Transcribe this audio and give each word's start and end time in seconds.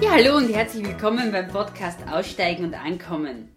Ja, 0.00 0.12
hallo 0.12 0.36
und 0.36 0.54
herzlich 0.54 0.84
willkommen 0.86 1.32
beim 1.32 1.48
Podcast 1.48 1.98
Aussteigen 2.08 2.64
und 2.64 2.74
Ankommen. 2.74 3.48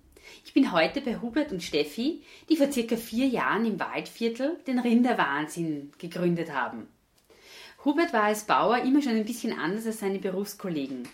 Ich 0.43 0.53
bin 0.53 0.71
heute 0.71 0.99
bei 1.01 1.17
Hubert 1.21 1.51
und 1.51 1.61
Steffi, 1.61 2.23
die 2.49 2.57
vor 2.57 2.71
circa 2.71 2.97
vier 2.97 3.27
Jahren 3.27 3.63
im 3.63 3.79
Waldviertel 3.79 4.57
den 4.65 4.79
Rinderwahnsinn 4.79 5.91
gegründet 5.99 6.51
haben. 6.51 6.87
Hubert 7.85 8.11
war 8.11 8.23
als 8.23 8.45
Bauer 8.45 8.79
immer 8.79 9.03
schon 9.03 9.17
ein 9.17 9.25
bisschen 9.25 9.57
anders 9.57 9.85
als 9.85 9.99
seine 9.99 10.17
Berufskollegen. 10.17 11.07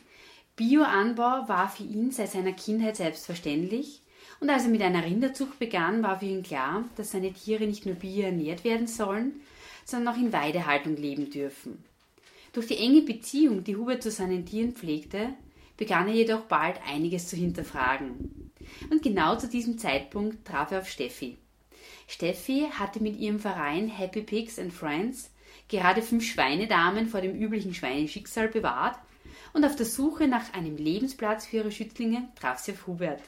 Bioanbau 0.55 1.49
war 1.49 1.67
für 1.67 1.83
ihn 1.83 2.11
seit 2.11 2.31
seiner 2.31 2.53
Kindheit 2.53 2.95
selbstverständlich 2.95 4.01
und 4.39 4.49
als 4.49 4.63
er 4.63 4.69
mit 4.69 4.81
einer 4.81 5.03
Rinderzucht 5.03 5.59
begann, 5.59 6.03
war 6.03 6.19
für 6.19 6.25
ihn 6.25 6.43
klar, 6.43 6.85
dass 6.95 7.11
seine 7.11 7.33
Tiere 7.33 7.65
nicht 7.65 7.85
nur 7.85 7.95
bio 7.95 8.23
ernährt 8.23 8.63
werden 8.63 8.87
sollen, 8.87 9.41
sondern 9.83 10.15
auch 10.15 10.19
in 10.19 10.31
Weidehaltung 10.31 10.95
leben 10.95 11.29
dürfen. 11.29 11.83
Durch 12.53 12.67
die 12.67 12.77
enge 12.77 13.01
Beziehung, 13.01 13.63
die 13.63 13.75
Hubert 13.75 14.03
zu 14.03 14.11
seinen 14.11 14.45
Tieren 14.45 14.73
pflegte, 14.73 15.29
begann 15.77 16.07
er 16.07 16.15
jedoch 16.15 16.41
bald 16.41 16.79
einiges 16.87 17.27
zu 17.27 17.35
hinterfragen. 17.35 18.51
Und 18.89 19.03
genau 19.03 19.37
zu 19.37 19.47
diesem 19.47 19.77
Zeitpunkt 19.77 20.45
traf 20.45 20.71
er 20.71 20.79
auf 20.79 20.89
Steffi. 20.89 21.37
Steffi 22.07 22.67
hatte 22.71 23.01
mit 23.01 23.17
ihrem 23.17 23.39
Verein 23.39 23.87
Happy 23.87 24.21
Pigs 24.21 24.59
and 24.59 24.73
Friends 24.73 25.31
gerade 25.67 26.01
fünf 26.01 26.25
Schweinedamen 26.25 27.07
vor 27.07 27.21
dem 27.21 27.35
üblichen 27.35 27.73
Schweineschicksal 27.73 28.47
bewahrt 28.47 28.97
und 29.53 29.65
auf 29.65 29.75
der 29.75 29.85
Suche 29.85 30.27
nach 30.27 30.53
einem 30.53 30.77
Lebensplatz 30.77 31.45
für 31.45 31.57
ihre 31.57 31.71
Schützlinge 31.71 32.29
traf 32.39 32.59
sie 32.59 32.71
auf 32.71 32.87
Hubert. 32.87 33.21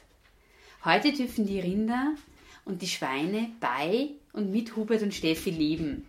Heute 0.86 1.12
dürfen 1.12 1.46
die 1.46 1.60
Rinder 1.60 2.16
und 2.66 2.82
die 2.82 2.88
Schweine 2.88 3.50
bei 3.60 4.12
und 4.32 4.52
mit 4.52 4.76
Hubert 4.76 5.02
und 5.02 5.14
Steffi 5.14 5.50
leben. 5.50 6.06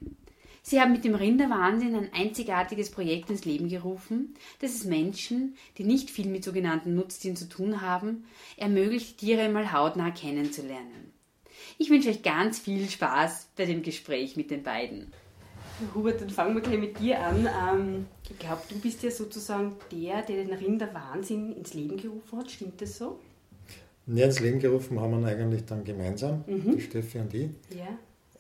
Sie 0.62 0.80
haben 0.80 0.92
mit 0.92 1.05
dem 1.05 1.14
Rinderwahnsinn 1.14 1.95
ein 1.95 2.12
einzigartiges 2.12 2.91
Projekt 2.91 3.30
ins 3.30 3.45
Leben 3.45 3.69
gerufen, 3.69 4.34
das 4.61 4.75
es 4.75 4.84
Menschen, 4.84 5.56
die 5.78 5.84
nicht 5.84 6.11
viel 6.11 6.27
mit 6.28 6.44
sogenannten 6.44 6.94
Nutztieren 6.94 7.36
zu 7.36 7.48
tun 7.48 7.80
haben, 7.80 8.25
ermöglicht, 8.56 9.19
Tiere 9.19 9.42
einmal 9.42 9.72
hautnah 9.72 10.11
kennenzulernen. 10.11 11.12
Ich 11.78 11.89
wünsche 11.91 12.11
euch 12.11 12.22
ganz 12.22 12.58
viel 12.58 12.89
Spaß 12.89 13.48
bei 13.56 13.64
dem 13.64 13.83
Gespräch 13.83 14.36
mit 14.36 14.50
den 14.50 14.62
beiden. 14.62 15.12
Hubert, 15.94 16.20
dann 16.20 16.28
fangen 16.28 16.55
wir 16.55 16.61
gleich 16.61 16.78
mit 16.78 16.98
dir 16.98 17.20
an. 17.20 17.47
Ähm, 17.47 18.06
ich 18.28 18.39
glaube, 18.39 18.61
du 18.69 18.78
bist 18.78 19.02
ja 19.02 19.11
sozusagen 19.11 19.77
der, 19.91 20.20
der 20.22 20.45
den 20.45 20.52
Rinderwahnsinn 20.52 21.52
ins 21.56 21.72
Leben 21.72 21.97
gerufen 21.97 22.39
hat. 22.39 22.50
Stimmt 22.50 22.83
das 22.83 22.98
so? 22.98 23.19
Ja, 24.06 24.27
ins 24.27 24.41
Leben 24.41 24.58
gerufen 24.58 25.00
haben 25.00 25.22
wir 25.22 25.27
eigentlich 25.28 25.64
dann 25.64 25.84
gemeinsam, 25.84 26.45
Mhm. 26.47 26.77
die 26.77 26.80
Steffi 26.83 27.19
und 27.19 27.33
ich. 27.33 27.48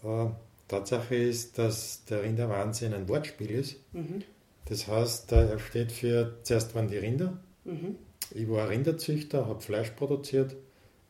Ja. 0.02 0.26
Äh, 0.26 0.30
Tatsache 0.70 1.16
ist, 1.16 1.58
dass 1.58 2.04
der 2.04 2.22
Rinderwahnsinn 2.22 2.94
ein 2.94 3.08
Wortspiel 3.08 3.50
ist. 3.50 3.76
Mhm. 3.92 4.22
Das 4.66 4.86
heißt, 4.86 5.32
er 5.32 5.58
steht 5.58 5.90
für, 5.90 6.38
zuerst 6.42 6.74
waren 6.74 6.88
die 6.88 6.98
Rinder. 6.98 7.38
Mhm. 7.64 7.96
Ich 8.32 8.48
war 8.48 8.68
Rinderzüchter, 8.68 9.46
habe 9.46 9.60
Fleisch 9.60 9.90
produziert, 9.90 10.54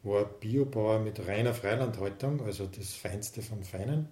war 0.03 0.25
Biobauer 0.25 1.01
mit 1.01 1.27
reiner 1.27 1.53
Freilandhaltung, 1.53 2.41
also 2.43 2.67
das 2.67 2.95
Feinste 2.95 3.43
vom 3.43 3.63
Feinen. 3.63 4.09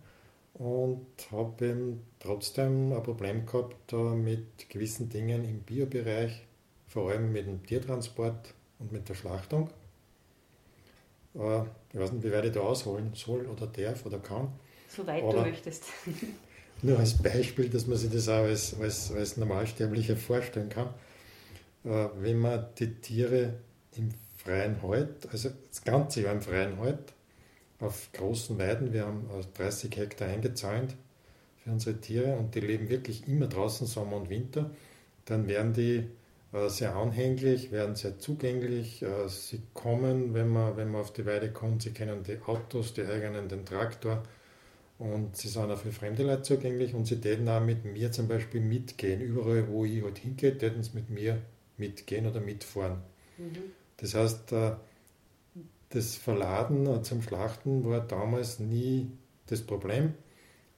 Und 0.54 1.06
habe 1.30 1.66
eben 1.66 2.02
trotzdem 2.18 2.92
ein 2.92 3.02
Problem 3.02 3.46
gehabt 3.46 3.92
mit 3.92 4.68
gewissen 4.68 5.08
Dingen 5.08 5.44
im 5.44 5.60
Biobereich, 5.60 6.46
vor 6.88 7.10
allem 7.10 7.32
mit 7.32 7.46
dem 7.46 7.64
Tiertransport 7.64 8.54
und 8.80 8.90
mit 8.92 9.08
der 9.08 9.14
Schlachtung. 9.14 9.70
Äh, 11.34 11.62
Ich 11.92 11.98
weiß 11.98 12.12
nicht, 12.12 12.24
wie 12.24 12.32
weit 12.32 12.44
ich 12.46 12.52
da 12.52 12.60
ausholen 12.60 13.12
soll 13.14 13.46
oder 13.46 13.66
darf 13.66 14.04
oder 14.04 14.18
kann. 14.18 14.48
Soweit 14.88 15.22
du 15.22 15.40
möchtest. 15.40 15.84
Nur 16.82 16.98
als 16.98 17.20
Beispiel, 17.20 17.68
dass 17.68 17.86
man 17.86 17.98
sich 17.98 18.10
das 18.10 18.28
auch 18.28 18.44
als, 18.44 18.78
als, 18.80 19.12
als 19.12 19.36
Normalsterblicher 19.36 20.16
vorstellen 20.16 20.68
kann. 20.68 20.88
Äh, 21.84 22.08
wenn 22.20 22.38
man 22.38 22.66
die 22.78 22.94
Tiere 22.94 23.54
im 23.96 24.10
Freien 24.36 24.80
hält, 24.80 25.28
also 25.30 25.50
das 25.68 25.82
ganze 25.82 26.22
Jahr 26.22 26.32
im 26.32 26.42
Freien 26.42 26.78
hält, 26.78 27.12
auf 27.80 28.10
großen 28.12 28.58
Weiden, 28.58 28.92
wir 28.92 29.06
haben 29.06 29.28
äh, 29.30 29.44
30 29.56 29.96
Hektar 29.96 30.28
eingezäunt 30.28 30.96
für 31.62 31.70
unsere 31.70 32.00
Tiere 32.00 32.36
und 32.36 32.54
die 32.54 32.60
leben 32.60 32.88
wirklich 32.88 33.26
immer 33.28 33.46
draußen, 33.46 33.86
Sommer 33.86 34.16
und 34.16 34.30
Winter, 34.30 34.70
dann 35.24 35.48
werden 35.48 35.72
die 35.72 36.08
äh, 36.52 36.68
sehr 36.68 36.96
anhänglich, 36.96 37.70
werden 37.72 37.94
sehr 37.94 38.18
zugänglich. 38.18 39.02
Äh, 39.02 39.28
sie 39.28 39.60
kommen, 39.74 40.34
wenn 40.34 40.48
man, 40.48 40.76
wenn 40.76 40.90
man 40.90 41.02
auf 41.02 41.12
die 41.12 41.26
Weide 41.26 41.52
kommt, 41.52 41.82
sie 41.82 41.92
kennen 41.92 42.22
die 42.22 42.40
Autos, 42.46 42.94
die 42.94 43.02
eigenen, 43.02 43.48
den 43.48 43.66
Traktor. 43.66 44.22
Und 44.98 45.36
sie 45.36 45.48
sind 45.48 45.70
auch 45.70 45.78
für 45.78 45.92
fremde 45.92 46.24
Leute 46.24 46.42
zugänglich 46.42 46.92
und 46.92 47.06
sie 47.06 47.20
täten 47.20 47.48
auch 47.48 47.60
mit 47.60 47.84
mir 47.84 48.10
zum 48.10 48.26
Beispiel 48.26 48.60
mitgehen. 48.60 49.20
Überall, 49.20 49.68
wo 49.68 49.84
ich 49.84 50.02
halt 50.02 50.18
hingehe, 50.18 50.58
täten 50.58 50.82
sie 50.82 50.90
mit 50.94 51.08
mir 51.08 51.40
mitgehen 51.76 52.26
oder 52.26 52.40
mitfahren. 52.40 52.98
Mhm. 53.36 53.72
Das 53.98 54.14
heißt, 54.14 54.52
äh, 54.52 54.72
das 55.90 56.16
Verladen 56.16 56.86
äh, 56.86 57.02
zum 57.02 57.22
Schlachten 57.22 57.84
war 57.84 58.00
damals 58.00 58.58
nie 58.58 59.10
das 59.46 59.62
Problem. 59.62 60.14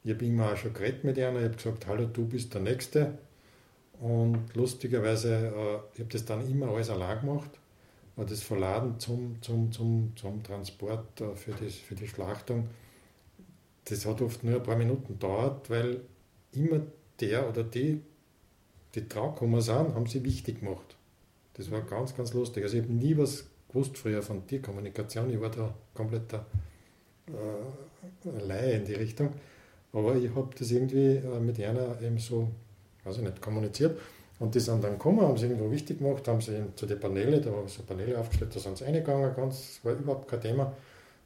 Ich 0.05 0.13
habe 0.13 0.25
immer 0.25 0.53
auch 0.53 0.57
schon 0.57 0.75
geredet 0.75 1.05
mit 1.05 1.19
einer, 1.19 1.39
ich 1.39 1.45
habe 1.45 1.57
gesagt, 1.57 1.87
hallo, 1.87 2.07
du 2.07 2.27
bist 2.27 2.53
der 2.53 2.61
Nächste. 2.61 3.19
Und 4.01 4.55
lustigerweise, 4.55 5.35
äh, 5.35 5.79
ich 5.95 6.01
habe 6.01 6.11
das 6.13 6.27
dann 6.27 6.49
immer 6.51 6.69
alles 6.69 6.91
allein 6.91 7.21
gemacht. 7.21 7.51
Das 8.17 8.43
Verladen 8.43 8.99
zum, 8.99 9.41
zum, 9.41 9.73
zum, 9.73 10.13
zum 10.15 10.43
Transport 10.43 11.23
für, 11.37 11.53
das, 11.53 11.77
für 11.77 11.95
die 11.95 12.07
Schlachtung, 12.07 12.69
das 13.91 14.07
hat 14.07 14.23
oft 14.23 14.45
nur 14.45 14.57
ein 14.57 14.63
paar 14.63 14.77
Minuten 14.77 15.15
gedauert, 15.15 15.69
weil 15.71 16.01
immer 16.53 16.81
der 17.21 17.49
oder 17.49 17.63
die, 17.63 18.01
die 18.95 19.09
draufgekommen 19.09 19.61
sind, 19.61 19.95
haben 19.95 20.07
sie 20.07 20.25
wichtig 20.25 20.61
gemacht. 20.61 20.97
Das 21.55 21.71
war 21.71 21.83
ganz, 21.83 22.17
ganz 22.17 22.33
lustig. 22.33 22.63
Also 22.65 22.79
ich 22.79 22.85
habe 22.85 22.93
nie 22.93 23.17
was 23.17 23.45
gewusst 23.69 23.99
früher 23.99 24.23
von 24.23 24.47
Tierkommunikation. 24.47 25.31
Ich 25.31 25.41
war 25.41 25.51
da 25.51 25.75
komplett 25.95 26.33
der 26.33 26.47
äh, 27.29 28.41
Laie 28.47 28.73
in 28.73 28.85
die 28.85 28.95
Richtung. 28.95 29.31
Aber 29.93 30.15
ich 30.15 30.35
habe 30.35 30.49
das 30.59 30.71
irgendwie 30.71 31.17
äh, 31.17 31.41
mit 31.41 31.61
einer 31.61 32.01
eben 32.01 32.19
so, 32.19 32.49
weiß 33.05 33.19
ich 33.19 33.23
nicht, 33.23 33.41
kommuniziert. 33.41 33.99
Und 34.39 34.55
die 34.55 34.61
sind 34.61 34.83
dann 34.83 34.93
gekommen, 34.93 35.21
haben 35.21 35.37
sie 35.37 35.47
irgendwo 35.47 35.71
wichtig 35.71 35.99
gemacht, 35.99 36.27
haben 36.27 36.41
sie 36.41 36.65
zu 36.75 36.87
den 36.87 36.99
Paneele, 36.99 37.43
da 37.43 37.51
habe 37.51 37.65
ich 37.67 37.73
so 37.75 37.83
Paneele 37.83 38.19
aufgestellt, 38.19 38.57
da 38.57 38.59
sind 38.59 38.79
sie 38.79 38.85
reingegangen, 38.85 39.37
ganz, 39.37 39.81
war 39.83 39.93
überhaupt 39.93 40.29
kein 40.29 40.41
Thema, 40.41 40.73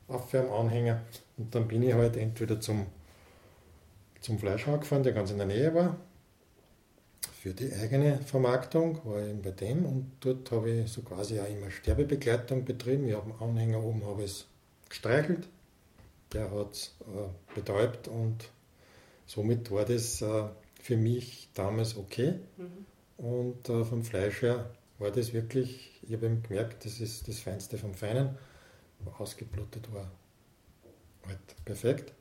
Aufwärmanhänger. 0.09 1.01
Und 1.37 1.55
dann 1.55 1.69
bin 1.69 1.83
ich 1.83 1.95
halt 1.95 2.17
entweder 2.17 2.61
zum, 2.61 2.87
zum 4.21 4.39
Fleischhauer 4.39 4.81
gefahren, 4.81 5.03
der 5.03 5.13
ganz 5.13 5.31
in 5.31 5.39
der 5.39 5.47
Nähe 5.47 5.75
war, 5.75 5.97
für 7.45 7.53
die 7.53 7.73
eigene 7.75 8.19
Vermarktung, 8.21 9.01
war 9.05 9.23
ich 9.23 9.35
bei 9.43 9.51
dem 9.51 9.85
und 9.85 10.13
dort 10.21 10.51
habe 10.51 10.71
ich 10.71 10.91
so 10.91 11.03
quasi 11.03 11.39
auch 11.39 11.47
immer 11.49 11.71
Sterbebegleitung 11.71 12.65
betrieben. 12.65 13.07
Ich 13.07 13.15
habe 13.15 13.33
einen 13.33 13.51
Anhänger 13.51 13.85
oben 13.85 14.03
habe 14.07 14.23
ich 14.23 14.31
es 14.31 14.47
gestreichelt, 14.89 15.47
der 16.33 16.51
hat 16.51 16.73
es 16.73 16.97
äh, 17.03 17.55
betäubt 17.55 18.09
und 18.09 18.49
somit 19.27 19.71
war 19.71 19.85
das 19.85 20.23
äh, 20.23 20.45
für 20.81 20.97
mich 20.97 21.51
damals 21.53 21.99
okay. 21.99 22.35
Mhm. 22.57 22.87
Und 23.17 23.69
äh, 23.69 23.85
vom 23.85 24.03
Fleisch 24.05 24.41
her 24.41 24.71
war 24.99 25.11
das 25.11 25.33
wirklich, 25.33 26.01
ich 26.03 26.15
habe 26.15 26.27
eben 26.27 26.43
gemerkt, 26.43 26.85
das 26.85 27.01
ist 27.01 27.29
das 27.29 27.41
Feinste 27.41 27.77
vom 27.77 27.95
Feinen. 27.95 28.39
Ausgeblutet 29.19 29.93
war 29.93 30.11
halt 31.29 31.65
perfekt. 31.65 32.13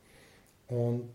Und 0.68 1.10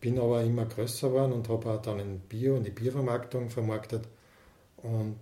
bin 0.00 0.18
aber 0.18 0.42
immer 0.42 0.66
größer 0.66 1.08
geworden 1.08 1.32
und 1.32 1.48
habe 1.48 1.70
auch 1.70 1.80
dann 1.80 2.00
in 2.00 2.18
Bio, 2.20 2.56
in 2.56 2.64
die 2.64 2.70
Biervermarktung 2.70 3.50
vermarktet. 3.50 4.08
Und 4.78 5.16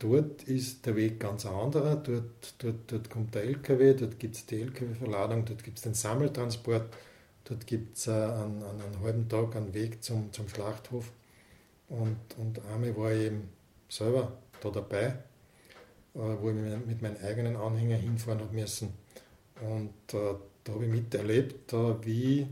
dort 0.00 0.42
ist 0.42 0.84
der 0.84 0.96
Weg 0.96 1.20
ganz 1.20 1.46
anderer. 1.46 1.96
Dort, 1.96 2.54
dort, 2.58 2.92
dort 2.92 3.08
kommt 3.08 3.34
der 3.36 3.44
LKW, 3.44 3.94
dort 3.94 4.18
gibt 4.18 4.34
es 4.34 4.44
die 4.46 4.62
LKW-Verladung, 4.62 5.44
dort 5.44 5.62
gibt 5.62 5.78
es 5.78 5.84
den 5.84 5.94
Sammeltransport, 5.94 6.92
dort 7.44 7.66
gibt 7.68 7.96
es 7.96 8.08
äh, 8.08 8.10
einen, 8.10 8.64
einen, 8.64 8.82
einen 8.82 9.00
halben 9.00 9.28
Tag 9.28 9.54
einen 9.54 9.72
Weg 9.74 10.02
zum, 10.02 10.32
zum 10.32 10.48
Schlachthof. 10.48 11.12
Und, 11.88 12.18
und 12.36 12.60
einmal 12.66 12.96
war 12.96 13.12
ich 13.12 13.26
eben 13.26 13.48
selber 13.88 14.32
da 14.60 14.70
dabei, 14.70 15.04
äh, 15.06 15.14
wo 16.14 16.50
ich 16.50 16.56
mit 16.86 17.00
meinem 17.00 17.16
eigenen 17.22 17.56
Anhänger 17.56 17.96
hinfahren 17.96 18.40
habe 18.40 18.52
müssen. 18.52 19.05
Und 19.60 20.14
äh, 20.14 20.34
da 20.64 20.72
habe 20.72 20.84
ich 20.84 20.90
miterlebt, 20.90 21.72
äh, 21.72 22.04
wie, 22.04 22.46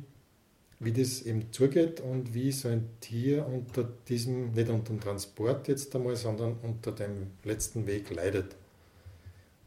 wie 0.81 0.93
das 0.93 1.23
eben 1.23 1.53
zugeht 1.53 2.01
und 2.01 2.33
wie 2.33 2.53
so 2.53 2.69
ein 2.69 2.89
Tier 3.01 3.47
unter 3.47 3.85
diesem, 4.09 4.53
nicht 4.53 4.69
unter 4.69 4.93
dem 4.93 5.01
Transport 5.01 5.69
jetzt 5.69 5.95
einmal, 5.95 6.17
sondern 6.17 6.57
unter 6.63 6.93
dem 6.93 7.33
letzten 7.43 7.87
Weg 7.87 8.11
leidet. 8.11 8.57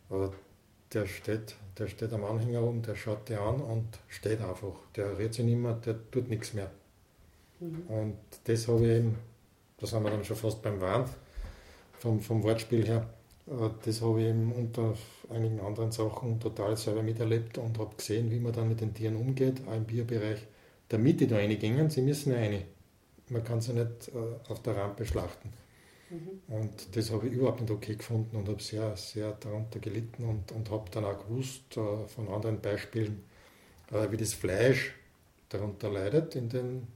Äh, 0.09 0.29
der 0.93 1.05
steht, 1.05 1.55
der 1.77 1.87
steht 1.87 2.13
am 2.13 2.23
Anhänger 2.23 2.63
oben, 2.63 2.81
der 2.81 2.95
schaut 2.95 3.27
dir 3.27 3.41
an 3.41 3.59
und 3.59 3.87
steht 4.07 4.41
einfach. 4.41 4.73
Der 4.95 5.17
rührt 5.17 5.33
sich 5.33 5.45
nicht 5.45 5.57
mehr, 5.57 5.73
der 5.73 5.95
tut 6.11 6.29
nichts 6.29 6.53
mehr. 6.53 6.71
Mhm. 7.59 7.81
Und 7.87 8.17
das 8.45 8.67
habe 8.67 8.85
ich 8.85 8.97
eben, 8.97 9.17
da 9.77 9.85
sind 9.85 10.03
wir 10.03 10.11
dann 10.11 10.23
schon 10.23 10.37
fast 10.37 10.61
beim 10.61 10.79
Wahn, 10.79 11.05
vom, 11.99 12.21
vom 12.21 12.41
Wortspiel 12.43 12.85
her, 12.85 13.07
das 13.47 14.01
habe 14.01 14.21
ich 14.21 14.27
eben 14.27 14.51
unter 14.51 14.93
einigen 15.29 15.61
anderen 15.61 15.91
Sachen 15.91 16.39
total 16.39 16.75
selber 16.75 17.01
miterlebt 17.01 17.57
und 17.57 17.79
habe 17.79 17.95
gesehen, 17.95 18.29
wie 18.29 18.39
man 18.39 18.51
dann 18.51 18.67
mit 18.67 18.81
den 18.81 18.93
Tieren 18.93 19.15
umgeht, 19.15 19.61
auch 19.65 19.75
im 19.75 19.85
Bierbereich. 19.85 20.45
Damit 20.89 21.21
die 21.21 21.27
da 21.27 21.37
reingingen, 21.37 21.89
sie 21.89 22.01
müssen 22.01 22.33
ja 22.33 22.39
rein. 22.39 22.63
Man 23.29 23.43
kann 23.43 23.61
sie 23.61 23.73
nicht 23.73 24.09
äh, 24.09 24.51
auf 24.51 24.61
der 24.63 24.75
Rampe 24.75 25.05
schlachten. 25.05 25.51
Mhm. 26.09 26.53
Und 26.53 26.95
das 26.95 27.11
habe 27.11 27.27
ich 27.27 27.33
überhaupt 27.33 27.61
nicht 27.61 27.71
okay 27.71 27.95
gefunden 27.95 28.35
und 28.35 28.47
habe 28.49 28.61
sehr, 28.61 28.95
sehr 28.97 29.31
darunter 29.33 29.79
gelitten 29.79 30.23
und, 30.23 30.51
und 30.51 30.69
habe 30.69 30.89
dann 30.91 31.05
auch 31.05 31.25
gewusst 31.25 31.77
äh, 31.77 32.07
von 32.07 32.27
anderen 32.29 32.61
Beispielen, 32.61 33.23
äh, 33.91 34.11
wie 34.11 34.17
das 34.17 34.33
Fleisch 34.33 34.93
darunter 35.49 35.89
leidet, 35.89 36.35
in 36.35 36.49
den, 36.49 36.87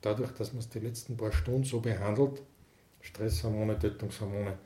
dadurch, 0.00 0.32
dass 0.32 0.52
man 0.52 0.60
es 0.60 0.68
die 0.70 0.80
letzten 0.80 1.16
paar 1.16 1.32
Stunden 1.32 1.64
so 1.64 1.80
behandelt, 1.80 2.42
Stresshormone, 3.00 3.78
Tötungshormone 3.78 4.58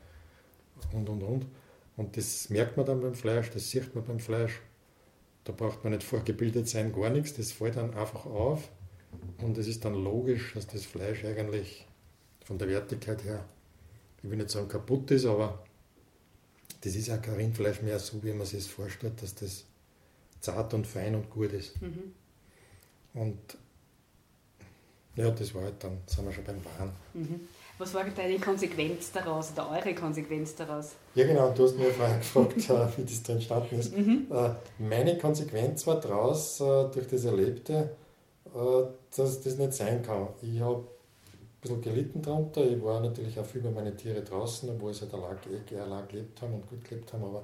und 0.93 1.09
und 1.09 1.23
und. 1.23 1.45
Und 1.97 2.15
das 2.15 2.49
merkt 2.49 2.77
man 2.77 2.85
dann 2.85 3.01
beim 3.01 3.13
Fleisch, 3.13 3.49
das 3.49 3.69
sieht 3.69 3.93
man 3.93 4.05
beim 4.05 4.19
Fleisch. 4.19 4.61
Da 5.43 5.53
braucht 5.53 5.83
man 5.83 5.93
nicht 5.93 6.03
vorgebildet 6.03 6.67
sein, 6.67 6.93
gar 6.93 7.09
nichts, 7.09 7.33
das 7.33 7.51
fällt 7.51 7.75
dann 7.75 7.93
einfach 7.93 8.25
auf. 8.25 8.69
Und 9.41 9.57
es 9.57 9.67
ist 9.67 9.83
dann 9.85 9.95
logisch, 9.95 10.53
dass 10.53 10.67
das 10.67 10.85
Fleisch 10.85 11.25
eigentlich 11.25 11.87
von 12.45 12.57
der 12.57 12.67
Wertigkeit 12.67 13.23
her, 13.23 13.45
ich 14.21 14.29
will 14.29 14.37
nicht 14.37 14.49
sagen 14.49 14.67
kaputt 14.67 15.11
ist, 15.11 15.25
aber 15.25 15.63
das 16.81 16.95
ist 16.95 17.09
auch 17.09 17.21
kein 17.21 17.35
Rindfleisch 17.35 17.81
mehr 17.81 17.99
so, 17.99 18.23
wie 18.23 18.33
man 18.33 18.45
sich 18.45 18.59
das 18.63 18.67
vorstellt, 18.67 19.21
dass 19.21 19.35
das 19.35 19.65
zart 20.39 20.73
und 20.73 20.87
fein 20.87 21.15
und 21.15 21.29
gut 21.29 21.51
ist. 21.53 21.81
Mhm. 21.81 22.13
Und 23.13 23.39
ja, 25.15 25.29
das 25.31 25.53
war 25.53 25.63
halt 25.63 25.83
dann, 25.83 25.97
sind 26.05 26.25
wir 26.25 26.31
schon 26.31 26.43
beim 26.43 26.63
Wahn. 26.63 26.91
Mhm. 27.13 27.41
Was 27.79 27.93
war 27.93 28.03
deine 28.03 28.37
Konsequenz 28.39 29.09
daraus 29.13 29.53
oder 29.53 29.71
eure 29.71 29.95
Konsequenz 29.95 30.53
daraus? 30.53 30.95
Ja, 31.15 31.25
genau, 31.25 31.51
du 31.51 31.63
hast 31.63 31.77
mir 31.77 31.89
vorher 31.91 32.17
gefragt, 32.19 32.57
äh, 32.57 32.97
wie 32.97 33.05
das 33.05 33.23
da 33.23 33.33
entstanden 33.33 33.79
ist. 33.79 33.97
Mhm. 33.97 34.27
Äh, 34.29 34.49
meine 34.79 35.17
Konsequenz 35.17 35.87
war 35.87 35.97
daraus, 36.01 36.59
äh, 36.59 36.89
durch 36.89 37.07
das 37.07 37.23
Erlebte, 37.23 37.91
dass 39.15 39.41
das 39.41 39.57
nicht 39.57 39.73
sein 39.73 40.01
kann. 40.01 40.27
Ich 40.41 40.59
habe 40.59 40.79
ein 40.79 41.61
bisschen 41.61 41.81
gelitten 41.81 42.21
darunter. 42.21 42.65
Ich 42.65 42.83
war 42.83 42.99
natürlich 42.99 43.39
auch 43.39 43.45
viel 43.45 43.61
bei 43.61 43.69
meinen 43.69 43.95
Tieren 43.95 44.25
draußen, 44.25 44.69
obwohl 44.71 44.93
sie 44.93 45.01
halt 45.01 45.13
allein, 45.13 45.37
eh 45.71 45.77
allein 45.77 46.07
gelebt 46.07 46.41
haben 46.41 46.55
und 46.55 46.67
gut 46.67 46.83
gelebt 46.83 47.13
haben. 47.13 47.23
Aber 47.23 47.43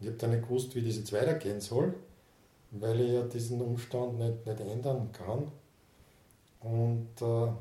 ich 0.00 0.06
habe 0.06 0.16
dann 0.16 0.30
nicht 0.30 0.44
gewusst, 0.44 0.74
wie 0.74 0.82
das 0.82 0.96
jetzt 0.96 1.12
weitergehen 1.12 1.60
soll, 1.60 1.94
weil 2.70 3.00
ich 3.02 3.12
ja 3.12 3.22
diesen 3.22 3.60
Umstand 3.60 4.18
nicht, 4.18 4.46
nicht 4.46 4.60
ändern 4.60 5.10
kann. 5.12 5.52
Und 6.62 7.20
äh, 7.20 7.52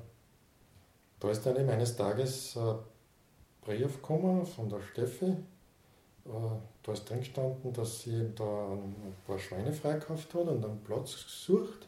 da 1.24 1.32
ist 1.32 1.46
dann 1.46 1.56
eben 1.56 1.70
eines 1.70 1.96
Tages 1.96 2.58
ein 2.58 2.76
Brief 3.62 3.96
gekommen 3.96 4.46
von 4.46 4.68
der 4.68 4.82
Steffi. 4.82 5.26
Äh, 5.26 6.30
da 6.84 6.92
ist 6.92 7.10
drin 7.10 7.20
gestanden, 7.20 7.72
dass 7.72 8.02
sie 8.02 8.30
da 8.36 8.74
ein 8.74 9.16
paar 9.26 9.40
Schweine 9.40 9.72
freikauft 9.72 10.34
hat 10.34 10.48
und 10.48 10.66
einen 10.66 10.84
Platz 10.84 11.24
gesucht. 11.24 11.88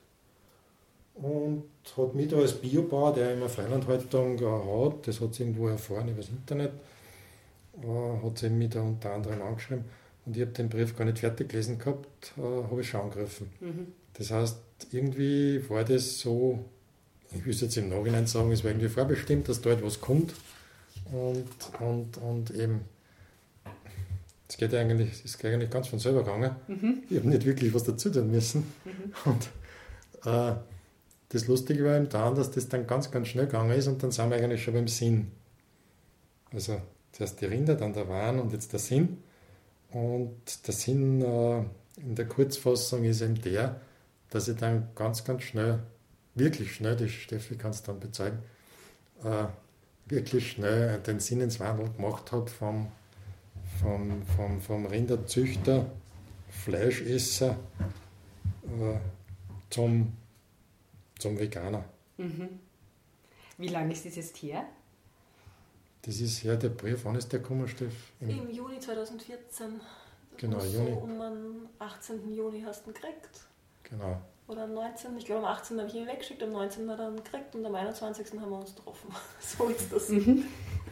Und 1.16 1.66
hat 1.98 2.16
mich 2.16 2.30
da 2.30 2.38
als 2.38 2.54
Biobauer, 2.54 3.14
der 3.14 3.34
immer 3.34 3.50
Freilandhaltung 3.50 4.40
hat, 4.40 5.06
das 5.06 5.20
hat 5.20 5.34
sie 5.34 5.44
irgendwo 5.44 5.68
erfahren 5.68 6.08
über 6.08 6.22
das 6.22 6.30
Internet, 6.30 6.72
äh, 7.82 8.26
hat 8.26 8.38
sie 8.38 8.50
mich 8.50 8.70
da 8.70 8.82
unter 8.82 9.12
anderem 9.12 9.42
angeschrieben. 9.42 9.84
Und 10.26 10.38
ich 10.38 10.44
habe 10.44 10.52
den 10.52 10.70
Brief 10.70 10.96
gar 10.96 11.04
nicht 11.04 11.20
fertig 11.20 11.50
gelesen 11.50 11.78
gehabt, 11.78 12.32
äh, 12.38 12.42
habe 12.42 12.80
ich 12.80 12.88
schon 12.88 13.02
angegriffen. 13.02 13.52
Mhm. 13.60 13.88
Das 14.14 14.32
heißt, 14.32 14.58
irgendwie 14.92 15.70
war 15.70 15.84
das 15.84 16.22
so 16.22 16.64
ich 17.36 17.46
will 17.46 17.54
jetzt 17.54 17.78
im 17.78 17.90
Nachhinein 17.90 18.28
sagen, 18.28 18.52
es 18.52 18.64
war 18.64 18.72
irgendwie 18.72 18.90
vorbestimmt, 18.90 19.50
dass 19.50 19.62
da 19.62 19.72
etwas 19.72 20.02
kommt. 20.02 20.34
Und, 21.12 21.48
und, 21.80 22.18
und 22.18 22.52
eben, 22.52 22.82
es 24.48 24.58
geht 24.58 24.74
eigentlich, 24.74 25.12
es 25.12 25.26
ist 25.26 25.46
eigentlich 25.46 25.70
ganz 25.70 25.88
von 25.88 26.00
selber 26.00 26.24
gegangen. 26.24 26.56
Mhm. 26.68 27.04
Ich 27.10 27.18
habe 27.18 27.30
nicht 27.30 27.46
wirklich 27.46 27.74
was 27.74 27.84
dazu 27.84 28.10
tun 28.10 28.32
müssen. 28.32 28.64
Mhm. 28.86 29.32
Und 29.32 29.50
äh, 30.26 30.56
das 31.30 31.48
Lustige 31.48 31.84
war 31.84 31.98
eben 31.98 32.10
daran, 32.10 32.36
dass 32.36 32.52
das 32.52 32.70
dann 32.70 32.88
ganz, 32.88 33.12
ganz 33.12 33.28
schnell 33.28 33.46
gegangen 33.46 33.72
ist 33.72 33.88
und 33.88 34.02
dann 34.02 34.12
sind 34.12 34.30
wir 34.30 34.38
eigentlich 34.38 34.64
schon 34.64 34.74
beim 34.74 34.88
Sinn. 34.88 35.32
Also 36.54 36.82
zuerst 37.12 37.42
die 37.42 37.46
Rinder, 37.46 37.76
dann 37.76 37.94
der 37.94 38.08
Wahn 38.08 38.40
und 38.40 38.54
jetzt 38.54 38.72
der 38.72 38.80
Sinn. 38.80 39.18
Und 39.92 40.68
der 40.68 40.74
Sinn 40.74 41.22
äh, 41.22 41.64
in 41.98 42.16
der 42.16 42.28
Kurzfassung 42.28 43.04
ist 43.04 43.22
eben 43.22 43.42
der, 43.42 43.80
dass 44.30 44.48
ich 44.48 44.58
dann 44.58 44.90
ganz, 44.96 45.24
ganz 45.24 45.44
schnell 45.44 45.80
wirklich 46.36 46.76
schnell, 46.76 46.96
die 46.96 47.10
Steffi 47.10 47.56
kann 47.56 47.72
es 47.72 47.82
dann 47.84 48.00
bezeugen, 48.00 48.40
äh, 49.24 49.46
wirklich 50.06 50.52
schnell 50.52 51.00
den 51.00 51.20
Sinneswandel 51.20 51.90
gemacht 51.92 52.32
habe 52.32 52.48
vom, 52.48 52.92
vom, 53.82 54.24
vom, 54.36 54.62
vom 54.62 54.86
Rinderzüchter, 54.86 55.90
Fleischesser 56.50 57.58
äh, 58.64 58.98
zum, 59.70 60.14
zum 61.18 61.40
Veganer. 61.40 61.84
Mhm. 62.18 62.60
Wie 63.58 63.68
lange 63.70 63.94
ist 63.94 64.06
das 64.06 64.16
jetzt 64.16 64.38
her? 64.38 64.66
Das 66.02 66.20
ist 66.20 66.44
her, 66.44 66.56
der 66.56 66.70
Brief, 66.70 67.04
wann 67.06 67.16
ist 67.16 67.32
der 67.34 67.40
gekommen, 67.40 67.68
Steff? 67.68 68.12
Im, 68.20 68.30
Im 68.30 68.50
Juni 68.52 68.80
2014. 68.80 69.80
Genau, 70.38 70.60
Juni. 70.60 70.92
So 70.92 70.98
um 70.98 71.20
den 71.20 71.70
18. 71.80 72.36
Juni 72.36 72.62
hast 72.62 72.86
du 72.86 72.92
ihn 72.92 72.94
gekriegt. 72.94 73.48
Genau. 73.84 74.22
Oder 74.48 74.64
am 74.66 74.74
19. 74.74 75.18
Ich 75.18 75.26
glaube, 75.26 75.48
am 75.48 75.54
18. 75.54 75.80
habe 75.80 75.88
ich 75.88 75.96
ihn 75.96 76.08
weggeschickt, 76.08 76.44
am 76.44 76.52
19. 76.52 76.90
hat 76.90 77.00
er 77.00 77.10
ihn 77.10 77.16
gekriegt 77.16 77.56
und 77.56 77.66
am 77.66 77.74
21. 77.74 78.40
haben 78.40 78.52
wir 78.52 78.60
uns 78.60 78.76
getroffen. 78.76 79.10
so 79.40 79.68
ist 79.70 79.92
das. 79.92 80.10
Mhm. 80.10 80.44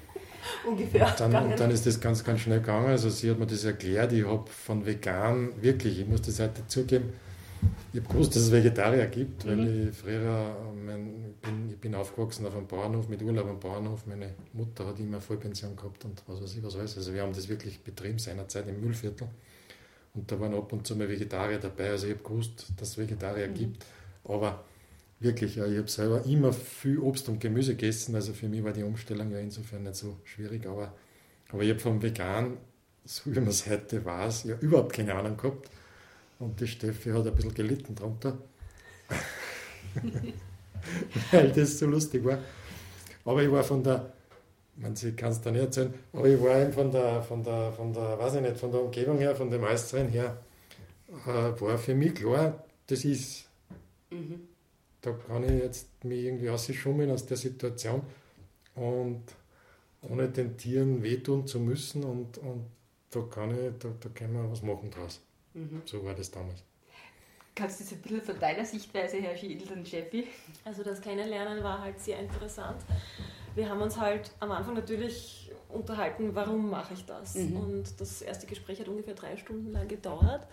Ungefähr. 0.67 1.07
Und 1.07 1.19
dann, 1.19 1.51
und 1.51 1.59
dann 1.59 1.71
ist 1.71 1.85
das 1.85 1.99
ganz, 1.99 2.23
ganz 2.23 2.41
schnell 2.41 2.59
gegangen. 2.59 2.87
Also, 2.87 3.09
sie 3.09 3.29
hat 3.29 3.39
mir 3.39 3.45
das 3.45 3.63
erklärt. 3.63 4.11
Ich 4.11 4.25
habe 4.25 4.49
von 4.49 4.85
vegan, 4.85 5.61
wirklich, 5.61 5.99
ich 5.99 6.07
muss 6.07 6.21
das 6.21 6.39
halt 6.39 6.57
dazugeben, 6.57 7.13
ich 7.93 7.99
habe 7.99 8.11
gewusst, 8.11 8.35
dass 8.35 8.43
es 8.43 8.51
Vegetarier 8.51 9.05
gibt, 9.07 9.45
weil 9.45 9.55
mhm. 9.55 9.89
ich 9.89 9.95
früher, 9.95 10.57
mein, 10.85 11.35
bin, 11.41 11.69
ich 11.69 11.77
bin 11.77 11.95
aufgewachsen 11.95 12.45
auf 12.45 12.55
einem 12.55 12.67
Bauernhof, 12.67 13.07
mit 13.07 13.21
Urlaub 13.21 13.47
am 13.47 13.59
Bauernhof. 13.59 14.05
Meine 14.05 14.33
Mutter 14.53 14.87
hat 14.87 14.99
immer 14.99 15.21
Vollpension 15.21 15.75
gehabt 15.75 16.03
und 16.05 16.21
was 16.27 16.41
weiß 16.41 16.55
ich, 16.55 16.63
was 16.63 16.77
weiß. 16.77 16.97
Also 16.97 17.13
wir 17.13 17.21
haben 17.21 17.33
das 17.33 17.47
wirklich 17.47 17.81
betrieben 17.81 18.19
seinerzeit 18.19 18.67
im 18.67 18.81
Müllviertel. 18.81 19.27
Und 20.13 20.31
da 20.31 20.39
waren 20.39 20.53
ab 20.53 20.71
und 20.71 20.85
zu 20.85 20.95
mal 20.95 21.09
Vegetarier 21.09 21.57
dabei. 21.57 21.89
Also 21.89 22.07
ich 22.07 22.13
habe 22.13 22.23
gewusst, 22.23 22.67
dass 22.77 22.89
es 22.89 22.97
Vegetarier 22.97 23.47
mhm. 23.47 23.53
gibt. 23.53 23.85
Aber 24.23 24.63
wirklich, 25.19 25.57
ich 25.57 25.77
habe 25.77 25.89
selber 25.89 26.23
immer 26.25 26.53
viel 26.53 26.99
Obst 26.99 27.29
und 27.29 27.39
Gemüse 27.39 27.75
gegessen. 27.75 28.15
Also 28.15 28.33
für 28.33 28.47
mich 28.47 28.63
war 28.63 28.73
die 28.73 28.83
Umstellung 28.83 29.31
ja 29.31 29.39
insofern 29.39 29.83
nicht 29.83 29.95
so 29.95 30.17
schwierig. 30.23 30.67
Aber, 30.67 30.93
aber 31.49 31.63
ich 31.63 31.69
habe 31.71 31.79
vom 31.79 32.01
Vegan, 32.01 32.57
so 33.05 33.31
wie 33.31 33.39
man 33.39 33.49
es 33.49 33.67
heute 33.67 34.05
weiß, 34.05 34.43
ja 34.43 34.55
überhaupt 34.59 34.93
keine 34.93 35.15
Ahnung 35.15 35.35
gehabt. 35.35 35.69
Und 36.39 36.59
die 36.59 36.67
Steffi 36.67 37.09
hat 37.09 37.25
ein 37.25 37.35
bisschen 37.35 37.53
gelitten 37.53 37.95
darunter. 37.95 38.37
Weil 41.31 41.51
das 41.51 41.79
so 41.79 41.85
lustig 41.85 42.23
war. 42.23 42.39
Aber 43.25 43.41
ich 43.41 43.51
war 43.51 43.63
von 43.63 43.83
der 43.83 44.13
man 44.75 44.95
sie 44.95 45.13
kann 45.13 45.31
es 45.31 45.41
da 45.41 45.51
nicht 45.51 45.61
erzählen, 45.61 45.93
aber 46.11 46.27
ich 46.27 46.41
war 46.41 46.59
eben 46.59 46.73
von 46.73 46.91
der, 46.91 47.21
von 47.21 47.43
der, 47.43 47.71
von 47.73 47.93
der, 47.93 48.17
weiß 48.17 48.35
ich 48.35 48.41
nicht, 48.41 48.57
von 48.57 48.71
der 48.71 48.81
Umgebung 48.81 49.17
her, 49.17 49.35
von 49.35 49.49
dem 49.49 49.63
Äußeren 49.63 50.09
her, 50.09 50.37
äh, 51.25 51.61
war 51.61 51.77
für 51.77 51.95
mich 51.95 52.15
klar, 52.15 52.63
das 52.87 53.05
ist. 53.05 53.47
Mhm. 54.09 54.47
Da 55.01 55.11
kann 55.11 55.43
ich 55.43 55.61
jetzt 55.61 55.87
mich 56.05 56.23
irgendwie 56.23 56.47
rausschummeln 56.47 57.11
aus 57.11 57.25
der 57.25 57.35
Situation 57.35 58.01
und 58.75 59.23
ohne 60.01 60.29
den 60.29 60.57
Tieren 60.57 61.03
wehtun 61.03 61.45
zu 61.45 61.59
müssen 61.59 62.03
und, 62.03 62.37
und 62.37 62.65
da 63.09 63.21
kann 63.21 63.51
ich, 63.51 63.77
da, 63.79 63.89
da 63.99 64.09
können 64.09 64.33
wir 64.33 64.49
was 64.49 64.61
machen 64.61 64.89
draus. 64.89 65.19
Mhm. 65.53 65.81
So 65.85 66.03
war 66.05 66.13
das 66.13 66.31
damals. 66.31 66.63
Kannst 67.55 67.79
du 67.79 67.83
das 67.83 67.93
ein 67.93 68.01
bisschen 68.01 68.21
von 68.21 68.39
deiner 68.39 68.65
Sichtweise 68.65 69.17
her 69.17 69.37
schildern, 69.37 69.85
Steffi? 69.85 70.27
Also 70.63 70.83
das 70.83 71.01
Kennenlernen 71.01 71.63
war 71.63 71.81
halt 71.81 71.99
sehr 71.99 72.19
interessant 72.19 72.77
wir 73.55 73.69
haben 73.69 73.81
uns 73.81 73.99
halt 73.99 74.31
am 74.39 74.51
Anfang 74.51 74.73
natürlich 74.73 75.51
unterhalten, 75.69 76.35
warum 76.35 76.69
mache 76.69 76.93
ich 76.93 77.05
das? 77.05 77.35
Mhm. 77.35 77.57
Und 77.57 77.99
das 77.99 78.21
erste 78.21 78.47
Gespräch 78.47 78.79
hat 78.79 78.87
ungefähr 78.87 79.15
drei 79.15 79.37
Stunden 79.37 79.71
lang 79.71 79.87
gedauert. 79.87 80.47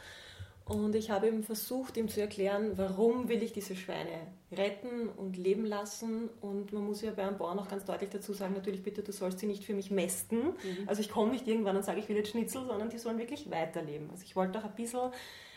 Und 0.71 0.95
ich 0.95 1.11
habe 1.11 1.27
ihm 1.27 1.43
versucht, 1.43 1.97
ihm 1.97 2.09
zu 2.09 2.21
erklären, 2.21 2.73
warum 2.77 3.29
will 3.29 3.43
ich 3.43 3.53
diese 3.53 3.75
Schweine 3.75 4.29
retten 4.53 5.09
und 5.09 5.37
leben 5.37 5.65
lassen. 5.65 6.29
Und 6.41 6.73
man 6.73 6.85
muss 6.85 7.03
ja 7.03 7.11
bei 7.11 7.27
einem 7.27 7.39
Bauern 7.39 7.59
auch 7.59 7.67
ganz 7.67 7.85
deutlich 7.85 8.11
dazu 8.11 8.33
sagen, 8.33 8.55
natürlich 8.55 8.85
bitte, 8.85 9.03
du 9.03 9.11
sollst 9.11 9.41
sie 9.41 9.47
nicht 9.47 9.65
für 9.65 9.75
mich 9.75 9.91
mästen. 9.91 10.45
Mhm. 10.45 10.87
Also 10.87 11.01
ich 11.01 11.11
komme 11.11 11.33
nicht 11.33 11.49
irgendwann 11.49 11.77
und 11.77 11.85
sage, 11.85 11.99
ich 11.99 12.09
will 12.09 12.17
jetzt 12.17 12.31
Schnitzel, 12.31 12.65
sondern 12.67 12.89
die 12.89 12.99
sollen 12.99 13.19
wirklich 13.19 13.51
weiterleben. 13.51 14.11
Also 14.13 14.23
ich 14.25 14.37
wollte 14.37 14.61
auch 14.61 14.65
ein 14.65 14.75
bisschen, 14.77 15.11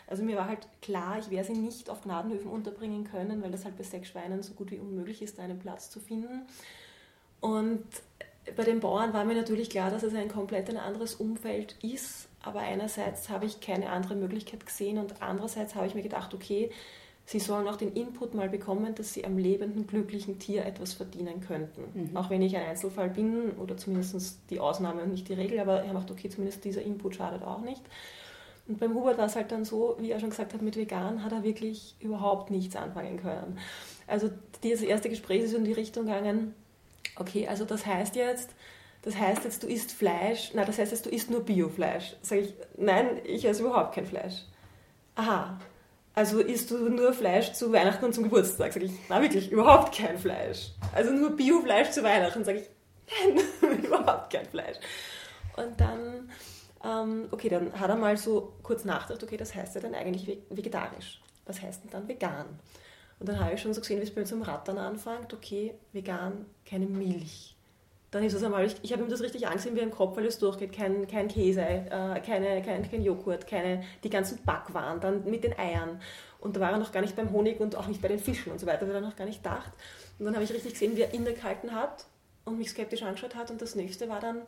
also 0.08 0.24
mir 0.24 0.36
war 0.36 0.48
halt 0.48 0.66
klar, 0.82 1.18
ich 1.20 1.30
werde 1.30 1.46
sie 1.46 1.60
nicht 1.60 1.90
auf 1.90 2.02
Gnadenhöfen 2.02 2.50
unterbringen 2.50 3.04
können, 3.04 3.40
weil 3.40 3.52
das 3.52 3.64
halt 3.64 3.76
bei 3.76 3.84
sechs 3.84 4.08
Schweinen 4.08 4.42
so 4.42 4.54
gut 4.54 4.72
wie 4.72 4.80
unmöglich 4.80 5.22
ist, 5.22 5.38
einen 5.38 5.60
Platz 5.60 5.90
zu 5.90 6.00
finden. 6.00 6.42
Und 7.44 7.84
bei 8.56 8.64
den 8.64 8.80
Bauern 8.80 9.12
war 9.12 9.26
mir 9.26 9.34
natürlich 9.34 9.68
klar, 9.68 9.90
dass 9.90 10.02
es 10.02 10.14
ein 10.14 10.28
komplett 10.28 10.70
ein 10.70 10.78
anderes 10.78 11.16
Umfeld 11.16 11.76
ist. 11.82 12.28
Aber 12.42 12.60
einerseits 12.60 13.28
habe 13.28 13.44
ich 13.44 13.60
keine 13.60 13.90
andere 13.90 14.14
Möglichkeit 14.14 14.64
gesehen 14.64 14.96
und 14.96 15.20
andererseits 15.20 15.74
habe 15.74 15.86
ich 15.86 15.94
mir 15.94 16.00
gedacht, 16.00 16.32
okay, 16.32 16.70
sie 17.26 17.40
sollen 17.40 17.68
auch 17.68 17.76
den 17.76 17.92
Input 17.92 18.32
mal 18.32 18.48
bekommen, 18.48 18.94
dass 18.94 19.12
sie 19.12 19.26
am 19.26 19.36
lebenden, 19.36 19.86
glücklichen 19.86 20.38
Tier 20.38 20.64
etwas 20.64 20.94
verdienen 20.94 21.42
könnten. 21.42 21.82
Mhm. 21.92 22.16
Auch 22.16 22.30
wenn 22.30 22.40
ich 22.40 22.56
ein 22.56 22.66
Einzelfall 22.66 23.10
bin 23.10 23.50
oder 23.58 23.76
zumindest 23.76 24.38
die 24.48 24.58
Ausnahme 24.58 25.02
und 25.02 25.10
nicht 25.10 25.28
die 25.28 25.34
Regel, 25.34 25.60
aber 25.60 25.82
er 25.82 25.92
macht, 25.92 26.10
okay, 26.10 26.30
zumindest 26.30 26.64
dieser 26.64 26.80
Input 26.80 27.16
schadet 27.16 27.42
auch 27.42 27.60
nicht. 27.60 27.82
Und 28.66 28.80
beim 28.80 28.94
Hubert 28.94 29.18
war 29.18 29.26
es 29.26 29.36
halt 29.36 29.52
dann 29.52 29.66
so, 29.66 29.96
wie 29.98 30.10
er 30.10 30.18
schon 30.18 30.30
gesagt 30.30 30.54
hat, 30.54 30.62
mit 30.62 30.76
vegan 30.76 31.22
hat 31.22 31.32
er 31.32 31.42
wirklich 31.42 31.94
überhaupt 32.00 32.50
nichts 32.50 32.74
anfangen 32.74 33.18
können. 33.18 33.58
Also 34.06 34.30
das 34.62 34.80
erste 34.80 35.10
Gespräch 35.10 35.42
ist 35.42 35.52
in 35.52 35.64
die 35.64 35.74
Richtung 35.74 36.06
gegangen, 36.06 36.54
okay, 37.16 37.46
also 37.48 37.64
das 37.64 37.86
heißt 37.86 38.16
jetzt, 38.16 38.50
das 39.02 39.16
heißt 39.16 39.44
jetzt, 39.44 39.62
du 39.62 39.66
isst 39.66 39.92
Fleisch, 39.92 40.52
nein, 40.54 40.66
das 40.66 40.78
heißt 40.78 40.92
jetzt, 40.92 41.04
du 41.04 41.10
isst 41.10 41.30
nur 41.30 41.40
Biofleisch. 41.40 42.16
Sag 42.22 42.38
ich, 42.38 42.54
nein, 42.76 43.20
ich 43.24 43.44
esse 43.44 43.62
überhaupt 43.62 43.94
kein 43.94 44.06
Fleisch. 44.06 44.44
Aha, 45.14 45.58
also 46.14 46.40
isst 46.40 46.70
du 46.70 46.88
nur 46.88 47.12
Fleisch 47.12 47.52
zu 47.52 47.72
Weihnachten 47.72 48.04
und 48.04 48.14
zum 48.14 48.24
Geburtstag? 48.24 48.72
Sag 48.72 48.82
ich, 48.82 48.92
na 49.08 49.20
wirklich, 49.20 49.50
überhaupt 49.50 49.94
kein 49.94 50.16
Fleisch. 50.16 50.70
Also 50.94 51.12
nur 51.12 51.36
Biofleisch 51.36 51.90
zu 51.90 52.02
Weihnachten? 52.02 52.44
Sag 52.44 52.56
ich, 52.56 52.68
nein, 53.60 53.78
überhaupt 53.84 54.32
kein 54.32 54.46
Fleisch. 54.46 54.78
Und 55.56 55.80
dann, 55.80 56.30
ähm, 56.84 57.28
okay, 57.30 57.48
dann 57.48 57.78
hat 57.78 57.90
er 57.90 57.96
mal 57.96 58.16
so 58.16 58.54
kurz 58.62 58.84
nachgedacht, 58.84 59.22
okay, 59.22 59.36
das 59.36 59.54
heißt 59.54 59.74
ja 59.74 59.80
dann 59.80 59.94
eigentlich 59.94 60.38
vegetarisch. 60.50 61.20
Was 61.46 61.60
heißt 61.60 61.84
denn 61.84 61.90
dann 61.90 62.08
vegan? 62.08 62.46
Und 63.18 63.28
dann 63.28 63.40
habe 63.40 63.54
ich 63.54 63.60
schon 63.60 63.72
so 63.72 63.80
gesehen, 63.80 64.00
wie 64.00 64.04
es 64.04 64.14
bei 64.14 64.20
mir 64.20 64.26
zum 64.26 64.42
Rattern 64.42 64.78
anfängt, 64.78 65.32
okay, 65.32 65.74
vegan, 65.92 66.46
keine 66.68 66.86
Milch. 66.86 67.56
Dann 68.10 68.22
ist 68.22 68.34
es 68.34 68.44
einmal, 68.44 68.64
ich, 68.64 68.76
ich 68.82 68.92
habe 68.92 69.02
ihm 69.02 69.08
das 69.08 69.22
richtig 69.22 69.46
angesehen 69.46 69.74
wie 69.74 69.80
im 69.80 69.90
Kopf, 69.90 70.16
weil 70.16 70.26
es 70.26 70.38
durchgeht, 70.38 70.72
kein, 70.72 71.08
kein 71.08 71.26
Käse, 71.26 71.62
äh, 71.62 72.20
keine, 72.20 72.62
kein, 72.62 72.88
kein 72.88 73.02
Joghurt, 73.02 73.46
keine, 73.46 73.82
die 74.04 74.10
ganzen 74.10 74.38
Backwaren, 74.44 75.00
dann 75.00 75.24
mit 75.24 75.42
den 75.42 75.58
Eiern. 75.58 76.00
Und 76.38 76.56
da 76.56 76.60
war 76.60 76.72
er 76.72 76.78
noch 76.78 76.92
gar 76.92 77.00
nicht 77.00 77.16
beim 77.16 77.32
Honig 77.32 77.58
und 77.58 77.74
auch 77.74 77.88
nicht 77.88 78.02
bei 78.02 78.08
den 78.08 78.18
Fischen 78.18 78.52
und 78.52 78.60
so 78.60 78.66
weiter, 78.66 78.86
weil 78.86 78.94
er 78.94 79.00
noch 79.00 79.16
gar 79.16 79.24
nicht 79.24 79.42
gedacht. 79.42 79.72
Und 80.18 80.26
dann 80.26 80.34
habe 80.34 80.44
ich 80.44 80.52
richtig 80.52 80.74
gesehen, 80.74 80.96
wie 80.96 81.00
er 81.00 81.12
innegehalten 81.12 81.74
hat 81.74 82.04
und 82.44 82.58
mich 82.58 82.70
skeptisch 82.70 83.02
angeschaut 83.02 83.34
hat. 83.34 83.50
Und 83.50 83.60
das 83.60 83.74
nächste 83.74 84.08
war 84.08 84.20
dann, 84.20 84.42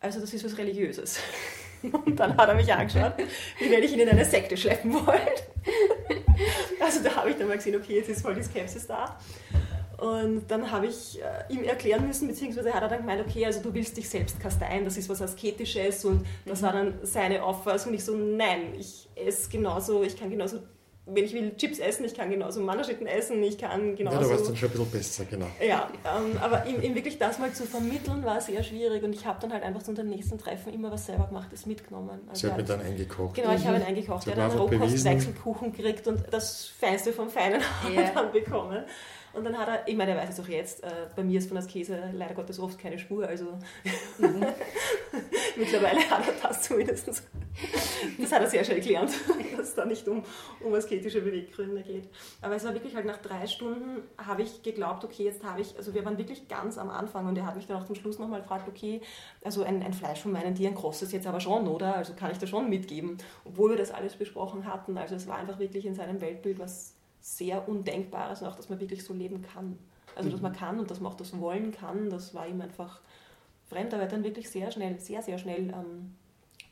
also 0.00 0.20
das 0.20 0.32
ist 0.32 0.44
was 0.44 0.56
Religiöses. 0.56 1.18
Und 1.82 2.18
dann 2.18 2.36
hat 2.36 2.48
er 2.48 2.54
mich 2.54 2.72
angeschaut, 2.72 3.14
wie 3.58 3.70
wenn 3.70 3.82
ich 3.82 3.92
ihn 3.92 3.98
in 3.98 4.08
eine 4.08 4.24
Sekte 4.24 4.56
schleppen 4.56 4.94
wollte. 4.94 5.42
Also 6.92 7.08
da 7.08 7.16
habe 7.16 7.30
ich 7.30 7.36
dann 7.36 7.48
mal 7.48 7.56
gesehen, 7.56 7.76
okay, 7.76 7.96
jetzt 7.96 8.08
ist 8.08 8.22
voll 8.22 8.34
die 8.34 8.42
Skepsis 8.42 8.86
da. 8.86 9.16
Und 9.98 10.50
dann 10.50 10.70
habe 10.70 10.86
ich 10.86 11.20
äh, 11.22 11.52
ihm 11.52 11.62
erklären 11.62 12.06
müssen, 12.06 12.26
beziehungsweise 12.26 12.74
hat 12.74 12.82
er 12.82 12.88
dann 12.88 12.98
gemeint, 13.02 13.24
okay, 13.24 13.46
also 13.46 13.60
du 13.60 13.72
willst 13.72 13.96
dich 13.96 14.08
selbst 14.08 14.40
kasteien, 14.40 14.84
das 14.84 14.96
ist 14.96 15.08
was 15.08 15.22
Asketisches 15.22 16.04
und 16.04 16.26
das 16.44 16.60
mhm. 16.60 16.66
war 16.66 16.72
dann 16.72 16.94
seine 17.02 17.42
Auffassung. 17.42 17.90
Und 17.92 17.98
ich 17.98 18.04
so, 18.04 18.16
nein, 18.16 18.74
ich 18.76 19.08
esse 19.14 19.48
genauso, 19.48 20.02
ich 20.02 20.18
kann 20.18 20.28
genauso 20.28 20.58
wenn 21.14 21.24
ich 21.24 21.32
will 21.32 21.54
Chips 21.56 21.78
essen, 21.78 22.04
ich 22.04 22.14
kann 22.14 22.30
genauso 22.30 22.60
Mannerschitten 22.60 23.06
essen, 23.06 23.42
ich 23.42 23.58
kann 23.58 23.96
genauso... 23.96 24.16
Ja, 24.16 24.22
da 24.22 24.28
war 24.30 24.36
es 24.36 24.46
dann 24.46 24.56
schon 24.56 24.68
ein 24.68 24.72
bisschen 24.72 24.90
besser, 24.90 25.24
genau. 25.24 25.46
Ja, 25.66 25.88
ähm, 26.04 26.38
aber 26.40 26.66
ihm, 26.66 26.82
ihm, 26.82 26.94
wirklich 26.94 27.18
das 27.18 27.38
mal 27.38 27.52
zu 27.52 27.64
vermitteln, 27.64 28.24
war 28.24 28.40
sehr 28.40 28.62
schwierig 28.62 29.02
und 29.02 29.12
ich 29.14 29.26
habe 29.26 29.40
dann 29.40 29.52
halt 29.52 29.62
einfach 29.62 29.82
zu 29.82 29.90
unserem 29.90 30.08
nächsten 30.08 30.38
Treffen 30.38 30.72
immer 30.72 30.90
was 30.90 31.06
selber 31.06 31.26
gemachtes 31.26 31.66
mitgenommen. 31.66 32.20
Also 32.28 32.46
Sie 32.46 32.52
hat 32.52 32.58
mir 32.58 32.64
dann 32.64 32.80
eingekocht. 32.80 33.34
Genau, 33.34 33.54
ich 33.54 33.66
habe 33.66 33.76
ihn 33.76 33.82
eingekocht. 33.82 34.26
Er 34.26 34.36
hat 34.36 34.50
einen 34.50 34.60
Rohkostwechselkuchen 34.60 35.72
gekriegt 35.72 36.06
und 36.06 36.22
das 36.30 36.66
Feinste 36.66 37.12
vom 37.12 37.30
Feinen 37.30 37.60
ja. 37.94 38.10
dann 38.14 38.32
bekommen. 38.32 38.84
Und 39.32 39.44
dann 39.44 39.56
hat 39.56 39.68
er, 39.68 39.88
ich 39.88 39.96
meine, 39.96 40.12
er 40.12 40.18
weiß 40.18 40.30
es 40.30 40.40
auch 40.40 40.48
jetzt, 40.48 40.82
äh, 40.84 40.90
bei 41.16 41.24
mir 41.24 41.38
ist 41.38 41.48
von 41.48 41.56
der 41.56 41.66
Käse 41.66 42.10
leider 42.12 42.34
Gottes 42.34 42.58
oft 42.58 42.78
keine 42.78 42.98
Spur, 42.98 43.26
also 43.26 43.58
mhm. 44.18 44.46
mittlerweile 45.56 46.00
hat 46.10 46.26
er 46.26 46.48
das 46.48 46.62
zumindest. 46.62 47.22
Das 48.18 48.32
hat 48.32 48.42
er 48.42 48.48
sehr 48.48 48.64
schnell 48.64 48.80
gelernt, 48.80 49.12
dass 49.56 49.68
es 49.68 49.74
da 49.74 49.84
nicht 49.84 50.06
um, 50.08 50.22
um 50.60 50.74
asketische 50.74 51.20
Beweggründe 51.20 51.82
geht. 51.82 52.08
Aber 52.40 52.56
es 52.56 52.64
war 52.64 52.74
wirklich 52.74 52.94
halt 52.94 53.06
nach 53.06 53.18
drei 53.18 53.46
Stunden, 53.46 54.02
habe 54.18 54.42
ich 54.42 54.62
geglaubt, 54.62 55.04
okay, 55.04 55.24
jetzt 55.24 55.44
habe 55.44 55.60
ich, 55.60 55.76
also 55.76 55.94
wir 55.94 56.04
waren 56.04 56.18
wirklich 56.18 56.48
ganz 56.48 56.78
am 56.78 56.90
Anfang 56.90 57.26
und 57.26 57.36
er 57.36 57.46
hat 57.46 57.56
mich 57.56 57.66
dann 57.66 57.80
auch 57.80 57.86
zum 57.86 57.94
Schluss 57.94 58.18
nochmal 58.18 58.40
gefragt, 58.40 58.68
okay, 58.68 59.00
also 59.44 59.62
ein, 59.62 59.82
ein 59.82 59.92
Fleisch 59.92 60.20
von 60.20 60.32
meinen 60.32 60.54
Tieren 60.54 60.74
kostet 60.74 61.08
es 61.08 61.12
jetzt 61.12 61.26
aber 61.26 61.40
schon, 61.40 61.68
oder? 61.68 61.96
Also 61.96 62.14
kann 62.14 62.30
ich 62.30 62.38
das 62.38 62.50
schon 62.50 62.68
mitgeben, 62.68 63.18
obwohl 63.44 63.70
wir 63.70 63.76
das 63.76 63.90
alles 63.90 64.16
besprochen 64.16 64.66
hatten. 64.66 64.98
Also 64.98 65.14
es 65.14 65.26
war 65.26 65.38
einfach 65.38 65.58
wirklich 65.58 65.86
in 65.86 65.94
seinem 65.94 66.20
Weltbild 66.20 66.58
was 66.58 66.96
sehr 67.22 67.66
Undenkbares 67.68 68.42
und 68.42 68.48
auch, 68.48 68.56
dass 68.56 68.68
man 68.68 68.80
wirklich 68.80 69.04
so 69.04 69.14
leben 69.14 69.40
kann. 69.40 69.78
Also, 70.14 70.28
dass 70.28 70.40
mhm. 70.40 70.48
man 70.48 70.52
kann 70.52 70.78
und 70.78 70.90
dass 70.90 71.00
man 71.00 71.12
auch 71.12 71.16
das 71.16 71.38
wollen 71.40 71.72
kann, 71.72 72.10
das 72.10 72.34
war 72.34 72.46
ihm 72.46 72.60
einfach 72.60 73.00
fremd. 73.68 73.94
Aber 73.94 74.02
er 74.02 74.06
hat 74.06 74.12
dann 74.12 74.24
wirklich 74.24 74.50
sehr 74.50 74.70
schnell, 74.70 74.98
sehr, 74.98 75.22
sehr 75.22 75.38
schnell 75.38 75.70
ähm, 75.70 76.14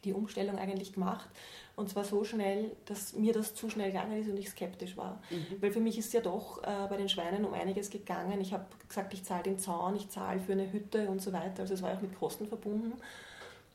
die 0.04 0.12
Umstellung 0.12 0.58
eigentlich 0.58 0.92
gemacht. 0.92 1.28
Und 1.76 1.88
zwar 1.88 2.04
so 2.04 2.24
schnell, 2.24 2.72
dass 2.84 3.14
mir 3.14 3.32
das 3.32 3.54
zu 3.54 3.70
schnell 3.70 3.90
gegangen 3.90 4.20
ist 4.20 4.28
und 4.28 4.36
ich 4.36 4.50
skeptisch 4.50 4.96
war. 4.96 5.22
Mhm. 5.30 5.62
Weil 5.62 5.70
für 5.70 5.80
mich 5.80 5.96
ist 5.96 6.12
ja 6.12 6.20
doch 6.20 6.62
äh, 6.62 6.86
bei 6.90 6.96
den 6.96 7.08
Schweinen 7.08 7.44
um 7.44 7.54
einiges 7.54 7.88
gegangen. 7.88 8.40
Ich 8.40 8.52
habe 8.52 8.66
gesagt, 8.86 9.14
ich 9.14 9.24
zahle 9.24 9.44
den 9.44 9.58
Zaun, 9.58 9.96
ich 9.96 10.10
zahle 10.10 10.40
für 10.40 10.52
eine 10.52 10.70
Hütte 10.70 11.08
und 11.08 11.22
so 11.22 11.32
weiter. 11.32 11.60
Also 11.60 11.74
es 11.74 11.82
war 11.82 11.94
auch 11.94 12.02
mit 12.02 12.18
Kosten 12.18 12.46
verbunden. 12.46 12.92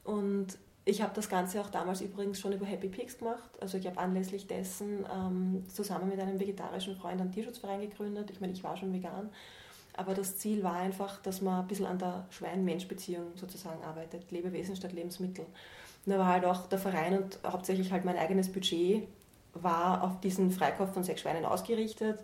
Und 0.04 0.58
ich 0.88 1.02
habe 1.02 1.14
das 1.16 1.28
Ganze 1.30 1.60
auch 1.60 1.70
damals 1.70 2.02
übrigens 2.02 2.40
schon 2.40 2.54
über 2.54 2.66
Happy 2.66 2.88
Pigs 2.88 3.18
gemacht. 3.18 3.50
Also 3.60 3.78
ich 3.78 3.88
habe 3.88 3.98
anlässlich 3.98 4.46
dessen 4.46 5.04
ähm, 5.12 5.64
zusammen 5.68 6.10
mit 6.10 6.20
einem 6.20 6.40
vegetarischen 6.40 6.96
Freund 6.96 7.20
einen 7.20 7.32
Tierschutzverein 7.32 7.82
gegründet. 7.82 8.30
Ich 8.30 8.40
meine, 8.40 8.54
ich 8.54 8.64
war 8.64 8.78
schon 8.78 8.94
vegan. 8.94 9.32
Aber 9.98 10.14
das 10.14 10.38
Ziel 10.38 10.62
war 10.64 10.76
einfach, 10.76 11.22
dass 11.24 11.42
man 11.42 11.62
ein 11.62 11.68
bisschen 11.68 11.88
an 11.88 11.98
der 11.98 12.28
Schwein-Mensch-Beziehung 12.30 13.32
sozusagen 13.36 13.84
arbeitet. 13.84 14.30
Lebewesen 14.32 14.76
statt 14.76 14.94
Lebensmittel. 14.94 15.46
Und 16.06 16.12
da 16.12 16.20
war 16.20 16.28
halt 16.28 16.46
auch 16.46 16.68
der 16.68 16.78
Verein 16.78 17.18
und 17.18 17.40
hauptsächlich 17.44 17.92
halt 17.92 18.06
mein 18.06 18.18
eigenes 18.18 18.52
Budget 18.52 19.08
war 19.54 20.04
auf 20.04 20.20
diesen 20.20 20.52
Freikauf 20.52 20.94
von 20.94 21.04
sechs 21.04 21.22
Schweinen 21.22 21.46
ausgerichtet. 21.46 22.20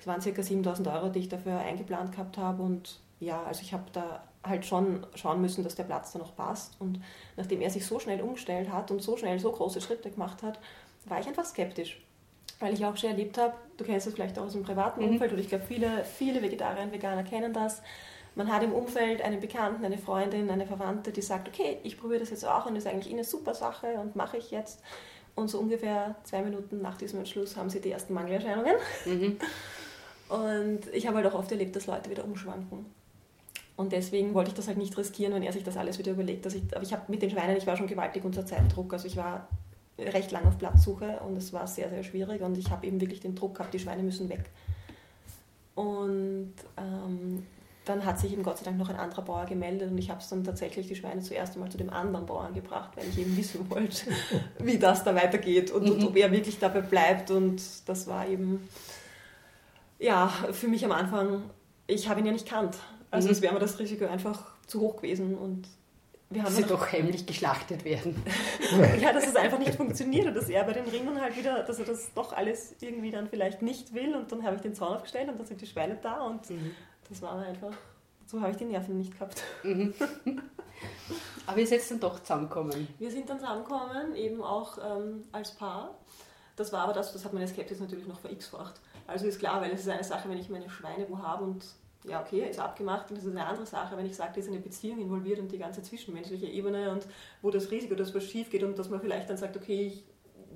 Es 0.00 0.06
waren 0.06 0.20
ca. 0.20 0.42
7000 0.42 0.88
Euro, 0.88 1.08
die 1.10 1.18
ich 1.18 1.28
dafür 1.28 1.58
eingeplant 1.58 2.12
gehabt 2.12 2.38
habe. 2.38 2.62
Und 2.62 3.00
ja, 3.20 3.42
also 3.42 3.60
ich 3.62 3.74
habe 3.74 3.84
da 3.92 4.22
halt 4.48 4.64
schon 4.64 5.06
schauen 5.14 5.40
müssen, 5.40 5.64
dass 5.64 5.74
der 5.74 5.84
Platz 5.84 6.12
da 6.12 6.18
noch 6.18 6.36
passt. 6.36 6.80
Und 6.80 7.00
nachdem 7.36 7.60
er 7.60 7.70
sich 7.70 7.86
so 7.86 7.98
schnell 7.98 8.20
umgestellt 8.20 8.72
hat 8.72 8.90
und 8.90 9.02
so 9.02 9.16
schnell 9.16 9.38
so 9.38 9.52
große 9.52 9.80
Schritte 9.80 10.10
gemacht 10.10 10.42
hat, 10.42 10.58
war 11.06 11.20
ich 11.20 11.26
einfach 11.26 11.44
skeptisch. 11.44 12.00
Weil 12.60 12.74
ich 12.74 12.84
auch 12.84 12.96
schon 12.96 13.10
erlebt 13.10 13.38
habe, 13.38 13.54
du 13.76 13.84
kennst 13.84 14.06
das 14.06 14.14
vielleicht 14.14 14.38
auch 14.38 14.44
aus 14.44 14.52
dem 14.52 14.64
privaten 14.64 15.02
mhm. 15.02 15.12
Umfeld, 15.12 15.32
und 15.32 15.38
ich 15.38 15.48
glaube, 15.48 15.64
viele, 15.64 16.04
viele 16.04 16.42
Vegetarier 16.42 16.82
und 16.82 16.92
Veganer 16.92 17.22
kennen 17.22 17.52
das. 17.52 17.82
Man 18.34 18.52
hat 18.52 18.62
im 18.62 18.72
Umfeld 18.72 19.22
einen 19.22 19.40
Bekannten, 19.40 19.84
eine 19.84 19.98
Freundin, 19.98 20.50
eine 20.50 20.66
Verwandte, 20.66 21.12
die 21.12 21.22
sagt, 21.22 21.48
okay, 21.48 21.78
ich 21.82 21.98
probiere 21.98 22.20
das 22.20 22.30
jetzt 22.30 22.44
auch 22.44 22.66
und 22.66 22.74
das 22.74 22.84
ist 22.84 22.90
eigentlich 22.90 23.12
eine 23.12 23.24
super 23.24 23.54
Sache 23.54 23.94
und 24.00 24.16
mache 24.16 24.36
ich 24.36 24.50
jetzt. 24.50 24.80
Und 25.34 25.48
so 25.48 25.58
ungefähr 25.58 26.16
zwei 26.24 26.42
Minuten 26.42 26.82
nach 26.82 26.96
diesem 26.96 27.20
Entschluss 27.20 27.56
haben 27.56 27.70
sie 27.70 27.80
die 27.80 27.92
ersten 27.92 28.12
Mangelerscheinungen. 28.12 28.74
Mhm. 29.04 29.38
Und 30.28 30.80
ich 30.92 31.06
habe 31.06 31.16
halt 31.16 31.26
auch 31.26 31.34
oft 31.34 31.50
erlebt, 31.50 31.74
dass 31.74 31.86
Leute 31.86 32.10
wieder 32.10 32.24
umschwanken. 32.24 32.84
Und 33.78 33.92
deswegen 33.92 34.34
wollte 34.34 34.50
ich 34.50 34.56
das 34.56 34.66
halt 34.66 34.76
nicht 34.76 34.98
riskieren, 34.98 35.32
wenn 35.32 35.44
er 35.44 35.52
sich 35.52 35.62
das 35.62 35.76
alles 35.76 36.00
wieder 36.00 36.10
überlegt. 36.10 36.44
Dass 36.44 36.54
ich, 36.54 36.64
aber 36.74 36.82
ich 36.82 36.92
habe 36.92 37.04
mit 37.06 37.22
den 37.22 37.30
Schweinen, 37.30 37.56
ich 37.56 37.64
war 37.64 37.76
schon 37.76 37.86
gewaltig 37.86 38.24
unter 38.24 38.44
Zeitdruck. 38.44 38.92
Also 38.92 39.06
ich 39.06 39.16
war 39.16 39.46
recht 39.96 40.32
lang 40.32 40.44
auf 40.46 40.58
Platzsuche 40.58 41.20
und 41.20 41.36
es 41.36 41.52
war 41.52 41.68
sehr, 41.68 41.88
sehr 41.88 42.02
schwierig. 42.02 42.42
Und 42.42 42.58
ich 42.58 42.72
habe 42.72 42.84
eben 42.88 43.00
wirklich 43.00 43.20
den 43.20 43.36
Druck 43.36 43.54
gehabt, 43.54 43.72
die 43.72 43.78
Schweine 43.78 44.02
müssen 44.02 44.28
weg. 44.28 44.50
Und 45.76 46.54
ähm, 46.76 47.46
dann 47.84 48.04
hat 48.04 48.18
sich 48.18 48.32
eben 48.32 48.42
Gott 48.42 48.58
sei 48.58 48.64
Dank 48.64 48.78
noch 48.78 48.88
ein 48.88 48.96
anderer 48.96 49.22
Bauer 49.22 49.46
gemeldet 49.46 49.92
und 49.92 49.98
ich 49.98 50.10
habe 50.10 50.20
es 50.20 50.28
dann 50.28 50.42
tatsächlich 50.42 50.88
die 50.88 50.96
Schweine 50.96 51.22
zuerst 51.22 51.54
einmal 51.54 51.70
zu 51.70 51.78
dem 51.78 51.90
anderen 51.90 52.26
Bauern 52.26 52.52
gebracht, 52.52 52.96
weil 52.96 53.08
ich 53.08 53.18
eben 53.18 53.36
wissen 53.36 53.70
wollte, 53.70 54.06
wie 54.58 54.76
das 54.76 55.04
da 55.04 55.14
weitergeht 55.14 55.70
und, 55.70 55.84
mhm. 55.84 55.92
und 55.92 56.04
ob 56.08 56.16
er 56.16 56.32
wirklich 56.32 56.58
dabei 56.58 56.80
bleibt. 56.80 57.30
Und 57.30 57.62
das 57.86 58.08
war 58.08 58.26
eben, 58.26 58.68
ja, 60.00 60.26
für 60.26 60.66
mich 60.66 60.84
am 60.84 60.90
Anfang, 60.90 61.44
ich 61.86 62.08
habe 62.08 62.18
ihn 62.18 62.26
ja 62.26 62.32
nicht 62.32 62.48
kannt. 62.48 62.76
Also 63.10 63.28
mhm. 63.28 63.32
es 63.32 63.42
wäre 63.42 63.54
mir 63.54 63.60
das 63.60 63.78
Risiko 63.78 64.06
einfach 64.06 64.44
zu 64.66 64.80
hoch 64.80 64.96
gewesen 64.96 65.36
und 65.36 65.68
wir 66.30 66.42
haben 66.42 66.52
sie 66.54 66.64
doch 66.64 66.92
heimlich 66.92 67.24
geschlachtet 67.24 67.84
werden. 67.86 68.22
ja, 69.00 69.14
dass 69.14 69.26
es 69.26 69.34
einfach 69.34 69.58
nicht 69.58 69.74
funktioniert 69.74 70.26
und 70.26 70.34
dass 70.34 70.50
er 70.50 70.62
bei 70.64 70.74
den 70.74 70.84
Ringen 70.84 71.18
halt 71.18 71.36
wieder, 71.38 71.62
dass 71.62 71.78
er 71.78 71.86
das 71.86 72.12
doch 72.12 72.34
alles 72.34 72.74
irgendwie 72.80 73.10
dann 73.10 73.28
vielleicht 73.28 73.62
nicht 73.62 73.94
will 73.94 74.14
und 74.14 74.30
dann 74.30 74.42
habe 74.42 74.56
ich 74.56 74.62
den 74.62 74.74
Zaun 74.74 74.94
aufgestellt 74.94 75.30
und 75.30 75.38
dann 75.38 75.46
sind 75.46 75.60
die 75.60 75.66
Schweine 75.66 75.98
da 76.02 76.26
und 76.26 76.50
mhm. 76.50 76.72
das 77.08 77.22
war 77.22 77.40
einfach, 77.40 77.72
so 78.26 78.42
habe 78.42 78.50
ich 78.50 78.58
die 78.58 78.66
Nerven 78.66 78.98
nicht 78.98 79.14
gehabt. 79.14 79.42
Mhm. 79.62 79.94
Aber 81.46 81.58
ihr 81.58 81.66
seid 81.66 81.90
dann 81.90 82.00
doch 82.00 82.20
zusammengekommen? 82.20 82.88
Wir 82.98 83.10
sind 83.10 83.28
dann 83.30 83.40
zusammengekommen, 83.40 84.14
eben 84.14 84.42
auch 84.42 84.76
ähm, 84.78 85.24
als 85.32 85.52
Paar. 85.52 85.94
Das 86.56 86.72
war 86.72 86.80
aber 86.80 86.92
das, 86.92 87.12
das 87.12 87.24
hat 87.24 87.32
meine 87.32 87.48
Skepsis 87.48 87.80
natürlich 87.80 88.06
noch 88.06 88.18
verX-facht. 88.18 88.80
Also 89.06 89.26
ist 89.26 89.38
klar, 89.38 89.60
weil 89.62 89.70
es 89.70 89.80
ist 89.80 89.88
eine 89.88 90.04
Sache, 90.04 90.28
wenn 90.28 90.38
ich 90.38 90.50
meine 90.50 90.68
Schweine 90.68 91.06
wo 91.08 91.18
habe 91.18 91.44
und 91.44 91.64
ja, 92.04 92.22
okay, 92.22 92.48
ist 92.48 92.60
abgemacht 92.60 93.10
und 93.10 93.18
das 93.18 93.24
ist 93.24 93.32
eine 93.32 93.46
andere 93.46 93.66
Sache, 93.66 93.96
wenn 93.96 94.06
ich 94.06 94.16
sage, 94.16 94.32
da 94.34 94.40
ist 94.40 94.48
eine 94.48 94.58
Beziehung 94.58 95.00
involviert 95.00 95.38
und 95.40 95.50
die 95.50 95.58
ganze 95.58 95.82
zwischenmenschliche 95.82 96.46
Ebene 96.46 96.90
und 96.90 97.06
wo 97.42 97.50
das 97.50 97.70
Risiko, 97.70 97.94
dass 97.94 98.14
was 98.14 98.24
schief 98.24 98.50
geht 98.50 98.62
und 98.62 98.78
dass 98.78 98.88
man 98.88 99.00
vielleicht 99.00 99.28
dann 99.28 99.36
sagt, 99.36 99.56
okay, 99.56 99.86
ich 99.86 100.04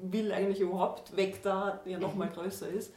will 0.02 0.32
eigentlich 0.32 0.60
überhaupt 0.60 1.16
weg 1.16 1.42
da, 1.42 1.80
ja 1.84 1.98
nochmal 1.98 2.28
mhm. 2.28 2.34
größer 2.34 2.68
ist. 2.68 2.92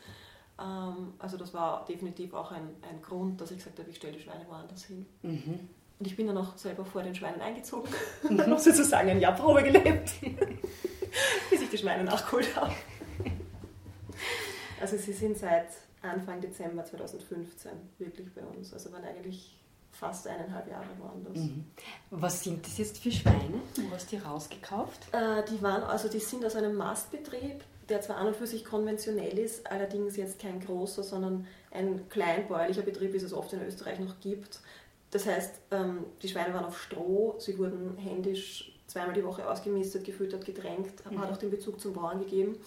Ähm, 0.59 1.13
also 1.19 1.37
das 1.37 1.53
war 1.53 1.85
definitiv 1.85 2.33
auch 2.33 2.51
ein, 2.51 2.69
ein 2.89 3.01
Grund, 3.01 3.41
dass 3.41 3.51
ich 3.51 3.57
gesagt 3.57 3.79
habe, 3.79 3.89
ich 3.89 3.97
stelle 3.97 4.13
die 4.13 4.21
Schweine 4.21 4.45
woanders 4.47 4.85
hin. 4.85 5.05
Mhm. 5.21 5.69
Und 5.97 6.05
ich 6.05 6.15
bin 6.15 6.27
dann 6.27 6.37
auch 6.37 6.57
selber 6.57 6.83
vor 6.83 7.03
den 7.03 7.15
Schweinen 7.15 7.41
eingezogen 7.41 7.89
und 8.27 8.37
dann 8.37 8.49
noch 8.49 8.59
sozusagen 8.59 9.09
ein 9.09 9.19
Jahr 9.19 9.33
Probe 9.33 9.63
gelebt, 9.63 10.11
bis 11.49 11.61
ich 11.61 11.69
die 11.69 11.77
Schweine 11.77 12.03
nachgeholt 12.03 12.55
habe. 12.55 12.73
Also 14.81 14.97
sie 14.97 15.13
sind 15.13 15.37
seit 15.37 15.69
Anfang 16.05 16.41
Dezember 16.41 16.83
2015 16.83 17.71
wirklich 17.97 18.33
bei 18.33 18.41
uns. 18.41 18.73
Also 18.73 18.91
waren 18.91 19.03
eigentlich 19.03 19.55
fast 19.91 20.27
eineinhalb 20.27 20.69
Jahre 20.69 20.87
woanders. 20.99 21.37
Mhm. 21.37 21.65
Was 22.11 22.43
sind 22.43 22.65
das 22.65 22.77
jetzt 22.77 22.97
für 22.97 23.11
Schweine? 23.11 23.61
Wo 23.75 23.95
hast 23.95 24.11
du 24.11 24.17
die 24.17 24.21
rausgekauft? 24.21 25.07
Äh, 25.13 25.43
die, 25.49 25.61
waren, 25.61 25.83
also 25.83 26.09
die 26.09 26.19
sind 26.19 26.43
aus 26.45 26.55
einem 26.55 26.75
Mastbetrieb, 26.75 27.63
der 27.87 28.01
zwar 28.01 28.17
an 28.17 28.27
und 28.27 28.35
für 28.35 28.47
sich 28.47 28.65
konventionell 28.65 29.37
ist, 29.39 29.69
allerdings 29.71 30.17
jetzt 30.17 30.39
kein 30.39 30.59
großer, 30.59 31.03
sondern 31.03 31.47
ein 31.71 32.09
kleinbäuerlicher 32.09 32.81
Betrieb, 32.81 33.13
wie 33.13 33.17
es 33.17 33.23
es 33.23 33.33
oft 33.33 33.53
in 33.53 33.61
Österreich 33.61 33.99
noch 33.99 34.19
gibt. 34.19 34.59
Das 35.11 35.25
heißt, 35.25 35.53
ähm, 35.71 36.05
die 36.21 36.27
Schweine 36.27 36.53
waren 36.53 36.65
auf 36.65 36.81
Stroh, 36.81 37.35
sie 37.39 37.57
wurden 37.57 37.97
händisch 37.97 38.73
zweimal 38.87 39.13
die 39.13 39.23
Woche 39.23 39.49
ausgemistet, 39.49 40.03
gefüttert, 40.03 40.45
getränkt, 40.45 41.09
mhm. 41.09 41.19
hat 41.19 41.31
auch 41.31 41.37
den 41.37 41.51
Bezug 41.51 41.79
zum 41.79 41.93
Bauern 41.93 42.19
gegeben. 42.19 42.57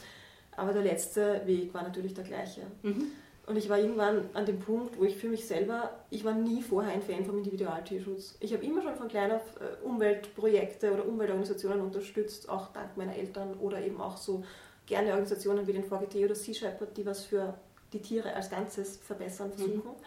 Aber 0.57 0.73
der 0.73 0.83
letzte 0.83 1.42
Weg 1.47 1.73
war 1.75 1.83
natürlich 1.83 2.14
der 2.14 2.25
gleiche. 2.25 2.62
Mhm. 2.83 3.12
Und 3.48 3.56
ich 3.56 3.70
war 3.70 3.78
irgendwann 3.78 4.28
an 4.34 4.44
dem 4.44 4.60
Punkt, 4.60 4.98
wo 4.98 5.04
ich 5.04 5.16
für 5.16 5.28
mich 5.28 5.46
selber, 5.46 5.90
ich 6.10 6.22
war 6.22 6.34
nie 6.34 6.60
vorher 6.60 6.92
ein 6.92 7.00
Fan 7.00 7.24
vom 7.24 7.38
Individualtierschutz. 7.38 8.36
Ich 8.40 8.52
habe 8.52 8.62
immer 8.62 8.82
schon 8.82 8.94
von 8.94 9.08
klein 9.08 9.32
auf 9.32 9.42
äh, 9.58 9.82
Umweltprojekte 9.86 10.92
oder 10.92 11.06
Umweltorganisationen 11.06 11.80
unterstützt, 11.80 12.50
auch 12.50 12.68
dank 12.74 12.98
meiner 12.98 13.16
Eltern 13.16 13.54
oder 13.54 13.80
eben 13.80 14.02
auch 14.02 14.18
so 14.18 14.44
gerne 14.84 15.10
Organisationen 15.10 15.66
wie 15.66 15.72
den 15.72 15.84
VGT 15.84 16.16
oder 16.16 16.34
Sea 16.34 16.52
Shepherd, 16.52 16.94
die 16.94 17.06
was 17.06 17.24
für 17.24 17.54
die 17.94 18.00
Tiere 18.02 18.34
als 18.34 18.50
Ganzes 18.50 18.98
verbessern 18.98 19.50
versuchen. 19.50 19.76
Mhm. 19.76 20.04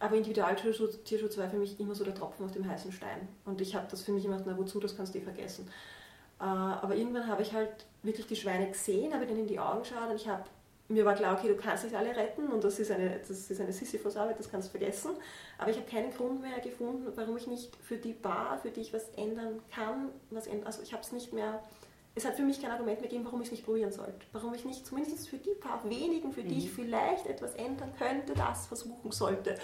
Aber 0.00 0.16
Individualtierschutz 0.16 1.02
Tierschutz 1.04 1.36
war 1.36 1.50
für 1.50 1.58
mich 1.58 1.78
immer 1.78 1.94
so 1.94 2.04
der 2.04 2.14
Tropfen 2.14 2.46
auf 2.46 2.52
dem 2.52 2.66
heißen 2.66 2.90
Stein. 2.90 3.28
Und 3.44 3.60
ich 3.60 3.74
habe 3.74 3.86
das 3.90 4.00
für 4.00 4.12
mich 4.12 4.24
immer 4.24 4.38
gedacht, 4.38 4.54
na 4.56 4.58
wozu, 4.58 4.80
das 4.80 4.96
kannst 4.96 5.14
du 5.14 5.18
eh 5.18 5.22
vergessen. 5.22 5.68
Äh, 6.40 6.44
aber 6.44 6.96
irgendwann 6.96 7.26
habe 7.26 7.42
ich 7.42 7.52
halt 7.52 7.84
wirklich 8.02 8.26
die 8.26 8.36
Schweine 8.36 8.68
gesehen, 8.68 9.12
habe 9.12 9.26
ihnen 9.26 9.40
in 9.40 9.46
die 9.46 9.60
Augen 9.60 9.80
geschaut 9.80 10.08
und 10.08 10.16
ich 10.16 10.26
habe 10.26 10.44
mir 10.92 11.04
war 11.04 11.14
klar, 11.14 11.36
okay, 11.36 11.48
du 11.48 11.56
kannst 11.56 11.84
nicht 11.84 11.96
alle 11.96 12.14
retten 12.14 12.48
und 12.48 12.62
das 12.62 12.78
ist 12.78 12.90
eine, 12.90 13.18
das 13.18 13.50
ist 13.50 13.60
eine 13.60 13.72
Sisyphus-Arbeit, 13.72 14.38
das 14.38 14.50
kannst 14.50 14.68
du 14.68 14.78
vergessen. 14.78 15.12
Aber 15.58 15.70
ich 15.70 15.76
habe 15.76 15.88
keinen 15.88 16.12
Grund 16.12 16.40
mehr 16.40 16.58
gefunden, 16.60 17.10
warum 17.14 17.36
ich 17.36 17.46
nicht 17.46 17.76
für 17.76 17.96
die 17.96 18.12
Bar, 18.12 18.58
für 18.58 18.70
die 18.70 18.80
ich 18.80 18.92
was 18.92 19.08
ändern 19.10 19.60
kann, 19.74 20.10
was 20.30 20.46
ändern, 20.46 20.66
also 20.66 20.82
ich 20.82 20.92
habe 20.92 21.02
es 21.02 21.12
nicht 21.12 21.32
mehr, 21.32 21.62
es 22.14 22.24
hat 22.26 22.34
für 22.34 22.42
mich 22.42 22.60
kein 22.60 22.70
Argument 22.70 23.00
mehr 23.00 23.08
gegeben, 23.08 23.24
warum 23.24 23.40
ich 23.40 23.46
es 23.46 23.52
nicht 23.52 23.64
probieren 23.64 23.90
sollte. 23.90 24.26
Warum 24.32 24.52
ich 24.54 24.64
nicht 24.64 24.86
zumindest 24.86 25.28
für 25.28 25.38
die 25.38 25.54
paar 25.54 25.82
wenigen, 25.88 26.32
für 26.32 26.42
die 26.42 26.54
mhm. 26.54 26.60
ich 26.60 26.70
vielleicht 26.70 27.26
etwas 27.26 27.54
ändern 27.54 27.92
könnte, 27.98 28.34
das 28.34 28.66
versuchen 28.66 29.10
sollte. 29.12 29.54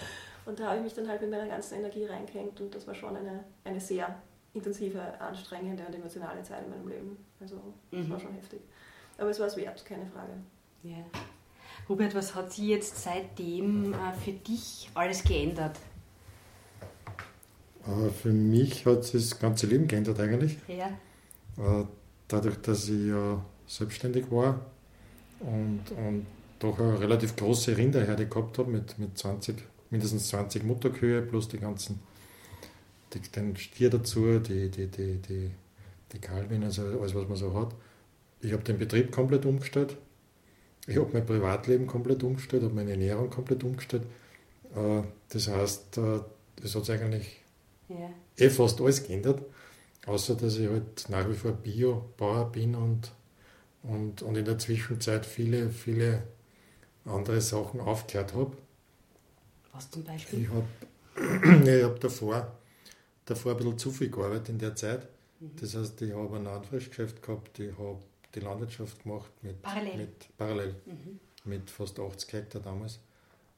Und 0.45 0.59
da 0.59 0.67
habe 0.67 0.77
ich 0.77 0.83
mich 0.83 0.93
dann 0.93 1.07
halt 1.07 1.21
mit 1.21 1.29
meiner 1.29 1.47
ganzen 1.47 1.75
Energie 1.75 2.05
reingehängt 2.05 2.59
und 2.59 2.73
das 2.73 2.87
war 2.87 2.95
schon 2.95 3.15
eine, 3.15 3.43
eine 3.63 3.79
sehr 3.79 4.19
intensive, 4.53 4.99
anstrengende 5.19 5.85
und 5.85 5.93
emotionale 5.93 6.41
Zeit 6.41 6.63
in 6.65 6.71
meinem 6.71 6.87
Leben. 6.87 7.25
Also 7.39 7.61
das 7.91 8.07
mhm. 8.07 8.09
war 8.09 8.19
schon 8.19 8.33
heftig. 8.33 8.61
Aber 9.19 9.29
es 9.29 9.39
war 9.39 9.47
es 9.47 9.57
wert, 9.57 9.85
keine 9.85 10.07
Frage. 10.07 10.33
Ja. 10.83 11.05
Hubert, 11.87 12.15
was 12.15 12.35
hat 12.35 12.53
sich 12.53 12.65
jetzt 12.65 13.03
seitdem 13.03 13.93
äh, 13.93 14.13
für 14.23 14.31
dich 14.31 14.89
alles 14.93 15.23
geändert? 15.23 15.77
Äh, 17.85 18.09
für 18.09 18.31
mich 18.31 18.85
hat 18.85 19.03
sich 19.03 19.29
das 19.29 19.39
ganze 19.39 19.67
Leben 19.67 19.87
geändert 19.87 20.19
eigentlich. 20.19 20.57
Ja. 20.67 20.87
Äh, 21.57 21.85
dadurch, 22.27 22.57
dass 22.61 22.87
ich 22.87 23.07
ja 23.07 23.43
selbstständig 23.67 24.31
war 24.31 24.65
und, 25.39 25.83
und 25.97 26.25
doch 26.59 26.79
eine 26.79 26.99
relativ 26.99 27.35
große 27.35 27.75
Rinderherde 27.75 28.27
gehabt 28.27 28.57
habe 28.57 28.71
mit, 28.71 28.97
mit 28.99 29.17
20, 29.17 29.55
mindestens 29.89 30.29
20 30.29 30.63
Mutterkühe 30.63 31.21
plus 31.21 31.47
die 31.47 31.57
ganzen, 31.57 31.99
die, 33.13 33.19
den 33.19 33.55
Stier 33.55 33.89
dazu, 33.89 34.39
die, 34.39 34.69
die, 34.69 34.87
die, 34.87 35.17
die, 35.17 35.51
die 36.11 36.19
Kalbin, 36.19 36.63
also 36.63 36.83
alles, 36.83 37.15
was 37.15 37.27
man 37.27 37.37
so 37.37 37.53
hat. 37.53 37.73
Ich 38.41 38.53
habe 38.53 38.63
den 38.63 38.77
Betrieb 38.77 39.11
komplett 39.11 39.45
umgestellt 39.45 39.97
ich 40.87 40.97
habe 40.97 41.09
mein 41.13 41.25
Privatleben 41.25 41.87
komplett 41.87 42.23
umgestellt, 42.23 42.63
habe 42.63 42.73
meine 42.73 42.91
Ernährung 42.91 43.29
komplett 43.29 43.63
umgestellt. 43.63 44.03
Äh, 44.75 45.03
das 45.29 45.47
heißt, 45.47 45.97
äh, 45.97 46.19
das 46.61 46.75
hat 46.75 46.85
sich 46.85 47.01
eigentlich 47.01 47.41
ja. 47.87 48.09
eh 48.37 48.49
fast 48.49 48.81
alles 48.81 49.03
geändert, 49.03 49.41
außer 50.05 50.35
dass 50.35 50.57
ich 50.57 50.67
halt 50.67 51.09
nach 51.09 51.29
wie 51.29 51.35
vor 51.35 51.51
Biobauer 51.51 52.51
bin 52.51 52.75
und, 52.75 53.11
und, 53.83 54.21
und 54.21 54.35
in 54.35 54.45
der 54.45 54.57
Zwischenzeit 54.57 55.25
viele, 55.25 55.69
viele 55.69 56.23
andere 57.05 57.41
Sachen 57.41 57.79
aufgehört 57.79 58.33
habe. 58.33 58.57
Was 59.71 59.89
zum 59.89 60.03
Beispiel? 60.03 60.41
Ich 60.41 60.49
habe 60.49 61.83
hab 61.83 61.99
davor, 61.99 62.51
davor 63.25 63.51
ein 63.53 63.57
bisschen 63.57 63.77
zu 63.77 63.91
viel 63.91 64.09
gearbeitet 64.09 64.49
in 64.49 64.59
der 64.59 64.75
Zeit. 64.75 65.07
Mhm. 65.39 65.51
Das 65.59 65.75
heißt, 65.75 66.01
ich 66.01 66.13
habe 66.13 66.35
ein 66.35 66.47
Anfrischgeschäft 66.47 67.21
gehabt, 67.21 67.59
ich 67.59 67.77
habe 67.77 67.99
die 68.35 68.39
Landwirtschaft 68.41 69.03
gemacht 69.03 69.31
mit 69.41 69.61
parallel, 69.61 69.97
mit, 69.97 70.37
parallel, 70.37 70.75
mhm. 70.85 71.19
mit 71.45 71.69
fast 71.69 71.99
80 71.99 72.33
Hektar 72.33 72.61
damals. 72.61 72.99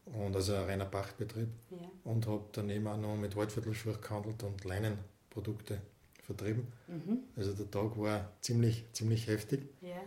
Und 0.05 0.35
also 0.35 0.55
ein 0.55 0.63
reiner 0.63 0.85
Pachtbetrieb. 0.85 1.49
Ja. 1.69 1.77
Und 2.03 2.25
habe 2.27 2.43
daneben 2.51 2.87
auch 2.87 2.97
noch 2.97 3.15
mit 3.15 3.35
Waldviertelschuhe 3.35 3.97
gehandelt 3.97 4.41
und 4.43 4.63
Leinenprodukte 4.63 5.81
vertrieben. 6.23 6.67
Mhm. 6.87 7.19
Also 7.35 7.53
der 7.53 7.69
Tag 7.69 7.97
war 7.97 8.31
ziemlich, 8.41 8.85
ziemlich 8.93 9.27
heftig. 9.27 9.67
Ja. 9.81 10.01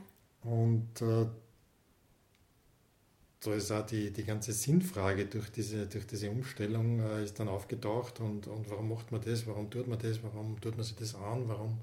Und 0.50 1.00
äh, 1.00 1.26
da 3.40 3.54
ist 3.54 3.70
auch 3.70 3.86
die, 3.86 4.10
die 4.10 4.24
ganze 4.24 4.52
Sinnfrage 4.52 5.26
durch 5.26 5.50
diese, 5.50 5.86
durch 5.86 6.06
diese 6.06 6.30
Umstellung 6.30 7.00
äh, 7.00 7.24
ist 7.24 7.38
dann 7.38 7.48
aufgetaucht 7.48 8.20
und, 8.20 8.46
und 8.46 8.70
warum 8.70 8.88
macht 8.88 9.12
man 9.12 9.20
das, 9.20 9.46
warum 9.46 9.70
tut 9.70 9.86
man 9.86 9.98
das, 9.98 10.22
warum 10.22 10.60
tut 10.60 10.76
man 10.76 10.84
sich 10.84 10.96
das 10.96 11.14
an, 11.14 11.48
warum, 11.48 11.78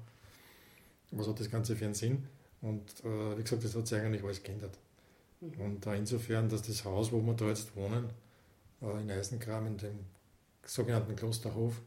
was 1.12 1.28
hat 1.28 1.38
das 1.38 1.50
Ganze 1.50 1.76
für 1.76 1.84
einen 1.84 1.94
Sinn? 1.94 2.26
Und 2.62 3.04
äh, 3.04 3.38
wie 3.38 3.42
gesagt, 3.42 3.64
das 3.64 3.74
hat 3.76 3.86
sich 3.86 3.98
eigentlich 3.98 4.22
alles 4.22 4.42
geändert. 4.42 4.78
Mhm. 5.40 5.60
Und 5.60 5.86
äh, 5.86 5.96
insofern, 5.96 6.48
dass 6.48 6.62
das 6.62 6.84
Haus, 6.84 7.12
wo 7.12 7.20
wir 7.20 7.34
da 7.34 7.48
jetzt 7.48 7.76
wohnen, 7.76 8.10
äh, 8.80 9.00
in 9.00 9.10
Eisenkram, 9.10 9.66
in 9.66 9.76
dem 9.76 9.98
sogenannten 10.64 11.16
Klosterhof, 11.16 11.80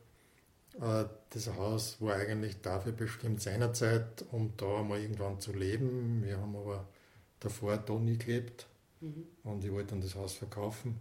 äh, 0.81 1.05
das 1.29 1.47
Haus 1.55 2.01
war 2.01 2.15
eigentlich 2.15 2.61
dafür 2.61 2.91
bestimmt 2.91 3.41
seinerzeit, 3.41 4.25
um 4.31 4.53
da 4.57 4.83
mal 4.83 4.99
irgendwann 4.99 5.39
zu 5.39 5.53
leben. 5.53 6.23
Wir 6.23 6.37
haben 6.37 6.55
aber 6.55 6.87
davor 7.39 7.77
da 7.77 7.93
nie 7.93 8.17
gelebt 8.17 8.67
mhm. 8.99 9.25
und 9.43 9.63
ich 9.63 9.71
wollte 9.71 9.91
dann 9.91 10.01
das 10.01 10.15
Haus 10.15 10.33
verkaufen 10.33 10.97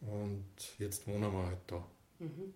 und 0.00 0.44
jetzt 0.78 1.06
wohnen 1.06 1.32
wir 1.32 1.46
halt 1.46 1.58
da. 1.66 1.84
Mhm. 2.20 2.54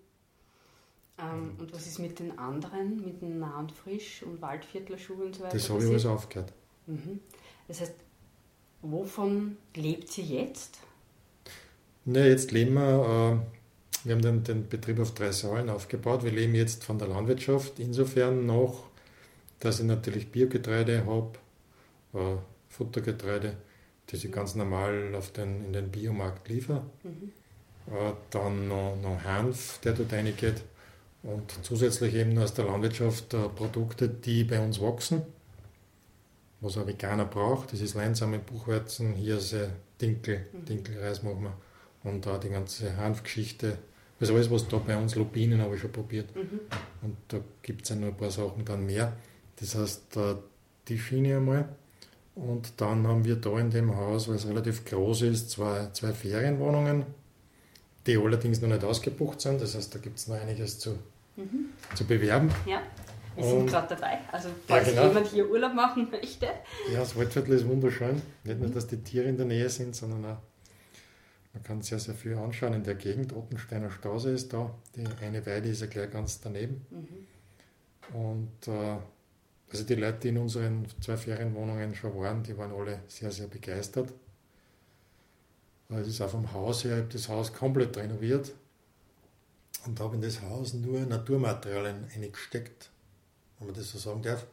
Ähm, 1.18 1.54
und 1.58 1.72
was 1.72 1.86
ist 1.86 1.98
mit 1.98 2.18
den 2.18 2.38
anderen, 2.38 3.04
mit 3.04 3.22
dem 3.22 3.38
Nah 3.38 3.60
und 3.60 3.72
Frisch 3.72 4.22
und 4.22 4.42
Waldviertlerschuhe 4.42 5.24
und 5.24 5.36
so 5.36 5.44
weiter? 5.44 5.52
Das 5.52 5.70
habe 5.70 5.82
ich 5.82 5.88
alles 5.88 6.06
aufgehört. 6.06 6.52
Mhm. 6.86 7.20
Das 7.68 7.80
heißt, 7.80 7.94
wovon 8.82 9.56
lebt 9.74 10.16
ihr 10.18 10.24
jetzt? 10.24 10.78
Na, 12.04 12.20
jetzt 12.26 12.50
leben 12.50 12.74
wir, 12.74 12.82
äh, 12.82 14.06
wir 14.06 14.14
haben 14.14 14.22
den, 14.22 14.44
den, 14.44 14.68
Betrieb 14.68 14.98
auf 14.98 15.14
drei 15.14 15.30
Säulen 15.30 15.70
aufgebaut. 15.70 16.24
Wir 16.24 16.32
leben 16.32 16.54
jetzt 16.54 16.84
von 16.84 16.98
der 16.98 17.08
Landwirtschaft, 17.08 17.78
insofern 17.78 18.44
noch, 18.44 18.84
dass 19.60 19.80
ich 19.80 19.86
natürlich 19.86 20.30
Biogetreide 20.32 21.06
habe, 21.06 21.38
äh, 22.12 22.36
Futtergetreide, 22.68 23.56
das 24.08 24.24
ich 24.24 24.32
ganz 24.32 24.56
normal 24.56 25.14
auf 25.14 25.30
den, 25.30 25.64
in 25.64 25.72
den 25.72 25.90
Biomarkt 25.90 26.48
liefere. 26.48 26.82
Mhm. 27.04 27.32
Äh, 27.86 28.12
dann 28.30 28.66
noch, 28.68 28.96
noch 29.00 29.22
Hanf, 29.22 29.78
der 29.78 29.92
dort 29.92 30.12
reingeht 30.12 30.64
und 31.24 31.58
zusätzlich 31.62 32.14
eben 32.14 32.38
aus 32.38 32.54
der 32.54 32.66
Landwirtschaft 32.66 33.32
äh, 33.34 33.48
Produkte, 33.48 34.08
die 34.08 34.44
bei 34.44 34.60
uns 34.60 34.80
wachsen, 34.80 35.22
was 36.60 36.76
ein 36.76 36.86
Veganer 36.86 37.24
braucht. 37.24 37.72
Das 37.72 37.80
ist 37.80 37.94
Leinsamen, 37.94 38.42
Buchweizen, 38.42 39.14
Hirse, 39.14 39.70
Dinkel, 40.00 40.46
mhm. 40.52 40.64
Dinkelreis 40.66 41.22
machen 41.22 41.44
wir 41.44 41.54
und 42.04 42.26
da 42.26 42.38
die 42.38 42.50
ganze 42.50 42.96
Hanfgeschichte. 42.96 43.78
Also 44.20 44.34
alles, 44.34 44.50
was 44.50 44.68
da 44.68 44.76
bei 44.76 44.96
uns, 44.96 45.14
Lupinen 45.16 45.60
habe 45.60 45.74
ich 45.74 45.80
schon 45.80 45.92
probiert. 45.92 46.34
Mhm. 46.36 46.60
Und 47.02 47.16
da 47.28 47.40
gibt 47.62 47.82
es 47.82 47.88
ja 47.88 47.96
noch 47.96 48.08
ein 48.08 48.16
paar 48.16 48.30
Sachen 48.30 48.64
dann 48.64 48.84
mehr. 48.84 49.14
Das 49.56 49.74
heißt, 49.74 50.16
äh, 50.18 50.34
die 50.88 50.98
Schiene 50.98 51.38
einmal. 51.38 51.68
Und 52.34 52.80
dann 52.80 53.06
haben 53.06 53.24
wir 53.24 53.36
da 53.36 53.58
in 53.58 53.70
dem 53.70 53.96
Haus, 53.96 54.28
weil 54.28 54.36
es 54.36 54.46
relativ 54.46 54.84
groß 54.84 55.22
ist, 55.22 55.50
zwei, 55.50 55.88
zwei 55.92 56.12
Ferienwohnungen, 56.12 57.06
die 58.06 58.18
allerdings 58.18 58.60
noch 58.60 58.68
nicht 58.68 58.84
ausgebucht 58.84 59.40
sind. 59.40 59.62
Das 59.62 59.74
heißt, 59.74 59.94
da 59.94 59.98
gibt 59.98 60.18
es 60.18 60.28
noch 60.28 60.36
einiges 60.36 60.78
zu 60.78 60.98
mhm. 61.36 61.70
zu 61.94 62.04
bewerben. 62.04 62.50
Ja. 62.66 62.82
Wir 63.36 63.44
sind 63.44 63.66
gerade 63.66 63.94
dabei. 63.94 64.18
Also, 64.30 64.48
falls 64.66 64.86
ja, 64.86 64.92
genau. 64.92 65.08
jemand 65.08 65.26
hier 65.26 65.50
Urlaub 65.50 65.74
machen 65.74 66.08
möchte. 66.10 66.46
Ja, 66.92 67.00
das 67.00 67.16
Waldviertel 67.16 67.54
ist 67.54 67.66
wunderschön. 67.66 68.22
Nicht 68.44 68.60
nur, 68.60 68.70
dass 68.70 68.86
die 68.86 68.98
Tiere 68.98 69.26
in 69.26 69.36
der 69.36 69.46
Nähe 69.46 69.68
sind, 69.68 69.96
sondern 69.96 70.24
auch, 70.24 70.38
man 71.52 71.62
kann 71.62 71.82
sehr, 71.82 71.98
sehr 71.98 72.14
viel 72.14 72.36
anschauen 72.36 72.74
in 72.74 72.84
der 72.84 72.94
Gegend. 72.94 73.32
Ottensteiner 73.32 73.90
Stausee 73.90 74.34
ist 74.34 74.52
da. 74.52 74.72
Die 74.94 75.04
eine 75.20 75.44
Weide 75.46 75.68
ist 75.68 75.80
ja 75.80 75.88
gleich 75.88 76.10
ganz 76.10 76.40
daneben. 76.40 76.86
Mhm. 76.90 78.16
Und 78.16 78.68
äh, 78.68 78.96
also 79.70 79.84
die 79.84 79.94
Leute, 79.94 80.18
die 80.20 80.28
in 80.28 80.38
unseren 80.38 80.86
zwei 81.00 81.16
Ferienwohnungen 81.16 81.94
schon 81.94 82.16
waren, 82.16 82.42
die 82.42 82.56
waren 82.56 82.72
alle 82.72 83.00
sehr, 83.08 83.32
sehr 83.32 83.48
begeistert. 83.48 84.12
Es 85.88 86.08
ist 86.08 86.20
auch 86.20 86.30
vom 86.30 86.52
Haus 86.52 86.84
her, 86.84 86.96
ich 86.96 87.02
habe 87.02 87.12
das 87.12 87.28
Haus 87.28 87.52
komplett 87.52 87.96
renoviert 87.96 88.52
und 89.86 90.00
habe 90.00 90.16
in 90.16 90.22
das 90.22 90.40
Haus 90.42 90.74
nur 90.74 91.00
Naturmaterialien 91.00 92.08
eingesteckt, 92.14 92.90
wenn 93.58 93.68
man 93.68 93.76
das 93.76 93.90
so 93.90 93.98
sagen 93.98 94.22
darf. 94.22 94.46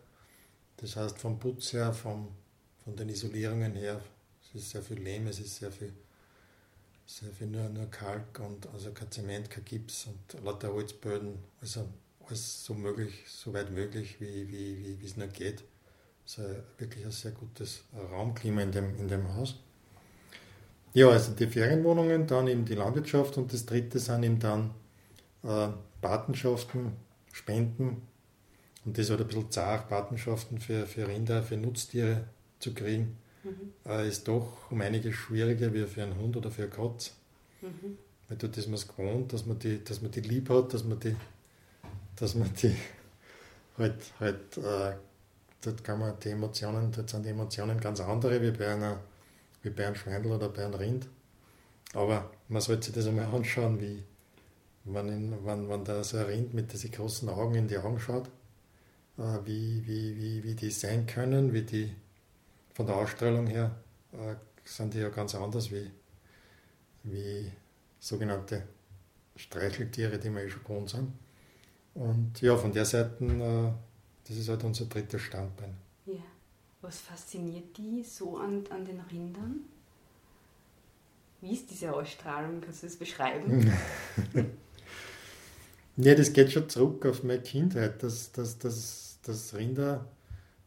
Das 0.78 0.96
heißt 0.96 1.18
vom 1.18 1.40
Putz 1.40 1.74
her, 1.74 1.94
vom, 1.94 2.30
von 2.84 2.96
den 2.96 3.10
Isolierungen 3.10 3.74
her, 3.76 4.02
es 4.44 4.62
ist 4.62 4.70
sehr 4.72 4.82
viel 4.82 5.00
Lehm, 5.00 5.28
es 5.28 5.40
ist 5.40 5.58
sehr 5.58 5.72
viel, 5.72 5.94
sehr 7.06 7.32
viel 7.32 7.48
nur, 7.48 7.70
nur 7.70 7.86
Kalk 7.90 8.40
und 8.40 8.68
also 8.74 8.92
kein 8.92 9.12
Zement, 9.12 9.50
kein 9.50 9.64
Gips 9.66 10.08
und 10.08 10.44
lauter 10.44 10.74
Holzböden, 10.74 11.38
also 11.62 11.88
alles 12.28 12.66
so 12.66 12.74
möglich, 12.74 13.24
so 13.28 13.54
weit 13.54 13.72
möglich, 13.72 14.20
wie, 14.20 14.48
wie, 14.48 15.00
wie, 15.00 15.06
es 15.06 15.18
nur 15.18 15.28
geht. 15.28 15.64
Also 16.24 16.44
wirklich 16.78 17.06
ein 17.06 17.12
sehr 17.12 17.32
gutes 17.32 17.84
Raumklima 18.12 18.62
in 18.62 18.72
dem, 18.72 18.98
in 18.98 19.08
dem 19.08 19.34
Haus. 19.36 19.56
Ja, 20.94 21.10
also 21.10 21.32
die 21.34 21.48
Ferienwohnungen, 21.48 22.28
dann 22.28 22.48
eben 22.48 22.66
die 22.66 22.76
Landwirtschaft 22.76 23.38
und 23.38 23.54
das 23.54 23.66
dritte 23.66 24.00
sind 24.00 24.24
eben 24.24 24.40
dann 24.40 24.72
äh, 25.44 25.68
Patenschaften, 26.02 26.94
Spenden 27.32 28.02
und 28.86 28.98
das 28.98 29.10
hat 29.10 29.22
ein 29.22 29.28
bisschen 29.28 29.52
zart, 29.52 29.90
Patenschaften 29.90 30.60
für, 30.60 30.88
für 30.88 31.08
Rinder, 31.08 31.44
für 31.44 31.58
Nutztiere 31.58 32.26
zu 32.60 32.74
kriegen, 32.74 33.18
mhm. 33.44 33.74
äh, 33.86 34.08
ist 34.08 34.28
doch 34.28 34.72
um 34.72 34.82
einiges 34.82 35.16
schwieriger 35.16 35.74
wie 35.74 35.86
für 35.86 36.04
einen 36.04 36.18
Hund 36.18 36.36
oder 36.36 36.50
für 36.50 36.64
eine 36.64 36.72
Katze. 36.72 37.12
Mhm. 37.62 37.98
Weil 38.28 38.38
dort 38.38 38.58
ist 38.58 38.68
man 38.68 38.76
es 38.76 38.88
gewohnt, 38.88 39.34
dass 39.34 39.46
man, 39.46 39.60
die, 39.60 39.84
dass 39.84 40.02
man 40.02 40.12
die 40.12 40.22
lieb 40.22 40.50
hat, 40.50 40.74
dass 40.74 40.84
man 40.84 41.00
die, 41.00 41.16
dass 42.16 42.34
man 42.36 42.52
die 42.56 42.76
halt, 43.78 44.14
halt 44.20 44.58
äh, 44.58 44.96
dort 45.62 45.84
kann 45.84 46.00
man 46.00 46.20
die 46.20 46.30
Emotionen, 46.30 46.92
dort 46.92 47.10
sind 47.10 47.26
die 47.26 47.30
Emotionen 47.30 47.80
ganz 47.80 48.00
andere 48.00 48.42
wie 48.42 48.52
bei 48.52 48.74
einer 48.74 49.00
wie 49.64 49.70
bei 49.70 49.86
einem 49.86 49.96
Schweindel 49.96 50.32
oder 50.32 50.50
bei 50.50 50.66
einem 50.66 50.74
Rind. 50.74 51.08
Aber 51.94 52.32
man 52.48 52.62
sollte 52.62 52.86
sich 52.86 52.96
das 52.96 53.08
einmal 53.08 53.26
anschauen, 53.26 53.80
wie 53.80 54.04
wenn, 54.84 55.10
in, 55.10 55.46
wenn, 55.46 55.70
wenn 55.70 55.84
da 55.86 56.04
so 56.04 56.18
ein 56.18 56.26
Rind 56.26 56.54
mit 56.54 56.72
diesen 56.74 56.92
großen 56.92 57.30
Augen 57.30 57.56
in 57.56 57.68
die 57.68 57.78
Augen 57.78 58.00
schaut, 58.00 58.28
äh, 59.18 59.40
wie, 59.46 59.86
wie, 59.86 60.18
wie, 60.18 60.44
wie 60.44 60.56
die 60.56 60.72
sein 60.72 61.06
können, 61.06 61.54
wie 61.54 61.64
die 61.64 61.96
von 62.74 62.86
der 62.86 62.96
Ausstrahlung 62.96 63.48
her 63.48 63.76
äh, 64.14 64.36
sind 64.64 64.94
die 64.94 65.00
ja 65.00 65.10
ganz 65.10 65.36
anders 65.36 65.72
wie, 65.72 65.90
wie 67.04 67.52
sogenannte 68.00 68.64
Streicheltiere, 69.36 70.18
die 70.18 70.30
wir 70.30 70.44
eh 70.44 70.50
schon 70.50 70.64
gewohnt 70.64 70.90
sind. 70.90 71.14
Und 71.94 72.42
ja, 72.42 72.56
von 72.56 72.72
der 72.72 72.86
Seite, 72.86 73.24
äh, 73.24 73.72
das 74.28 74.38
ist 74.38 74.50
halt 74.50 74.64
unser 74.64 74.86
drittes 74.86 75.22
Standbein. 75.22 75.76
Ja. 76.06 76.24
Was 76.82 77.00
fasziniert 77.00 77.78
die 77.78 78.04
so 78.04 78.38
an, 78.38 78.64
an 78.72 78.84
den 78.84 79.00
Rindern? 79.02 79.62
Wie 81.42 81.54
ist 81.54 81.70
diese 81.70 81.94
Ausstrahlung? 81.94 82.62
Kannst 82.62 82.84
du 82.84 82.88
das 82.88 82.96
beschreiben? 82.96 83.72
ja, 85.98 86.16
das 86.16 86.34
geht 86.34 86.52
schon 86.52 86.70
zurück 86.70 87.06
auf 87.06 87.24
meine 87.24 87.42
Kindheit. 87.42 88.02
Das, 88.04 88.32
das, 88.32 88.58
das, 88.60 89.20
das 89.24 89.54
Rinder, 89.54 90.06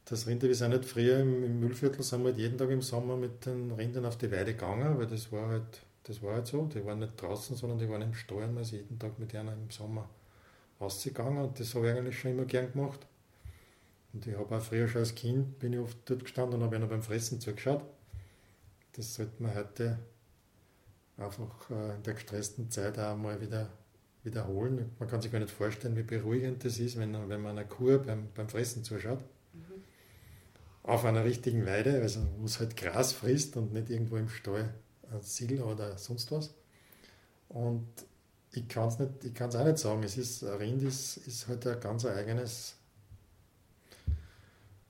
das 0.05 0.27
Rinder, 0.27 0.49
wir 0.49 0.55
sind 0.55 0.71
nicht 0.71 0.85
früher 0.85 1.21
im, 1.21 1.45
im 1.45 1.61
Müllviertel, 1.61 2.03
sind 2.03 2.23
wir 2.23 2.31
halt 2.31 2.39
jeden 2.39 2.59
Tag 2.59 2.71
im 2.71 2.83
Sommer 2.83 3.17
mit 3.17 3.47
den 3.47 3.71
Rindern 3.73 4.05
auf 4.07 4.19
die 4.19 4.31
Weide 4.31 4.53
gegangen, 4.53 4.99
weil 4.99 5.07
das 5.07 5.33
war 5.33 5.49
halt, 5.49 5.83
das 6.05 6.23
war 6.23 6.35
halt 6.35 6.47
so. 6.47 6.67
Die 6.67 6.85
waren 6.85 6.99
nicht 6.99 7.21
draußen, 7.21 7.57
sondern 7.57 7.79
die 7.79 7.89
waren 7.89 8.03
im 8.03 8.15
Stall 8.15 8.45
und 8.45 8.55
man 8.55 8.63
ist 8.63 8.73
jeden 8.73 8.99
Tag 8.99 9.19
mit 9.19 9.35
einer 9.35 9.53
im 9.53 9.71
Sommer 9.71 10.09
rausgegangen 10.81 11.43
und 11.45 11.59
das 11.59 11.75
habe 11.75 11.91
ich 11.91 11.97
eigentlich 11.97 12.19
schon 12.19 12.33
immer 12.33 12.45
gern 12.45 12.71
gemacht. 12.73 13.01
Und 14.13 14.27
ich 14.27 14.37
habe 14.37 14.57
auch 14.57 14.63
früher 14.63 14.87
schon 14.89 15.01
als 15.01 15.15
Kind, 15.15 15.59
bin 15.59 15.73
ich 15.73 15.79
oft 15.81 15.99
dort 16.05 16.25
gestanden 16.25 16.61
und 16.61 16.67
habe 16.67 16.77
ihnen 16.77 16.89
beim 16.89 17.03
Fressen 17.03 17.41
zugeschaut. 17.41 17.83
Das 18.93 19.15
sollte 19.15 19.43
man 19.43 19.55
heute 19.55 19.99
einfach 21.17 21.71
äh, 21.71 21.97
in 21.97 22.03
der 22.03 22.15
gestressten 22.15 22.71
Zeit 22.71 22.99
auch 22.99 23.17
mal 23.17 23.41
wieder 23.41 23.71
wiederholen. 24.25 24.91
Man 24.99 25.09
kann 25.09 25.21
sich 25.21 25.31
gar 25.31 25.39
nicht 25.39 25.51
vorstellen, 25.51 25.97
wie 25.97 26.03
beruhigend 26.03 26.65
das 26.65 26.79
ist, 26.79 26.99
wenn, 26.99 27.13
wenn 27.29 27.41
man 27.41 27.59
einer 27.59 27.69
Kuh 27.69 27.99
beim, 27.99 28.29
beim 28.35 28.49
Fressen 28.49 28.83
zuschaut. 28.83 29.21
Mhm. 29.53 29.83
Auf 30.83 31.05
einer 31.05 31.25
richtigen 31.25 31.67
Weide, 31.67 32.01
also 32.01 32.21
wo 32.39 32.47
es 32.47 32.59
halt 32.59 32.77
Gras 32.77 33.13
frisst 33.13 33.57
und 33.57 33.73
nicht 33.73 33.91
irgendwo 33.91 34.17
im 34.17 34.29
Stall 34.29 34.75
ein 35.13 35.23
Sill 35.23 35.63
oder 35.63 35.97
sonst 35.99 36.33
was. 36.33 36.55
Und 37.49 37.87
ich 38.53 38.69
kann 38.69 38.89
es 38.89 39.57
auch 39.57 39.65
nicht 39.65 39.79
sagen. 39.79 40.03
Es 40.03 40.17
ist, 40.17 40.45
ein 40.45 40.59
Rind 40.59 40.83
ist, 40.83 41.19
ist 41.19 41.49
halt 41.49 41.67
ein 41.67 41.81
ganz 41.81 42.05
eigenes, 42.07 42.77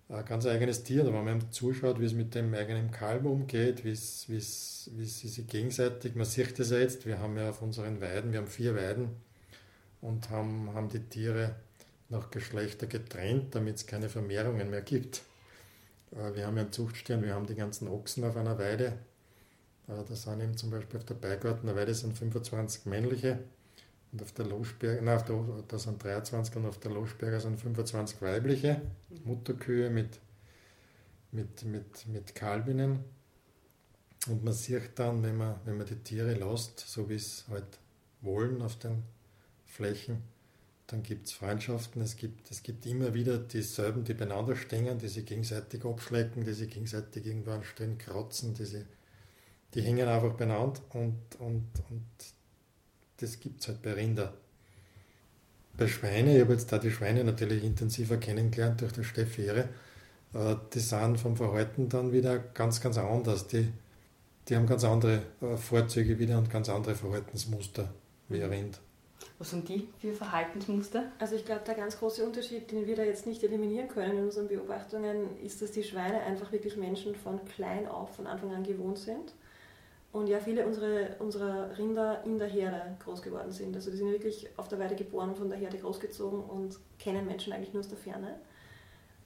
ein 0.09 0.25
ganz 0.25 0.47
eigenes 0.47 0.83
Tier. 0.85 1.05
wenn 1.07 1.25
man 1.25 1.51
zuschaut, 1.51 2.01
wie 2.01 2.07
es 2.07 2.13
mit 2.13 2.35
dem 2.35 2.55
eigenen 2.55 2.91
Kalb 2.91 3.25
umgeht, 3.25 3.85
wie 3.85 3.91
es, 3.91 4.23
sich 4.25 5.47
gegenseitig, 5.47 6.15
man 6.15 6.27
sieht 6.27 6.59
das 6.59 6.71
ja 6.71 6.79
jetzt, 6.79 7.07
wir 7.07 7.19
haben 7.19 7.37
ja 7.37 7.51
auf 7.51 7.63
unseren 7.63 8.01
Weiden, 8.01 8.33
wir 8.33 8.41
haben 8.41 8.49
vier 8.49 8.75
Weiden 8.77 9.11
und 10.05 10.29
haben, 10.29 10.73
haben 10.75 10.91
die 10.91 11.01
Tiere 11.01 11.57
nach 12.11 12.31
Geschlechter 12.31 12.87
getrennt, 12.87 13.55
damit 13.55 13.77
es 13.77 13.87
keine 13.87 14.11
Vermehrungen 14.11 14.69
mehr 14.71 14.83
gibt. 14.83 15.23
Äh, 16.13 16.35
wir 16.35 16.47
haben 16.47 16.57
ja 16.57 16.65
einen 16.65 16.73
Zuchtstern, 16.73 17.23
wir 17.23 17.35
haben 17.35 17.47
die 17.47 17.55
ganzen 17.55 17.89
Ochsen 17.89 18.23
auf 18.25 18.37
einer 18.37 18.59
Weide. 18.59 18.99
Äh, 19.89 20.05
da 20.07 20.15
sind 20.15 20.43
eben 20.43 20.57
zum 20.59 20.71
Beispiel 20.71 20.99
auf 20.99 21.07
der 21.07 21.15
Beigarten 21.15 21.75
Weide 21.75 21.95
sind 21.95 22.19
25 22.19 22.85
männliche 22.85 23.39
und 24.13 24.23
auf 24.23 24.33
der 24.33 24.45
Loschberger, 24.45 25.01
nein, 25.01 25.17
auf 25.17 25.25
der, 25.25 25.43
da 25.67 25.79
sind 25.79 26.05
23 26.05 26.55
und 26.57 26.67
auf 26.67 26.79
der 26.79 26.91
Loschberger 26.91 27.41
sind 27.41 27.59
25 27.59 28.21
weibliche 28.21 28.83
Mutterkühe 29.25 29.89
mit, 29.89 30.21
mit, 31.33 31.65
mit, 31.65 32.07
mit 32.09 32.35
Kalbinnen. 32.35 33.01
Und 34.29 34.45
man 34.45 34.53
sieht 34.53 34.99
dann, 34.99 35.23
wenn 35.23 35.37
man, 35.39 35.57
wenn 35.65 35.79
man 35.79 35.87
die 35.87 35.97
Tiere 35.97 36.35
lässt, 36.35 36.81
so 36.81 37.09
wie 37.09 37.17
es 37.17 37.47
halt 37.49 37.79
wollen 38.21 38.63
auf 38.63 38.79
den 38.79 39.03
Flächen, 39.75 40.23
dann 40.87 41.03
gibt 41.03 41.27
es 41.27 41.33
Freundschaften, 41.33 42.01
es 42.01 42.17
gibt, 42.17 42.51
es 42.51 42.63
gibt 42.63 42.87
immer 42.87 43.13
wieder 43.13 43.39
dieselben, 43.39 44.05
die 44.05 44.15
beieinander 44.15 44.55
stehen, 44.55 44.99
die 44.99 45.09
sich 45.09 45.27
gegenseitig 45.27 45.85
abschlecken, 45.85 46.45
die 46.45 46.53
sich 46.53 46.71
gegenseitig 46.71 47.27
irgendwo 47.27 47.51
anstehen, 47.51 47.99
kratzen, 47.99 48.55
die, 48.55 48.67
sie, 48.67 48.85
die 49.75 49.83
hängen 49.83 50.07
einfach 50.07 50.35
beieinander 50.35 50.81
und, 50.91 51.19
und, 51.41 51.67
und 51.91 52.07
das 53.17 53.41
gibt 53.41 53.63
es 53.63 53.69
halt 53.69 53.83
bei 53.83 53.95
Rinder. 53.95 54.35
Bei 55.77 55.89
Schweinen, 55.89 56.37
ich 56.37 56.41
habe 56.41 56.53
jetzt 56.53 56.71
da 56.71 56.79
die 56.79 56.93
Schweine 56.93 57.25
natürlich 57.25 57.65
intensiver 57.65 58.17
kennengelernt 58.19 58.81
durch 58.81 58.93
das 58.93 59.07
Steffi 59.07 59.47
Ehre, 59.47 59.69
äh, 60.35 60.55
die 60.73 60.81
sind 60.81 61.19
vom 61.19 61.37
Verhalten 61.37 61.89
dann 61.89 62.13
wieder 62.13 62.39
ganz, 62.39 62.81
ganz 62.81 62.97
anders. 62.97 63.49
Die, 63.49 63.73
die 64.49 64.55
haben 64.55 64.67
ganz 64.67 64.85
andere 64.85 65.23
äh, 65.41 65.57
Vorzüge 65.57 66.19
wieder 66.21 66.39
und 66.39 66.49
ganz 66.49 66.69
andere 66.69 66.95
Verhaltensmuster 66.95 67.93
wie 68.29 68.41
ein 68.41 68.51
Rind. 68.51 68.81
Was 69.39 69.51
sind 69.51 69.69
die 69.69 69.89
für 69.99 70.13
Verhaltensmuster? 70.13 71.05
Also 71.19 71.35
ich 71.35 71.45
glaube, 71.45 71.63
der 71.67 71.75
ganz 71.75 71.99
große 71.99 72.25
Unterschied, 72.25 72.71
den 72.71 72.87
wir 72.87 72.97
da 72.97 73.03
jetzt 73.03 73.27
nicht 73.27 73.43
eliminieren 73.43 73.89
können 73.89 74.19
in 74.19 74.25
unseren 74.25 74.49
Beobachtungen, 74.49 75.39
ist, 75.43 75.61
dass 75.61 75.73
die 75.73 75.83
Schweine 75.83 76.21
einfach 76.21 76.53
wirklich 76.53 76.77
Menschen 76.77 77.15
von 77.15 77.45
klein 77.45 77.89
auf, 77.89 78.15
von 78.17 78.27
Anfang 78.27 78.55
an 78.55 78.63
gewohnt 78.63 78.99
sind 78.99 79.33
und 80.15 80.29
ja 80.29 80.39
viele 80.39 80.65
unserer, 80.65 81.21
unserer 81.21 81.77
Rinder 81.77 82.23
in 82.25 82.39
der 82.39 82.47
Herde 82.47 82.97
groß 83.05 83.21
geworden 83.21 83.51
sind. 83.51 83.75
Also 83.75 83.91
die 83.91 83.97
sind 83.97 84.13
wirklich 84.13 84.49
auf 84.57 84.69
der 84.69 84.79
Weide 84.79 84.95
geboren 84.95 85.35
von 85.35 85.49
der 85.49 85.59
Herde 85.59 85.77
großgezogen 85.79 86.41
und 86.41 86.79
kennen 87.01 87.27
Menschen 87.27 87.53
eigentlich 87.53 87.73
nur 87.73 87.81
aus 87.81 87.89
der 87.89 87.99
Ferne. 87.99 88.37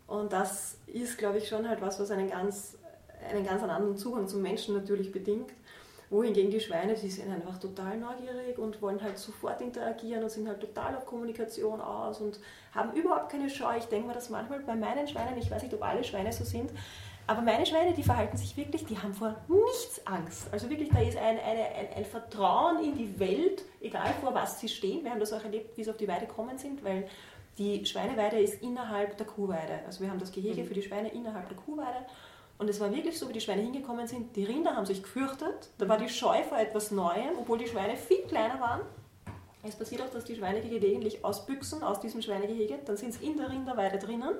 Und 0.06 0.32
das 0.32 0.78
ist, 0.86 1.18
glaube 1.18 1.36
ich, 1.36 1.48
schon 1.48 1.68
halt 1.68 1.82
was, 1.82 2.00
was 2.00 2.10
einen 2.10 2.30
ganz, 2.30 2.78
einen 3.30 3.44
ganz 3.44 3.62
anderen 3.62 3.98
Zugang 3.98 4.26
zum 4.26 4.40
Menschen 4.40 4.74
natürlich 4.74 5.12
bedingt. 5.12 5.50
Wohingegen 6.10 6.50
die 6.50 6.60
Schweine, 6.60 6.94
die 6.94 7.10
sind 7.10 7.30
einfach 7.30 7.58
total 7.58 7.98
neugierig 7.98 8.58
und 8.58 8.80
wollen 8.80 9.02
halt 9.02 9.18
sofort 9.18 9.60
interagieren 9.60 10.22
und 10.22 10.30
sind 10.30 10.48
halt 10.48 10.60
total 10.60 10.96
auf 10.96 11.04
Kommunikation 11.04 11.80
aus 11.80 12.20
und 12.20 12.40
haben 12.74 12.92
überhaupt 12.92 13.30
keine 13.30 13.50
Scheu. 13.50 13.76
Ich 13.76 13.86
denke 13.86 14.08
mir 14.08 14.14
das 14.14 14.30
manchmal 14.30 14.60
bei 14.60 14.74
meinen 14.74 15.06
Schweinen, 15.06 15.36
ich 15.36 15.50
weiß 15.50 15.62
nicht, 15.62 15.74
ob 15.74 15.82
alle 15.82 16.02
Schweine 16.02 16.32
so 16.32 16.44
sind, 16.44 16.70
aber 17.28 17.42
meine 17.42 17.66
Schweine, 17.66 17.92
die 17.92 18.02
verhalten 18.02 18.38
sich 18.38 18.56
wirklich, 18.56 18.86
die 18.86 18.96
haben 18.96 19.12
vor 19.12 19.36
nichts 19.48 20.00
Angst. 20.06 20.48
Also 20.50 20.70
wirklich, 20.70 20.88
da 20.88 21.00
ist 21.00 21.18
ein, 21.18 21.38
eine, 21.38 21.62
ein, 21.74 21.88
ein, 21.96 22.04
Vertrauen 22.06 22.82
in 22.82 22.96
die 22.96 23.20
Welt, 23.20 23.66
egal 23.82 24.14
vor 24.22 24.34
was 24.34 24.58
sie 24.58 24.68
stehen. 24.68 25.04
Wir 25.04 25.10
haben 25.10 25.20
das 25.20 25.34
auch 25.34 25.44
erlebt, 25.44 25.76
wie 25.76 25.84
sie 25.84 25.90
auf 25.90 25.98
die 25.98 26.08
Weide 26.08 26.24
gekommen 26.24 26.56
sind, 26.56 26.82
weil 26.82 27.06
die 27.58 27.84
Schweineweide 27.84 28.38
ist 28.38 28.62
innerhalb 28.62 29.18
der 29.18 29.26
Kuhweide. 29.26 29.80
Also 29.84 30.00
wir 30.00 30.10
haben 30.10 30.18
das 30.18 30.32
Gehege 30.32 30.62
mhm. 30.62 30.68
für 30.68 30.74
die 30.74 30.82
Schweine 30.82 31.10
innerhalb 31.10 31.48
der 31.48 31.58
Kuhweide. 31.58 32.06
Und 32.58 32.68
es 32.68 32.80
war 32.80 32.92
wirklich 32.92 33.18
so, 33.18 33.28
wie 33.28 33.32
die 33.32 33.40
Schweine 33.40 33.62
hingekommen 33.62 34.06
sind. 34.08 34.34
Die 34.34 34.44
Rinder 34.44 34.74
haben 34.74 34.86
sich 34.86 35.02
gefürchtet. 35.02 35.70
Da 35.78 35.88
war 35.88 35.96
die 35.96 36.08
Scheu 36.08 36.42
vor 36.42 36.58
etwas 36.58 36.90
Neuem, 36.90 37.38
obwohl 37.38 37.58
die 37.58 37.68
Schweine 37.68 37.96
viel 37.96 38.22
kleiner 38.22 38.60
waren. 38.60 38.80
Es 39.62 39.76
passiert 39.76 40.02
auch, 40.02 40.10
dass 40.10 40.24
die 40.24 40.34
Schweine 40.34 40.60
gelegentlich 40.60 41.24
ausbüchsen 41.24 41.82
aus 41.82 42.00
diesem 42.00 42.20
Schweinegehege. 42.20 42.78
Dann 42.84 42.96
sind 42.96 43.14
sie 43.14 43.26
in 43.26 43.36
der 43.36 43.50
Rinderweide 43.50 43.98
drinnen 43.98 44.34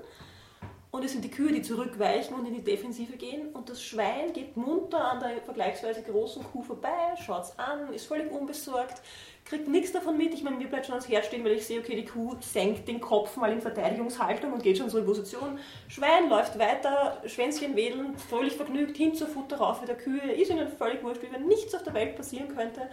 und 0.99 1.05
es 1.05 1.13
sind 1.13 1.25
die 1.25 1.31
Kühe, 1.31 1.53
die 1.53 1.63
zurückweichen 1.63 2.35
und 2.35 2.45
in 2.45 2.55
die 2.55 2.65
Defensive 2.65 3.17
gehen. 3.17 3.51
Und 3.53 3.69
das 3.69 3.81
Schwein 3.81 4.33
geht 4.33 4.57
munter 4.57 5.13
an 5.13 5.21
der 5.21 5.41
vergleichsweise 5.43 6.03
großen 6.03 6.43
Kuh 6.43 6.61
vorbei, 6.61 7.15
schaut 7.25 7.45
es 7.45 7.57
an, 7.57 7.93
ist 7.95 8.07
völlig 8.07 8.33
unbesorgt, 8.33 9.01
kriegt 9.45 9.69
nichts 9.69 9.93
davon 9.93 10.19
mit. 10.19 10.35
Ich 10.35 10.43
meine, 10.43 10.57
mir 10.57 10.67
bleibt 10.67 10.87
schon 10.87 10.97
ans 10.97 11.09
Herz 11.09 11.27
stehen, 11.27 11.45
weil 11.45 11.53
ich 11.53 11.65
sehe, 11.65 11.79
okay, 11.79 11.95
die 11.95 12.05
Kuh 12.05 12.35
senkt 12.41 12.89
den 12.89 13.01
Kopf 13.01 13.37
mal 13.37 13.53
in 13.53 13.61
Verteidigungshaltung 13.61 14.53
und 14.53 14.63
geht 14.65 14.79
schon 14.79 14.91
so 14.91 14.99
in 14.99 15.07
Position. 15.07 15.61
Schwein 15.87 16.29
läuft 16.29 16.59
weiter, 16.59 17.23
Schwänzchen 17.27 17.77
wedeln, 17.77 18.17
fröhlich 18.17 18.55
vergnügt, 18.55 18.97
hin 18.97 19.15
zur 19.15 19.29
Futter 19.29 19.59
rauf 19.59 19.81
der 19.85 19.97
Kühe. 19.97 20.33
Ist 20.33 20.51
ihnen 20.51 20.67
völlig 20.69 21.01
wurscht, 21.05 21.23
wie 21.23 21.33
wenn 21.33 21.47
nichts 21.47 21.77
auf 21.77 21.85
der 21.85 21.95
Welt 21.95 22.17
passieren 22.17 22.49
könnte. 22.49 22.89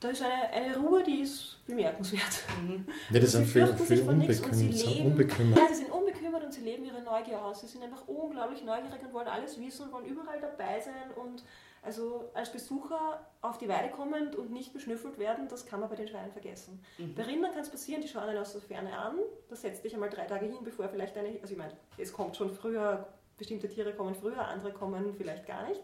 Da 0.00 0.08
ist 0.08 0.22
eine, 0.22 0.50
eine 0.52 0.76
Ruhe, 0.78 1.04
die 1.04 1.20
ist 1.20 1.58
bemerkenswert. 1.66 2.42
Mhm. 2.60 2.86
Ja, 3.12 3.20
das 3.20 3.32
sind 3.32 3.46
viel, 3.46 3.68
viel 3.86 4.00
unbekümmert. 4.00 5.58
Ja, 5.58 5.68
sie 5.68 5.74
sind 5.74 5.92
unbekümmert 5.92 6.09
und 6.34 6.52
sie 6.52 6.62
leben 6.62 6.84
ihre 6.84 7.02
Neugier 7.02 7.44
aus. 7.44 7.60
Sie 7.60 7.66
sind 7.66 7.82
einfach 7.82 8.06
unglaublich 8.06 8.64
neugierig 8.64 9.02
und 9.02 9.12
wollen 9.12 9.28
alles 9.28 9.60
wissen 9.60 9.86
und 9.86 9.92
wollen 9.92 10.06
überall 10.06 10.40
dabei 10.40 10.80
sein. 10.80 11.10
Und 11.16 11.44
also 11.82 12.30
als 12.34 12.52
Besucher 12.52 13.26
auf 13.40 13.58
die 13.58 13.68
Weide 13.68 13.90
kommend 13.90 14.36
und 14.36 14.50
nicht 14.50 14.72
beschnüffelt 14.72 15.18
werden, 15.18 15.48
das 15.48 15.66
kann 15.66 15.80
man 15.80 15.88
bei 15.88 15.96
den 15.96 16.08
Schweinen 16.08 16.32
vergessen. 16.32 16.84
Mhm. 16.98 17.14
Bei 17.14 17.22
Rindern 17.22 17.52
kann 17.52 17.62
es 17.62 17.70
passieren, 17.70 18.02
die 18.02 18.08
schauen 18.08 18.24
einen 18.28 18.38
aus 18.38 18.52
der 18.52 18.60
Ferne 18.60 18.96
an. 18.96 19.16
Da 19.48 19.56
setzt 19.56 19.84
dich 19.84 19.94
einmal 19.94 20.10
drei 20.10 20.26
Tage 20.26 20.46
hin, 20.46 20.58
bevor 20.62 20.88
vielleicht 20.88 21.16
eine. 21.16 21.38
Also 21.40 21.52
ich 21.52 21.58
meine, 21.58 21.76
es 21.96 22.12
kommt 22.12 22.36
schon 22.36 22.50
früher, 22.50 23.08
bestimmte 23.38 23.68
Tiere 23.68 23.94
kommen 23.94 24.14
früher, 24.14 24.46
andere 24.46 24.72
kommen 24.72 25.14
vielleicht 25.14 25.46
gar 25.46 25.66
nicht. 25.66 25.80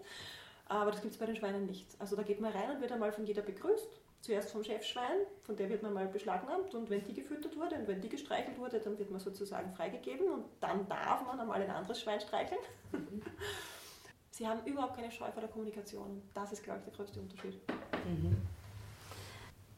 Aber 0.68 0.90
das 0.90 1.00
gibt 1.00 1.14
es 1.14 1.18
bei 1.18 1.26
den 1.26 1.37
Schweinen 1.37 1.66
nicht. 1.66 1.87
Also 1.98 2.16
da 2.16 2.22
geht 2.22 2.40
man 2.40 2.52
rein 2.52 2.70
und 2.70 2.80
wird 2.80 2.92
einmal 2.92 3.12
von 3.12 3.24
jeder 3.24 3.42
begrüßt. 3.42 3.88
Zuerst 4.26 4.50
vom 4.50 4.64
Chefschwein, 4.64 5.18
von 5.44 5.54
der 5.54 5.68
wird 5.68 5.84
man 5.84 5.94
mal 5.94 6.08
beschlagnahmt 6.08 6.74
und 6.74 6.90
wenn 6.90 7.04
die 7.04 7.14
gefüttert 7.14 7.56
wurde 7.56 7.76
und 7.76 7.86
wenn 7.86 8.00
die 8.00 8.08
gestreichelt 8.08 8.58
wurde, 8.58 8.80
dann 8.80 8.98
wird 8.98 9.08
man 9.08 9.20
sozusagen 9.20 9.72
freigegeben 9.72 10.28
und 10.28 10.46
dann 10.58 10.88
darf 10.88 11.24
man 11.24 11.38
einmal 11.38 11.62
ein 11.62 11.70
anderes 11.70 12.00
Schwein 12.00 12.20
streicheln. 12.20 12.58
Sie 14.32 14.44
haben 14.44 14.66
überhaupt 14.66 14.96
keine 14.96 15.12
Scheu 15.12 15.30
vor 15.30 15.40
der 15.40 15.48
Kommunikation. 15.48 16.20
Das 16.34 16.50
ist, 16.50 16.64
glaube 16.64 16.80
ich, 16.80 16.86
der 16.86 16.94
größte 16.94 17.20
Unterschied. 17.20 17.54
Mhm. 18.04 18.36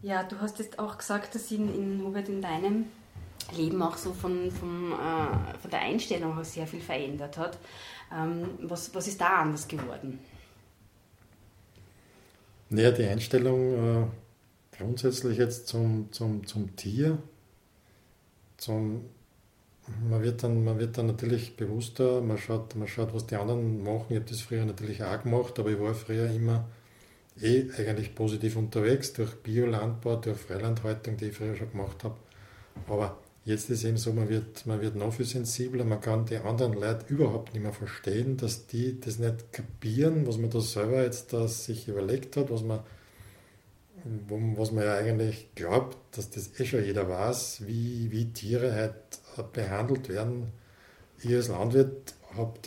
Ja, 0.01 0.23
du 0.23 0.41
hast 0.41 0.59
jetzt 0.61 0.79
auch 0.79 0.97
gesagt, 0.97 1.35
dass 1.35 1.51
in, 1.51 1.69
in 1.75 2.03
Hubert 2.03 2.31
in 2.31 2.41
deinem 2.41 2.87
Leben 3.55 3.83
auch 3.83 3.99
so 3.99 4.15
von, 4.15 4.51
von, 4.51 4.93
äh, 4.93 5.59
von 5.59 5.71
der 5.71 5.81
Einstellung 5.81 6.39
auch 6.39 6.45
sehr 6.45 6.67
viel 6.67 6.81
verändert 6.81 7.37
hat. 7.37 7.59
Ähm, 8.11 8.49
was, 8.63 8.95
was 8.95 9.09
ist 9.09 9.21
da 9.21 9.43
anders 9.43 9.69
geworden? 9.69 10.19
Naja, 12.71 12.93
die 12.93 13.05
Einstellung 13.05 14.05
äh, 14.05 14.07
grundsätzlich 14.79 15.39
jetzt 15.39 15.69
zum, 15.69 16.11
zum, 16.13 16.47
zum 16.47 16.77
Tier, 16.77 17.19
zum, 18.57 19.05
man, 20.09 20.23
wird 20.23 20.43
dann, 20.43 20.65
man 20.65 20.79
wird 20.79 20.97
dann 20.97 21.07
natürlich 21.07 21.57
bewusster, 21.57 22.21
man 22.21 22.39
schaut, 22.39 22.75
man 22.77 22.89
schaut, 22.89 23.13
was 23.15 23.27
die 23.27 23.37
anderen 23.37 23.83
machen. 23.83 24.07
Ich 24.11 24.17
habe 24.17 24.29
das 24.29 24.41
früher 24.41 24.65
natürlich 24.65 25.03
auch 25.03 25.23
gemacht, 25.23 25.59
aber 25.59 25.71
ich 25.71 25.81
war 25.81 25.95
früher 25.95 26.31
immer 26.31 26.69
eh 27.41 27.71
eigentlich 27.77 28.15
positiv 28.15 28.57
unterwegs 28.57 29.13
durch 29.13 29.35
Biolandbau, 29.37 30.17
durch 30.17 30.39
Freilandhaltung, 30.39 31.17
die 31.17 31.27
ich 31.27 31.37
früher 31.37 31.57
schon 31.57 31.71
gemacht 31.71 32.05
habe. 32.05 32.17
Aber 32.87 33.19
Jetzt 33.49 33.71
ist 33.71 33.83
eben 33.85 33.97
so, 33.97 34.13
man 34.13 34.29
wird, 34.29 34.67
man 34.67 34.83
wird 34.83 34.95
noch 34.95 35.15
viel 35.15 35.25
sensibler, 35.25 35.83
man 35.83 36.03
kann 36.03 36.27
die 36.27 36.37
anderen 36.37 36.75
Leute 36.75 37.07
überhaupt 37.09 37.55
nicht 37.55 37.63
mehr 37.63 37.73
verstehen, 37.73 38.37
dass 38.37 38.67
die 38.67 39.01
das 39.01 39.19
nicht 39.19 39.55
kapieren, 39.55 40.27
was 40.27 40.37
man 40.37 40.51
da 40.51 40.61
selber 40.61 41.03
jetzt 41.03 41.33
da 41.33 41.49
sich 41.49 41.89
überlegt 41.89 42.37
hat, 42.37 42.51
was 42.51 42.63
man, 42.63 42.81
was 44.57 44.73
man 44.73 44.85
ja 44.85 44.95
eigentlich 44.95 45.55
glaubt, 45.55 45.97
dass 46.17 46.31
das 46.31 46.59
eh 46.59 46.65
schon 46.65 46.85
jeder 46.85 47.09
weiß, 47.09 47.67
wie, 47.67 48.11
wie 48.11 48.33
Tiere 48.33 48.75
halt 48.75 48.95
behandelt 49.53 50.09
werden. 50.09 50.53
Ich 51.23 51.35
als 51.35 51.49
Landwirt 51.49 52.15
habe 52.37 52.59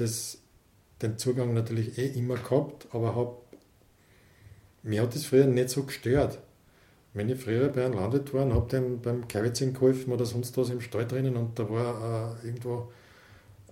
den 1.01 1.17
Zugang 1.17 1.53
natürlich 1.53 1.97
eh 1.97 2.07
immer 2.07 2.35
gehabt, 2.35 2.87
aber 2.91 3.15
hab, 3.15 3.41
mir 4.83 5.01
hat 5.01 5.15
das 5.15 5.25
früher 5.25 5.45
nicht 5.47 5.69
so 5.69 5.83
gestört. 5.83 6.39
Wenn 7.13 7.29
ich 7.29 7.41
früher 7.41 7.69
bei 7.69 7.85
einem 7.85 7.95
Landwirt 7.95 8.33
war 8.33 8.45
und 8.45 8.53
habe 8.53 8.69
dem 8.69 9.01
beim 9.01 9.27
Keiwitzing 9.27 9.73
geholfen 9.73 10.13
oder 10.13 10.25
sonst 10.25 10.57
was 10.57 10.69
im 10.69 10.81
Stall 10.81 11.05
drinnen 11.05 11.35
und 11.35 11.59
da 11.59 11.69
war 11.69 12.37
äh, 12.41 12.47
irgendwo 12.47 12.91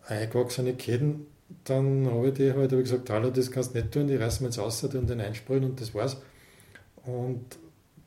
eingewachsene 0.05 0.73
Käden, 0.73 1.25
dann 1.63 2.07
habe 2.07 2.29
ich 2.29 2.33
die 2.35 2.51
halt 2.51 2.71
hab 2.71 2.79
gesagt, 2.79 3.09
hallo, 3.09 3.31
das 3.31 3.49
kannst 3.49 3.73
du 3.73 3.79
nicht 3.79 3.91
tun, 3.91 4.07
die 4.07 4.15
reißen 4.15 4.41
wir 4.41 4.49
jetzt 4.49 4.59
raus, 4.59 4.83
und 4.83 5.09
den 5.09 5.21
einsprühen 5.21 5.63
und 5.63 5.79
das 5.79 5.93
war's. 5.95 6.17
Und 7.05 7.45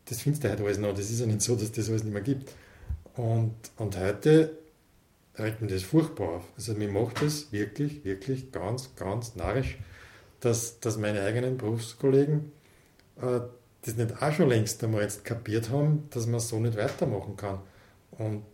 das 0.07 0.21
findest 0.21 0.45
du 0.45 0.49
halt 0.49 0.61
alles 0.61 0.79
noch. 0.79 0.95
Das 0.95 1.11
ist 1.11 1.21
ja 1.21 1.27
nicht 1.27 1.43
so, 1.43 1.57
dass 1.57 1.73
das 1.73 1.89
alles 1.89 2.05
nicht 2.05 2.13
mehr 2.13 2.23
gibt. 2.23 2.53
Und, 3.17 3.55
und 3.77 3.99
heute 3.99 4.57
regt 5.39 5.61
mir 5.61 5.69
das 5.69 5.83
furchtbar 5.83 6.29
auf. 6.37 6.45
Also 6.57 6.75
mir 6.75 6.91
macht 6.91 7.23
das 7.23 7.53
wirklich, 7.53 8.05
wirklich 8.05 8.53
ganz, 8.53 8.95
ganz 8.97 9.37
narrisch, 9.37 9.79
dass, 10.41 10.81
dass 10.81 10.99
meine 10.99 11.23
eigenen 11.23 11.57
Berufskollegen 11.57 12.53
äh, 13.21 13.41
das 13.83 13.97
nicht 13.97 14.23
auch 14.23 14.33
schon 14.33 14.49
längst 14.49 14.83
einmal 14.85 15.03
jetzt 15.03 15.25
kapiert 15.25 15.71
haben, 15.71 16.09
dass 16.11 16.27
man 16.27 16.41
so 16.41 16.59
nicht 16.61 16.77
weitermachen 16.77 17.37
kann. 17.37 17.59
Und 18.13 18.45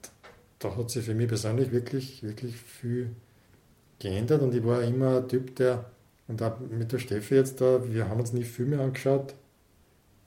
da 0.59 0.77
hat 0.77 0.90
sich 0.90 1.05
für 1.05 1.14
mich 1.14 1.29
persönlich 1.29 1.70
wirklich, 1.70 2.22
wirklich 2.22 2.57
viel 2.57 3.11
geändert 3.98 4.42
und 4.42 4.55
ich 4.55 4.64
war 4.64 4.83
immer 4.83 5.18
ein 5.18 5.29
Typ, 5.29 5.57
der, 5.57 5.85
und 6.29 6.42
auch 6.42 6.59
mit 6.61 6.92
der 6.92 6.98
Steffi 6.98 7.35
jetzt 7.35 7.61
da, 7.61 7.81
wir 7.92 8.09
haben 8.09 8.20
uns 8.20 8.33
nie 8.33 8.44
Filme 8.44 8.81
angeschaut, 8.81 9.35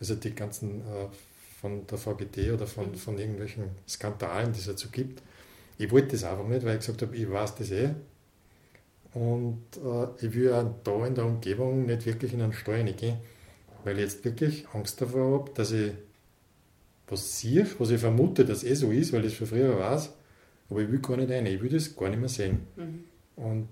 also 0.01 0.15
die 0.15 0.35
ganzen 0.35 0.81
äh, 0.81 1.07
von 1.61 1.87
der 1.87 1.97
VGT 1.97 2.51
oder 2.53 2.67
von, 2.67 2.93
von 2.95 3.17
irgendwelchen 3.17 3.69
Skandalen, 3.87 4.51
die 4.51 4.59
es 4.59 4.65
dazu 4.65 4.89
gibt. 4.89 5.21
Ich 5.77 5.89
wollte 5.91 6.09
das 6.09 6.25
einfach 6.25 6.47
nicht, 6.47 6.65
weil 6.65 6.73
ich 6.73 6.79
gesagt 6.79 7.01
habe, 7.01 7.15
ich 7.15 7.31
weiß 7.31 7.55
das 7.55 7.71
eh. 7.71 7.91
Und 9.13 9.63
äh, 9.77 10.25
ich 10.25 10.33
will 10.33 10.51
auch 10.51 10.73
da 10.83 11.05
in 11.05 11.15
der 11.15 11.25
Umgebung 11.25 11.85
nicht 11.85 12.05
wirklich 12.05 12.33
in 12.33 12.41
einen 12.41 12.53
Steuer 12.53 12.83
gehen 12.83 13.17
weil 13.83 13.97
ich 13.97 14.03
jetzt 14.03 14.25
wirklich 14.25 14.67
Angst 14.73 15.01
davor 15.01 15.39
habe, 15.39 15.51
dass 15.53 15.71
ich 15.71 15.93
was 17.07 17.39
sehe, 17.39 17.67
was 17.77 17.89
ich 17.89 17.99
vermute, 17.99 18.45
dass 18.45 18.63
eh 18.63 18.73
so 18.73 18.91
ist, 18.91 19.11
weil 19.11 19.25
ich 19.25 19.33
es 19.33 19.37
schon 19.37 19.47
früher 19.47 19.77
weiß, 19.77 20.11
aber 20.69 20.81
ich 20.81 20.91
will 20.91 20.99
gar 20.99 21.17
nicht 21.17 21.29
rein, 21.29 21.45
ich 21.45 21.61
will 21.61 21.69
das 21.69 21.95
gar 21.95 22.09
nicht 22.09 22.19
mehr 22.19 22.29
sehen. 22.29 22.59
Mhm. 22.75 23.03
Und 23.35 23.67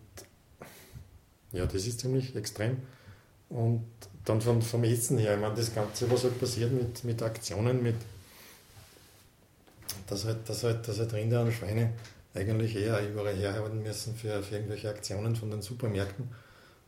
ja, 1.54 1.66
das 1.66 1.88
ist 1.88 2.00
ziemlich 2.00 2.36
extrem. 2.36 2.78
Und 3.50 3.86
dann 4.26 4.42
von, 4.42 4.62
vom 4.62 4.84
Essen 4.84 5.18
her, 5.18 5.36
ich 5.36 5.42
meine, 5.42 5.56
das 5.56 5.74
Ganze, 5.74 6.10
was 6.12 6.24
halt 6.24 6.40
passiert 6.40 6.72
mit, 6.72 7.04
mit 7.04 7.22
Aktionen, 7.22 7.82
mit 7.82 7.96
dass 10.08 10.26
halt, 10.26 10.48
dass 10.48 10.64
halt, 10.64 10.88
dass 10.88 11.00
halt 11.00 11.14
Rinder 11.14 11.42
und 11.42 11.52
Schweine 11.52 11.94
eigentlich 12.34 12.76
eher 12.76 13.08
überall 13.08 13.36
herhalten 13.36 13.82
müssen 13.82 14.16
für, 14.16 14.42
für 14.44 14.56
irgendwelche 14.56 14.90
Aktionen 14.90 15.36
von 15.36 15.52
den 15.52 15.62
Supermärkten. 15.62 16.30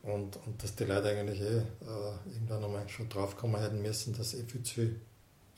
Und, 0.02 0.36
und 0.46 0.62
dass 0.62 0.74
die 0.74 0.84
Leute 0.84 1.08
eigentlich 1.08 1.40
eh 1.40 1.58
äh, 1.58 2.32
irgendwann 2.32 2.64
einmal 2.64 2.88
schon 2.88 3.08
draufkommen 3.08 3.60
hätten 3.60 3.82
müssen, 3.82 4.16
dass 4.16 4.30
sie 4.30 4.38
eh 4.38 4.44
viel 4.44 4.62
zu 4.62 4.74
viel 4.74 5.00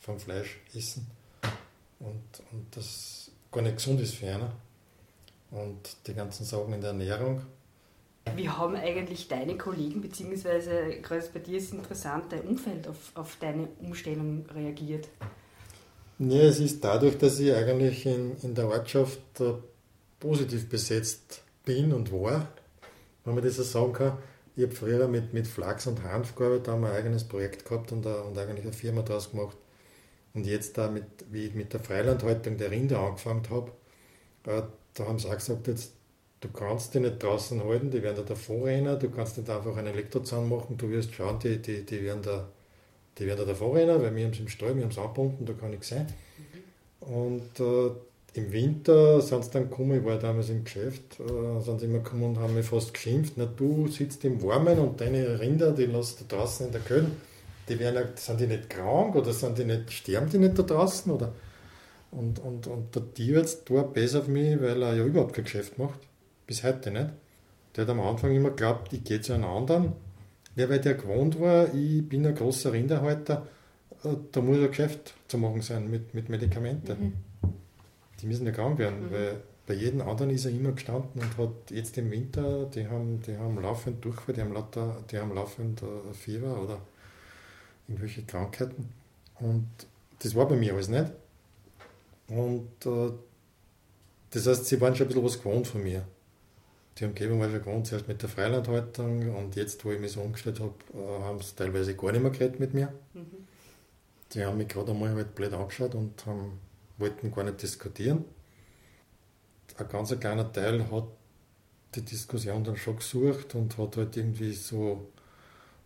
vom 0.00 0.18
Fleisch 0.20 0.60
essen 0.74 1.06
und, 1.98 2.22
und 2.52 2.76
das 2.76 3.30
gar 3.50 3.62
nicht 3.62 3.76
gesund 3.76 4.00
ist 4.00 4.14
für 4.14 4.26
einen. 4.26 4.50
Und 5.50 5.96
die 6.06 6.14
ganzen 6.14 6.44
Sorgen 6.44 6.74
in 6.74 6.80
der 6.80 6.90
Ernährung. 6.90 7.42
Wie 8.36 8.48
haben 8.48 8.74
eigentlich 8.74 9.28
deine 9.28 9.56
Kollegen, 9.56 10.00
beziehungsweise 10.00 10.98
gerade 11.02 11.28
bei 11.32 11.40
dir 11.40 11.58
ist 11.58 11.72
interessant, 11.72 12.24
dein 12.30 12.42
Umfeld 12.42 12.88
auf, 12.88 13.12
auf 13.14 13.36
deine 13.40 13.68
Umstellung 13.80 14.46
reagiert? 14.54 15.08
Ja, 16.18 16.42
es 16.42 16.60
ist 16.60 16.82
dadurch, 16.82 17.18
dass 17.18 17.38
ich 17.38 17.52
eigentlich 17.52 18.06
in, 18.06 18.36
in 18.42 18.54
der 18.54 18.68
Ortschaft 18.68 19.40
äh, 19.40 19.54
positiv 20.20 20.68
besetzt 20.68 21.42
bin 21.64 21.92
und 21.92 22.12
war, 22.12 22.48
wenn 23.24 23.34
man 23.34 23.44
das 23.44 23.56
so 23.56 23.62
sagen 23.62 23.92
kann, 23.92 24.18
ich 24.56 24.62
habe 24.64 24.74
früher 24.74 25.08
mit, 25.08 25.32
mit 25.32 25.46
Flachs 25.46 25.86
und 25.86 26.02
Hanf 26.04 26.36
gearbeitet, 26.36 26.68
da 26.68 26.72
haben 26.72 26.82
wir 26.82 26.90
ein 26.90 26.96
eigenes 26.96 27.24
Projekt 27.24 27.64
gehabt 27.64 27.90
und, 27.92 28.06
und 28.06 28.38
eigentlich 28.38 28.64
eine 28.64 28.72
Firma 28.72 29.02
daraus 29.02 29.30
gemacht. 29.30 29.56
Und 30.32 30.46
jetzt 30.46 30.78
da, 30.78 30.90
mit, 30.90 31.04
wie 31.30 31.46
ich 31.46 31.54
mit 31.54 31.72
der 31.72 31.80
Freilandhaltung 31.80 32.56
der 32.56 32.70
Rinder 32.70 33.00
angefangen 33.00 33.42
habe, 33.50 33.72
äh, 34.46 34.62
da 34.94 35.06
haben 35.06 35.18
sie 35.18 35.28
auch 35.28 35.34
gesagt, 35.34 35.66
jetzt, 35.66 35.92
du 36.44 36.52
kannst 36.52 36.94
die 36.94 37.00
nicht 37.00 37.22
draußen 37.22 37.62
halten, 37.64 37.90
die 37.90 38.02
werden 38.02 38.16
da 38.16 38.22
davor 38.22 38.66
rennen, 38.66 38.98
du 38.98 39.10
kannst 39.10 39.38
nicht 39.38 39.50
einfach 39.50 39.76
einen 39.76 39.88
Elektrozahn 39.88 40.48
machen, 40.48 40.76
du 40.76 40.90
wirst 40.90 41.14
schauen, 41.14 41.38
die, 41.38 41.58
die, 41.58 41.84
die 41.84 42.02
werden 42.04 42.22
da 42.22 42.46
die 43.18 43.26
werden 43.26 43.38
da 43.38 43.44
davor 43.44 43.76
rennen, 43.76 44.02
weil 44.02 44.14
wir 44.14 44.24
haben 44.24 44.32
es 44.32 44.40
im 44.40 44.48
Stall, 44.48 44.74
wir 44.74 44.82
haben 44.82 44.90
es 44.90 44.98
angebunden, 44.98 45.46
da 45.46 45.52
kann 45.52 45.70
nichts 45.70 45.88
sein. 45.88 46.06
Und 47.00 47.60
äh, 47.60 47.90
im 48.34 48.52
Winter 48.52 49.20
sind 49.20 49.44
sie 49.44 49.50
dann 49.52 49.70
gekommen, 49.70 49.98
ich 49.98 50.04
war 50.04 50.18
damals 50.18 50.50
im 50.50 50.64
Geschäft, 50.64 51.20
äh, 51.20 51.60
sind 51.60 51.80
sie 51.80 51.86
immer 51.86 51.98
gekommen 51.98 52.24
und 52.24 52.38
haben 52.40 52.54
mich 52.54 52.66
fast 52.66 52.92
geschimpft. 52.92 53.34
Na, 53.36 53.46
du 53.46 53.86
sitzt 53.88 54.24
im 54.24 54.42
Warmen 54.42 54.78
und 54.78 55.00
deine 55.00 55.38
Rinder, 55.38 55.72
die 55.72 55.86
lässt 55.86 56.20
du 56.20 56.24
draußen 56.24 56.66
in 56.66 56.72
der 56.72 56.80
Kälte. 56.80 57.10
Die 57.68 57.78
werden, 57.78 58.08
sind 58.16 58.40
die 58.40 58.46
nicht 58.46 58.68
krank 58.68 59.14
oder 59.14 59.32
sind 59.32 59.58
die 59.58 59.64
nicht, 59.64 59.92
sterben 59.92 60.28
die 60.28 60.38
nicht 60.38 60.58
da 60.58 60.62
draußen? 60.62 61.12
Oder? 61.12 61.32
Und, 62.10 62.40
und, 62.40 62.66
und 62.66 62.94
der 62.94 63.14
Tierarzt 63.14 63.70
war 63.70 63.84
besser 63.84 64.20
auf 64.20 64.28
mich, 64.28 64.60
weil 64.60 64.82
er 64.82 64.94
ja 64.94 65.04
überhaupt 65.04 65.34
kein 65.34 65.44
Geschäft 65.44 65.78
macht. 65.78 66.00
Bis 66.46 66.62
heute 66.62 66.90
nicht. 66.90 67.10
Der 67.74 67.84
hat 67.84 67.90
am 67.90 68.00
Anfang 68.00 68.34
immer 68.34 68.50
geglaubt, 68.50 68.92
ich 68.92 69.04
gehe 69.04 69.20
zu 69.20 69.32
einem 69.32 69.44
anderen. 69.44 69.92
Ja, 70.56 70.68
weil 70.68 70.80
der 70.80 70.94
gewohnt 70.94 71.40
war, 71.40 71.74
ich 71.74 72.08
bin 72.08 72.24
ein 72.26 72.34
großer 72.34 72.72
Rinderhalter, 72.72 73.46
äh, 74.04 74.10
da 74.30 74.40
muss 74.40 74.58
ein 74.58 74.68
Geschäft 74.68 75.14
zu 75.26 75.36
machen 75.38 75.62
sein 75.62 75.90
mit, 75.90 76.14
mit 76.14 76.28
Medikamenten. 76.28 77.00
Mhm 77.00 77.12
die 78.24 78.28
müssen 78.28 78.46
ja 78.46 78.52
krank 78.52 78.78
werden, 78.78 79.06
mhm. 79.06 79.12
weil 79.12 79.42
bei 79.66 79.74
jedem 79.74 80.00
anderen 80.00 80.30
ist 80.30 80.46
er 80.46 80.50
immer 80.50 80.72
gestanden 80.72 81.20
und 81.20 81.36
hat 81.36 81.70
jetzt 81.70 81.96
im 81.98 82.10
Winter, 82.10 82.64
die 82.66 82.86
haben, 82.86 83.20
die 83.22 83.36
haben 83.36 83.60
laufend 83.60 84.02
Durchfall, 84.02 84.34
die 84.34 84.40
haben, 84.40 84.54
lauter, 84.54 85.02
die 85.10 85.18
haben 85.18 85.34
laufend 85.34 85.82
uh, 85.82 86.12
Fieber 86.12 86.60
oder 86.62 86.78
irgendwelche 87.86 88.22
Krankheiten. 88.22 88.88
Und 89.40 89.68
das 90.20 90.34
war 90.34 90.48
bei 90.48 90.56
mir 90.56 90.72
alles 90.72 90.88
nicht. 90.88 91.12
Und 92.28 92.86
uh, 92.86 93.12
das 94.30 94.46
heißt, 94.46 94.66
sie 94.66 94.80
waren 94.80 94.96
schon 94.96 95.06
ein 95.06 95.08
bisschen 95.08 95.24
was 95.24 95.38
gewohnt 95.38 95.66
von 95.66 95.82
mir. 95.82 96.04
Die 96.98 97.04
Umgebung 97.04 97.40
war 97.40 97.50
schon 97.50 97.84
zuerst 97.84 98.06
mit 98.06 98.22
der 98.22 98.28
Freilandhaltung 98.28 99.34
und 99.34 99.56
jetzt, 99.56 99.84
wo 99.84 99.90
ich 99.90 99.98
mich 99.98 100.12
so 100.12 100.20
umgestellt 100.20 100.60
habe, 100.60 100.74
uh, 100.92 101.24
haben 101.24 101.40
sie 101.40 101.56
teilweise 101.56 101.96
gar 101.96 102.12
nicht 102.12 102.22
mehr 102.22 102.30
geredet 102.30 102.60
mit 102.60 102.72
mir. 102.72 102.92
Mhm. 103.14 103.26
Die 104.32 104.44
haben 104.44 104.58
mich 104.58 104.68
gerade 104.68 104.92
einmal 104.92 105.14
halt 105.14 105.34
blöd 105.34 105.52
angeschaut 105.52 105.94
und 105.94 106.24
haben 106.26 106.60
wollten 106.98 107.32
gar 107.32 107.44
nicht 107.44 107.62
diskutieren. 107.62 108.24
Ein 109.76 109.88
ganz 109.88 110.18
kleiner 110.18 110.52
Teil 110.52 110.90
hat 110.90 111.06
die 111.94 112.02
Diskussion 112.02 112.62
dann 112.64 112.76
schon 112.76 112.96
gesucht 112.96 113.54
und 113.54 113.76
hat 113.78 113.96
halt 113.96 114.16
irgendwie 114.16 114.52
so, 114.52 115.08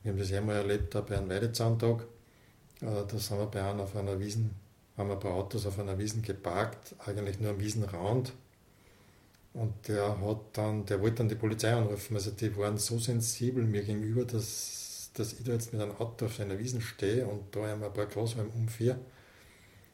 wir 0.03 0.13
haben 0.13 0.19
das 0.19 0.33
einmal 0.33 0.57
erlebt, 0.57 0.95
auch 0.97 1.05
bei 1.05 1.17
einem 1.17 1.31
Weidezahntag, 1.31 2.03
äh, 2.81 3.05
da 3.07 3.19
sind 3.19 3.39
wir 3.39 3.47
bei 3.47 3.63
einem 3.63 3.81
auf 3.81 3.97
einer 3.97 4.19
Wiesen, 4.21 4.51
haben 4.97 5.09
wir 5.09 5.15
ein 5.15 5.21
paar 5.21 5.35
Autos 5.35 5.67
auf 5.67 5.79
einer 5.79 5.99
Wiesen 5.99 6.23
geparkt, 6.23 6.95
eigentlich 7.05 7.41
nur 7.41 7.51
am 7.53 7.61
Wiesenrand. 7.61 8.33
Und 9.59 9.89
der 9.89 10.21
hat 10.21 10.41
dann, 10.53 10.87
der 10.87 11.01
wollte 11.01 11.17
dann 11.17 11.29
die 11.29 11.35
Polizei 11.35 11.73
anrufen. 11.73 12.15
Also 12.15 12.31
die 12.31 12.57
waren 12.57 12.79
so 12.79 12.99
sensibel 12.99 13.65
mir 13.65 13.83
gegenüber, 13.83 14.25
dass, 14.25 15.11
dass 15.15 15.33
ich 15.33 15.43
da 15.43 15.53
jetzt 15.53 15.73
mit 15.73 15.83
einem 15.83 15.97
Auto 15.97 16.27
auf 16.27 16.39
einer 16.39 16.59
Wiesen 16.61 16.81
stehe 16.81 17.27
und 17.27 17.55
da 17.55 17.65
einmal 17.65 17.89
ein 17.89 17.95
paar 17.95 18.07
Großräume 18.07 18.51
umfahre. 18.51 19.01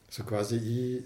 So 0.09 0.23
quasi 0.23 0.57
ich, 0.57 1.03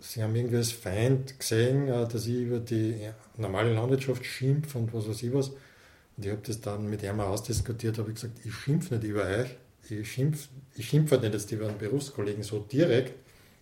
sie 0.00 0.20
haben 0.20 0.34
irgendwie 0.34 0.56
als 0.56 0.72
Feind 0.72 1.38
gesehen, 1.38 1.86
äh, 1.86 2.08
dass 2.08 2.26
ich 2.26 2.34
über 2.34 2.58
die 2.58 3.08
normale 3.36 3.72
Landwirtschaft 3.72 4.24
schimpfe 4.24 4.78
und 4.78 4.92
was 4.92 5.08
weiß 5.08 5.22
ich 5.22 5.32
was. 5.32 5.50
Und 5.50 6.24
ich 6.24 6.30
habe 6.30 6.42
das 6.44 6.60
dann 6.60 6.90
mit 6.90 7.04
ihm 7.04 7.20
ausdiskutiert, 7.20 7.98
habe 7.98 8.12
gesagt, 8.12 8.40
ich 8.44 8.52
schimpfe 8.52 8.96
nicht 8.96 9.04
über 9.04 9.24
euch, 9.26 9.56
ich 9.88 10.10
schimpfe 10.10 10.48
ich 10.74 10.88
schimpf 10.88 11.12
halt 11.12 11.22
nicht 11.22 11.34
jetzt 11.34 11.52
über 11.52 11.68
einen 11.68 11.78
Berufskollegen 11.78 12.42
so 12.42 12.58
direkt, 12.58 13.14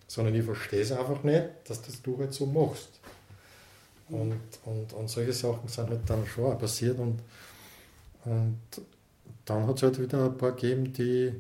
sondern 0.07 0.35
ich 0.35 0.45
verstehe 0.45 0.81
es 0.81 0.93
einfach 0.93 1.23
nicht, 1.23 1.45
dass 1.67 1.83
das 1.83 2.01
du 2.03 2.19
halt 2.19 2.33
so 2.33 2.47
machst. 2.47 3.01
Und, 4.09 4.41
und, 4.65 4.93
und 4.93 5.09
solche 5.09 5.33
Sachen 5.33 5.69
sind 5.69 5.89
halt 5.89 6.09
dann 6.09 6.27
schon 6.27 6.45
auch 6.45 6.59
passiert 6.59 6.99
und, 6.99 7.21
und 8.25 8.59
dann 9.45 9.67
hat 9.67 9.77
es 9.77 9.83
halt 9.83 10.01
wieder 10.01 10.27
ein 10.27 10.37
paar 10.37 10.53
gegeben, 10.53 10.93
die, 10.93 11.33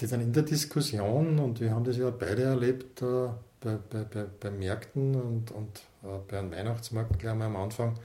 die 0.00 0.06
dann 0.06 0.20
in 0.20 0.32
der 0.32 0.44
Diskussion, 0.44 1.38
und 1.38 1.60
wir 1.60 1.72
haben 1.72 1.84
das 1.84 1.96
ja 1.96 2.10
beide 2.10 2.42
erlebt 2.42 3.02
äh, 3.02 3.28
bei, 3.60 3.78
bei, 3.90 4.04
bei, 4.04 4.26
bei 4.40 4.50
Märkten 4.50 5.14
und, 5.14 5.50
und 5.50 5.80
äh, 6.02 6.18
bei 6.28 6.38
einem 6.38 6.52
Weihnachtsmarkt 6.52 7.18
gleich 7.18 7.34
mal 7.34 7.46
am 7.46 7.56
Anfang, 7.56 7.98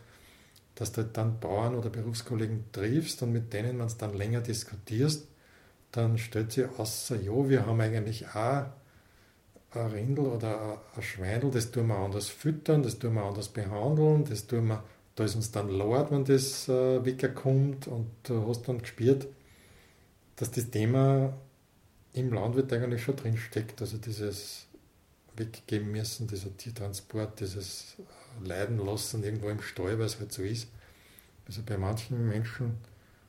dass 0.76 0.92
du 0.92 1.02
halt 1.02 1.18
dann 1.18 1.40
Bauern 1.40 1.76
oder 1.76 1.90
Berufskollegen 1.90 2.66
triffst 2.72 3.22
und 3.24 3.32
mit 3.32 3.54
denen 3.54 3.78
man 3.78 3.88
es 3.88 3.98
dann 3.98 4.16
länger 4.16 4.42
diskutierst, 4.42 5.28
dann 5.92 6.18
stellt 6.18 6.52
sich 6.52 6.66
außer, 6.78 7.20
ja, 7.22 7.50
wir 7.50 7.66
haben 7.66 7.82
eigentlich 7.82 8.28
auch 8.28 8.66
ein 9.72 9.92
Rindel 9.92 10.26
oder 10.26 10.82
ein 10.96 11.02
Schweindel, 11.02 11.52
das 11.52 11.72
tun 11.72 11.88
wir 11.88 11.98
anders 11.98 12.30
füttern, 12.30 12.84
das 12.84 13.00
tun 13.00 13.16
wir 13.16 13.24
anders 13.24 13.50
behandeln, 13.50 14.26
das 14.26 14.48
tun 14.48 14.68
wir, 14.68 14.84
da 15.16 15.24
ist 15.24 15.36
uns 15.36 15.52
dann 15.52 15.70
laut, 15.70 16.12
wenn 16.12 16.26
das 16.26 16.68
äh, 16.70 17.04
wegkommt 17.04 17.88
und 17.88 18.10
du 18.24 18.48
hast 18.48 18.68
dann 18.68 18.80
gespürt, 18.80 19.28
dass 20.36 20.52
das 20.52 20.70
Thema 20.70 21.34
im 22.14 22.34
Landwirt 22.34 22.72
eigentlich 22.74 23.04
schon 23.04 23.16
drin 23.16 23.38
steckt, 23.38 23.82
also 23.82 23.98
dieses 23.98 24.68
weggeben 25.36 25.92
müssen, 25.92 26.28
dieser 26.28 26.56
Tiertransport, 26.56 27.40
dieses 27.40 27.96
Leiden 28.44 28.78
lassen 28.84 29.24
irgendwo 29.24 29.50
im 29.50 29.62
Stall, 29.62 30.00
weil 30.00 30.06
es 30.06 30.20
halt 30.20 30.32
so 30.32 30.42
ist. 30.42 30.68
Also 31.48 31.62
bei 31.66 31.78
manchen 31.78 32.28
Menschen 32.28 32.78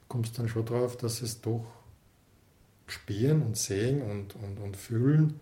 kommst 0.08 0.34
du 0.34 0.42
dann 0.42 0.48
schon 0.48 0.64
drauf, 0.64 0.96
dass 0.96 1.22
es 1.22 1.40
doch 1.40 1.66
spüren 2.86 3.42
und 3.42 3.56
sehen 3.56 4.02
und, 4.02 4.34
und, 4.36 4.58
und 4.58 4.76
fühlen, 4.76 5.40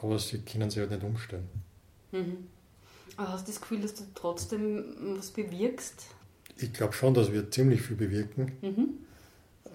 aber 0.00 0.18
sie 0.18 0.38
können 0.40 0.70
sich 0.70 0.80
halt 0.80 0.90
nicht 0.90 1.02
umstellen. 1.02 1.48
Mhm. 2.12 2.48
Aber 3.16 3.32
hast 3.32 3.48
du 3.48 3.52
das 3.52 3.60
Gefühl, 3.60 3.80
dass 3.80 3.94
du 3.94 4.04
trotzdem 4.14 5.16
was 5.16 5.30
bewirkst? 5.30 6.06
Ich 6.58 6.72
glaube 6.72 6.92
schon, 6.92 7.14
dass 7.14 7.32
wir 7.32 7.50
ziemlich 7.50 7.82
viel 7.82 7.96
bewirken, 7.96 8.52
mhm. 8.60 8.88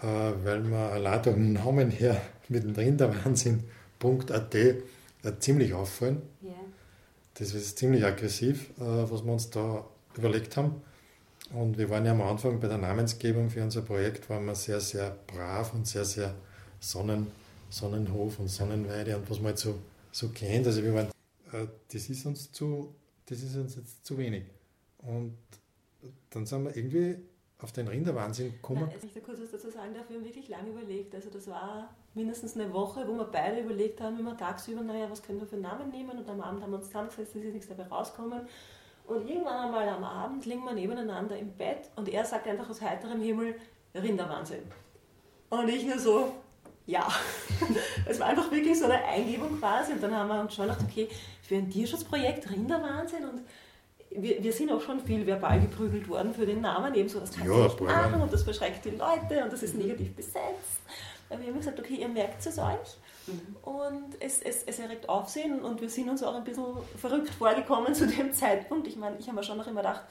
äh, 0.01 0.33
weil 0.43 0.69
wir 0.69 0.77
allein 0.77 1.23
vom 1.23 1.53
Namen 1.53 1.91
her 1.91 2.21
mit 2.49 2.63
dem 2.63 2.75
Rinderwahnsinn.at 2.75 4.55
äh, 4.55 4.75
ziemlich 5.39 5.73
auffallen. 5.73 6.21
Yeah. 6.43 6.53
Das 7.35 7.53
ist 7.53 7.77
ziemlich 7.77 8.03
aggressiv, 8.03 8.69
äh, 8.79 8.83
was 8.83 9.23
wir 9.23 9.33
uns 9.33 9.49
da 9.49 9.85
überlegt 10.15 10.57
haben. 10.57 10.81
Und 11.53 11.77
wir 11.77 11.89
waren 11.89 12.05
ja 12.05 12.11
am 12.11 12.21
Anfang 12.21 12.59
bei 12.59 12.67
der 12.67 12.77
Namensgebung 12.77 13.49
für 13.49 13.61
unser 13.61 13.81
Projekt, 13.81 14.29
waren 14.29 14.45
wir 14.45 14.55
sehr, 14.55 14.79
sehr 14.79 15.17
brav 15.27 15.73
und 15.73 15.85
sehr, 15.85 16.05
sehr 16.05 16.33
Sonnen, 16.79 17.27
Sonnenhof 17.69 18.39
und 18.39 18.47
Sonnenweide 18.47 19.17
und 19.17 19.29
was 19.29 19.37
man 19.37 19.47
halt 19.47 19.59
so, 19.59 19.75
so 20.11 20.29
kennt. 20.29 20.67
Also 20.67 20.83
wir 20.83 20.93
waren, 20.93 21.07
äh, 21.53 21.67
das 21.91 22.09
ist 22.09 22.25
uns 22.25 22.51
zu, 22.51 22.93
das 23.25 23.41
ist 23.41 23.55
uns 23.55 23.75
jetzt 23.75 24.05
zu 24.05 24.17
wenig. 24.17 24.43
Und 24.99 25.37
dann 26.29 26.45
sind 26.45 26.63
wir 26.63 26.75
irgendwie 26.75 27.17
auf 27.59 27.71
den 27.71 27.87
Rinderwahnsinn 27.87 28.53
gekommen. 28.53 28.87
Nein, 28.87 28.97
ich 29.03 29.13
da 29.13 29.19
kurz 29.19 29.39
was 29.39 29.51
dazu 29.51 29.69
sagen 29.69 29.93
darf, 29.93 30.09
wir 30.09 30.17
haben 30.17 30.25
wirklich 30.25 30.47
lange 30.49 30.69
überlegt. 30.69 31.13
Also 31.13 31.29
das 31.29 31.47
war 31.47 31.93
mindestens 32.13 32.55
eine 32.55 32.73
Woche, 32.73 33.07
wo 33.07 33.13
wir 33.15 33.25
beide 33.25 33.61
überlegt 33.61 34.01
haben, 34.01 34.19
immer 34.19 34.35
tagsüber, 34.35 34.81
naja, 34.81 35.09
was 35.09 35.21
können 35.21 35.39
wir 35.39 35.47
für 35.47 35.55
einen 35.55 35.63
Namen 35.63 35.89
nehmen 35.89 36.17
und 36.17 36.27
am 36.27 36.41
Abend 36.41 36.61
haben 36.61 36.71
wir 36.71 36.77
uns 36.77 36.87
zusammengesetzt, 36.87 37.35
es 37.35 37.43
ist 37.43 37.53
nichts 37.53 37.67
dabei 37.67 37.83
rausgekommen. 37.83 38.47
Und 39.05 39.29
irgendwann 39.29 39.65
einmal 39.65 39.87
am 39.89 40.03
Abend 40.03 40.45
liegen 40.45 40.63
wir 40.63 40.73
nebeneinander 40.73 41.37
im 41.37 41.51
Bett 41.53 41.89
und 41.95 42.09
er 42.09 42.25
sagt 42.25 42.47
einfach 42.47 42.69
aus 42.69 42.81
heiterem 42.81 43.21
Himmel, 43.21 43.55
Rinderwahnsinn. 43.93 44.63
Und 45.49 45.67
ich 45.67 45.85
nur 45.85 45.99
so, 45.99 46.31
ja. 46.85 47.07
Es 48.05 48.19
war 48.19 48.27
einfach 48.27 48.51
wirklich 48.51 48.77
so 48.77 48.85
eine 48.85 49.03
Eingebung 49.05 49.59
quasi 49.59 49.93
und 49.93 50.01
dann 50.01 50.13
haben 50.15 50.27
wir 50.27 50.41
uns 50.41 50.55
schon 50.55 50.67
gedacht, 50.67 50.83
okay, 50.83 51.07
für 51.41 51.55
ein 51.55 51.69
Tierschutzprojekt 51.69 52.49
Rinderwahnsinn 52.49 53.25
und 53.25 53.41
wir, 54.13 54.43
wir 54.43 54.51
sind 54.51 54.71
auch 54.71 54.81
schon 54.81 54.99
viel 54.99 55.25
verbal 55.25 55.61
geprügelt 55.61 56.07
worden 56.09 56.33
für 56.33 56.45
den 56.45 56.61
Namen, 56.61 56.93
eben 56.95 57.07
so, 57.07 57.19
das 57.19 57.31
kann 57.31 57.47
ja, 57.47 57.63
nicht 57.63 57.79
machen 57.79 58.21
und 58.21 58.33
das 58.33 58.43
verschreckt 58.43 58.83
die 58.85 58.91
Leute 58.91 59.43
und 59.43 59.53
das 59.53 59.63
ist 59.63 59.75
negativ 59.75 60.13
besetzt. 60.15 60.81
Aber 61.29 61.39
wir 61.39 61.47
haben 61.47 61.57
gesagt, 61.57 61.79
okay, 61.79 61.95
ihr 61.95 62.09
merkt 62.09 62.45
es 62.45 62.57
euch 62.57 62.97
mhm. 63.27 63.55
und 63.61 64.15
es, 64.19 64.41
es, 64.41 64.63
es 64.63 64.79
erregt 64.79 65.07
Aufsehen 65.07 65.61
und 65.61 65.79
wir 65.79 65.89
sind 65.89 66.09
uns 66.09 66.23
auch 66.23 66.35
ein 66.35 66.43
bisschen 66.43 66.65
verrückt 66.97 67.29
vorgekommen 67.29 67.93
zu 67.93 68.05
dem 68.05 68.33
Zeitpunkt. 68.33 68.87
Ich 68.87 68.97
meine, 68.97 69.17
ich 69.17 69.27
habe 69.27 69.37
mir 69.37 69.43
schon 69.43 69.57
noch 69.57 69.67
immer 69.67 69.81
gedacht, 69.81 70.03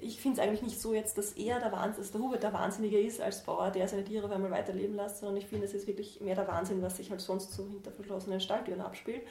ich 0.00 0.20
finde 0.20 0.40
es 0.40 0.46
eigentlich 0.46 0.62
nicht 0.62 0.80
so 0.80 0.92
jetzt, 0.92 1.16
dass 1.18 1.32
er 1.32 1.58
der 1.58 1.72
Wahnsinn, 1.72 2.02
dass 2.02 2.12
der 2.12 2.20
Hubert 2.20 2.42
der 2.42 2.52
Wahnsinnige 2.52 3.00
ist 3.00 3.20
als 3.20 3.42
Bauer, 3.42 3.70
der 3.70 3.88
seine 3.88 4.04
Tiere 4.04 4.26
auf 4.26 4.32
einmal 4.32 4.50
weiterleben 4.50 4.94
lässt, 4.94 5.18
sondern 5.18 5.36
ich 5.36 5.46
finde, 5.46 5.66
es 5.66 5.74
ist 5.74 5.86
wirklich 5.86 6.20
mehr 6.20 6.34
der 6.34 6.46
Wahnsinn, 6.48 6.82
was 6.82 6.96
sich 6.96 7.10
halt 7.10 7.20
sonst 7.20 7.52
so 7.52 7.66
hinter 7.66 7.90
verschlossenen 7.90 8.40
Stalltüren 8.40 8.80
abspielt. 8.80 9.22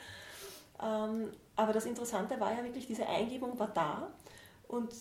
Ähm, 0.82 1.32
aber 1.56 1.74
das 1.74 1.86
Interessante 1.86 2.40
war 2.40 2.52
ja 2.52 2.64
wirklich, 2.64 2.88
diese 2.88 3.08
Eingebung 3.08 3.58
war 3.60 3.70
da 3.74 4.12
und 4.68 4.94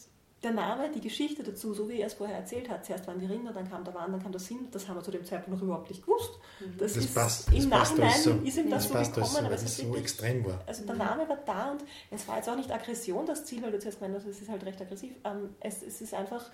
der 0.45 0.53
Name, 0.53 0.91
die 0.91 1.01
Geschichte 1.01 1.43
dazu, 1.43 1.75
so 1.75 1.89
wie 1.89 2.01
er 2.01 2.07
es 2.07 2.15
vorher 2.15 2.37
erzählt 2.37 2.69
hat, 2.69 2.85
zuerst 2.85 3.07
waren 3.07 3.19
die 3.19 3.27
Rinder, 3.27 3.53
dann 3.53 3.69
kam 3.69 3.83
der 3.85 3.95
Wahn, 3.95 4.13
dann 4.13 4.23
kam 4.23 4.31
der 4.31 4.41
Sinn, 4.41 4.69
das 4.71 4.87
haben 4.87 4.97
wir 4.97 5.03
zu 5.03 5.11
dem 5.11 5.25
Zeitpunkt 5.25 5.59
noch 5.59 5.67
überhaupt 5.67 5.89
nicht 5.89 6.05
gewusst. 6.05 6.39
Mhm. 6.61 6.79
Das, 6.79 6.93
das 6.93 7.05
ist 7.05 7.15
passt, 7.15 7.49
im 7.49 7.55
das 7.55 7.67
Nachhinein 7.67 8.21
so. 8.21 8.31
ist 8.45 8.57
ihm 8.59 8.71
das, 8.71 8.89
das 8.91 9.07
so 9.07 9.13
gekommen, 9.13 9.33
so, 9.33 9.39
aber 9.39 9.55
es 9.55 9.63
ist 9.63 9.77
so 9.79 9.85
wirklich, 9.85 10.03
extrem 10.03 10.45
war. 10.45 10.61
Also 10.67 10.85
der 10.85 10.97
Name 10.97 11.29
war 11.29 11.39
da 11.45 11.73
und 11.73 11.85
es 12.11 12.29
war 12.29 12.37
jetzt 12.37 12.49
auch 12.49 12.57
nicht 12.57 12.71
Aggression 12.71 13.27
das 13.27 13.45
Ziel, 13.45 13.63
weil 13.63 13.73
du 13.73 13.79
zuerst 13.79 13.99
gemeint 13.99 14.17
hast, 14.19 14.27
es 14.27 14.41
ist 14.43 14.49
halt 14.49 14.65
recht 14.65 14.81
aggressiv. 14.81 15.15
Ähm, 15.25 15.51
es, 15.61 15.83
es 15.83 16.01
ist 16.01 16.15
einfach, 16.15 16.45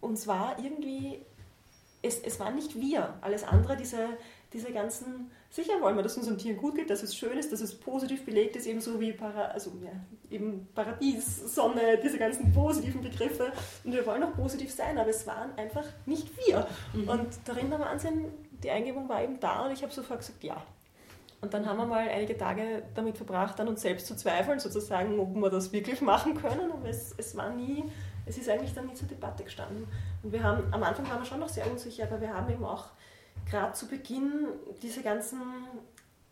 uns 0.00 0.26
war 0.26 0.56
irgendwie, 0.58 1.20
es, 2.02 2.18
es 2.20 2.40
waren 2.40 2.54
nicht 2.54 2.80
wir, 2.80 3.14
alles 3.20 3.44
andere, 3.44 3.76
diese, 3.76 4.08
diese 4.52 4.72
ganzen, 4.72 5.30
sicher 5.50 5.80
wollen 5.80 5.96
wir, 5.96 6.02
dass 6.02 6.12
es 6.12 6.18
unseren 6.18 6.38
Tieren 6.38 6.56
gut 6.56 6.74
geht, 6.74 6.88
dass 6.88 7.02
es 7.02 7.14
schön 7.14 7.36
ist, 7.36 7.52
dass 7.52 7.60
es 7.60 7.74
positiv 7.74 8.24
belegt 8.24 8.56
ist, 8.56 8.66
ebenso 8.66 8.98
wie 8.98 9.12
Para, 9.12 9.46
also, 9.46 9.72
ja, 9.84 9.90
eben 10.30 10.68
Paradies, 10.74 11.54
Sonne, 11.54 11.98
diese 12.02 12.18
ganzen 12.18 12.52
positiven 12.52 13.02
Begriffe. 13.02 13.52
Und 13.84 13.92
wir 13.92 14.06
wollen 14.06 14.22
auch 14.22 14.34
positiv 14.34 14.72
sein, 14.72 14.96
aber 14.96 15.10
es 15.10 15.26
waren 15.26 15.56
einfach 15.58 15.84
nicht 16.06 16.30
wir. 16.46 16.66
Mhm. 16.94 17.08
Und 17.08 17.28
der 17.46 17.56
Rinderwahnsinn, 17.56 18.32
die 18.62 18.70
Eingebung 18.70 19.08
war 19.08 19.22
eben 19.22 19.38
da 19.38 19.66
und 19.66 19.72
ich 19.72 19.82
habe 19.82 19.92
sofort 19.92 20.20
gesagt, 20.20 20.42
ja. 20.42 20.62
Und 21.40 21.54
dann 21.54 21.66
haben 21.66 21.76
wir 21.76 21.86
mal 21.86 22.08
einige 22.08 22.36
Tage 22.36 22.82
damit 22.94 23.16
verbracht, 23.16 23.60
an 23.60 23.68
uns 23.68 23.82
selbst 23.82 24.06
zu 24.06 24.16
zweifeln, 24.16 24.58
sozusagen, 24.58 25.20
ob 25.20 25.34
wir 25.36 25.50
das 25.50 25.72
wirklich 25.72 26.00
machen 26.00 26.34
können. 26.34 26.72
Aber 26.72 26.88
es, 26.88 27.14
es 27.16 27.36
war 27.36 27.50
nie, 27.50 27.84
es 28.26 28.38
ist 28.38 28.48
eigentlich 28.48 28.74
dann 28.74 28.86
nie 28.86 28.94
zur 28.94 29.06
Debatte 29.06 29.44
gestanden. 29.44 29.86
Und 30.22 30.32
wir 30.32 30.42
haben, 30.42 30.64
am 30.72 30.82
Anfang 30.82 31.08
waren 31.08 31.20
wir 31.20 31.26
schon 31.26 31.38
noch 31.38 31.48
sehr 31.48 31.70
unsicher, 31.70 32.04
aber 32.04 32.20
wir 32.20 32.34
haben 32.34 32.50
eben 32.50 32.64
auch 32.64 32.86
gerade 33.50 33.72
zu 33.72 33.86
Beginn 33.86 34.46
diese 34.82 35.02
ganzen 35.02 35.40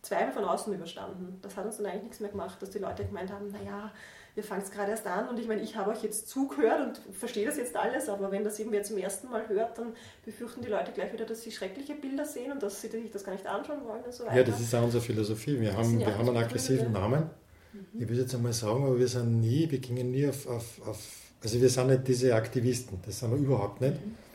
Zweifel 0.03 0.33
von 0.33 0.45
außen 0.45 0.73
überstanden. 0.73 1.39
Das 1.43 1.57
hat 1.57 1.67
uns 1.67 1.79
dann 1.79 1.87
eigentlich 1.87 2.05
nichts 2.05 2.21
mehr 2.21 2.31
gemacht, 2.31 2.61
dass 2.61 2.71
die 2.71 2.79
Leute 2.79 3.05
gemeint 3.05 3.33
haben, 3.33 3.51
naja, 3.51 3.91
ihr 4.37 4.45
fangt 4.45 4.65
es 4.65 4.71
gerade 4.71 4.91
erst 4.91 5.07
an 5.07 5.29
und 5.29 5.39
ich 5.39 5.49
meine, 5.49 5.63
ich 5.63 5.77
habe 5.77 5.91
euch 5.91 6.03
jetzt 6.03 6.29
zugehört 6.29 6.81
und 6.87 7.15
verstehe 7.15 7.47
das 7.47 7.57
jetzt 7.57 7.75
alles, 7.75 8.09
aber 8.09 8.31
wenn 8.31 8.45
das 8.45 8.59
irgendwer 8.59 8.83
zum 8.83 8.99
ersten 8.99 9.31
Mal 9.31 9.49
hört, 9.49 9.79
dann 9.79 9.95
befürchten 10.25 10.61
die 10.61 10.69
Leute 10.69 10.93
gleich 10.93 11.13
wieder, 11.13 11.25
dass 11.25 11.43
sie 11.43 11.51
schreckliche 11.51 11.95
Bilder 11.95 12.25
sehen 12.25 12.53
und 12.53 12.63
dass 12.63 12.81
sie 12.81 12.89
sich 12.89 13.11
das 13.11 13.25
gar 13.25 13.33
nicht 13.33 13.47
anschauen 13.47 13.85
wollen 13.85 14.05
und 14.05 14.13
so 14.13 14.25
weiter. 14.25 14.37
Ja, 14.37 14.43
das 14.45 14.61
ist 14.61 14.75
auch 14.75 14.85
unsere 14.85 15.03
Philosophie. 15.03 15.59
Wir 15.59 15.77
haben, 15.77 15.99
wir 15.99 16.19
haben 16.19 16.29
einen 16.29 16.37
aggressiven 16.37 16.93
Namen. 16.93 17.31
Mhm. 17.73 18.01
Ich 18.03 18.09
will 18.09 18.19
jetzt 18.19 18.35
einmal 18.35 18.53
sagen, 18.53 18.85
aber 18.85 18.99
wir 18.99 19.09
sind 19.09 19.41
nie, 19.41 19.71
wir 19.71 19.79
gingen 19.79 20.11
nie 20.11 20.29
auf, 20.29 20.47
auf, 20.47 20.87
auf, 20.87 20.99
also 21.43 21.61
wir 21.61 21.69
sind 21.71 21.87
nicht 21.89 22.07
diese 22.07 22.35
Aktivisten, 22.35 23.01
das 23.05 23.19
sind 23.19 23.31
wir 23.31 23.39
überhaupt 23.39 23.81
nicht. 23.81 23.95
Mhm 23.95 24.26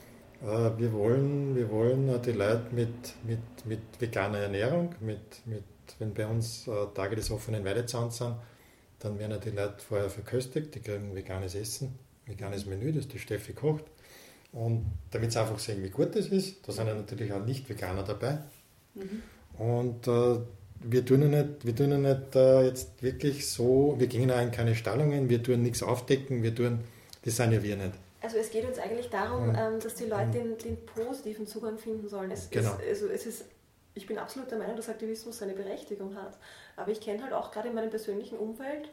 wir 0.41 0.91
wollen, 0.93 1.55
wir 1.55 1.69
wollen 1.69 2.09
äh, 2.09 2.19
die 2.19 2.31
Leute 2.31 2.63
mit, 2.71 2.89
mit, 3.23 3.39
mit 3.65 3.79
veganer 3.99 4.39
Ernährung, 4.39 4.95
mit, 4.99 5.45
mit, 5.45 5.63
wenn 5.99 6.13
bei 6.13 6.25
uns 6.25 6.67
äh, 6.67 6.71
Tage 6.95 7.15
des 7.15 7.29
offenen 7.29 7.63
Weidezahns 7.63 8.17
sind, 8.17 8.35
dann 8.99 9.19
werden 9.19 9.39
die 9.43 9.51
Leute 9.51 9.75
vorher 9.87 10.09
verköstigt, 10.09 10.73
die 10.75 10.79
kriegen 10.79 11.15
veganes 11.15 11.55
Essen, 11.55 11.97
veganes 12.25 12.65
Menü, 12.65 12.91
das 12.91 13.07
die 13.07 13.19
Steffi 13.19 13.53
kocht. 13.53 13.85
Und 14.51 14.85
damit 15.11 15.31
sie 15.31 15.39
einfach 15.39 15.59
sehen, 15.59 15.83
wie 15.83 15.89
gut 15.89 16.15
das 16.15 16.27
ist, 16.27 16.67
da 16.67 16.71
sind 16.71 16.87
ja 16.87 16.93
natürlich 16.93 17.31
auch 17.31 17.43
Nicht-Veganer 17.45 18.03
dabei. 18.03 18.39
Mhm. 18.95 19.23
Und 19.57 20.07
äh, 20.07 20.39
wir 20.83 21.05
tun 21.05 21.21
ja 21.21 21.27
nicht, 21.27 21.65
wir 21.65 21.75
tun 21.75 21.91
ja 21.91 21.97
nicht 21.97 22.35
äh, 22.35 22.65
jetzt 22.65 23.01
wirklich 23.01 23.47
so, 23.47 23.95
wir 23.97 24.07
gehen 24.07 24.31
auch 24.31 24.41
in 24.41 24.51
keine 24.51 24.75
Stallungen, 24.75 25.29
wir 25.29 25.41
tun 25.41 25.61
nichts 25.61 25.83
aufdecken, 25.83 26.43
wir 26.43 26.53
tun, 26.53 26.79
das 27.23 27.37
sind 27.37 27.51
ja 27.51 27.63
wir 27.63 27.77
nicht. 27.77 27.93
Also 28.21 28.37
es 28.37 28.51
geht 28.51 28.65
uns 28.65 28.77
eigentlich 28.77 29.09
darum, 29.09 29.49
mhm. 29.49 29.79
dass 29.79 29.95
die 29.95 30.05
Leute 30.05 30.31
den, 30.31 30.57
den, 30.57 30.85
positiven 30.85 31.47
Zugang 31.47 31.77
finden 31.77 32.07
sollen. 32.07 32.31
Es, 32.31 32.49
genau. 32.49 32.77
es, 32.81 33.01
also 33.01 33.07
es 33.07 33.25
ist, 33.25 33.45
ich 33.95 34.05
bin 34.05 34.19
absolut 34.19 34.51
der 34.51 34.59
Meinung, 34.59 34.75
dass 34.75 34.89
Aktivismus 34.89 35.39
seine 35.39 35.53
Berechtigung 35.53 36.15
hat. 36.15 36.37
Aber 36.75 36.91
ich 36.91 37.01
kenne 37.01 37.23
halt 37.23 37.33
auch 37.33 37.51
gerade 37.51 37.69
in 37.69 37.75
meinem 37.75 37.89
persönlichen 37.89 38.37
Umfeld 38.37 38.89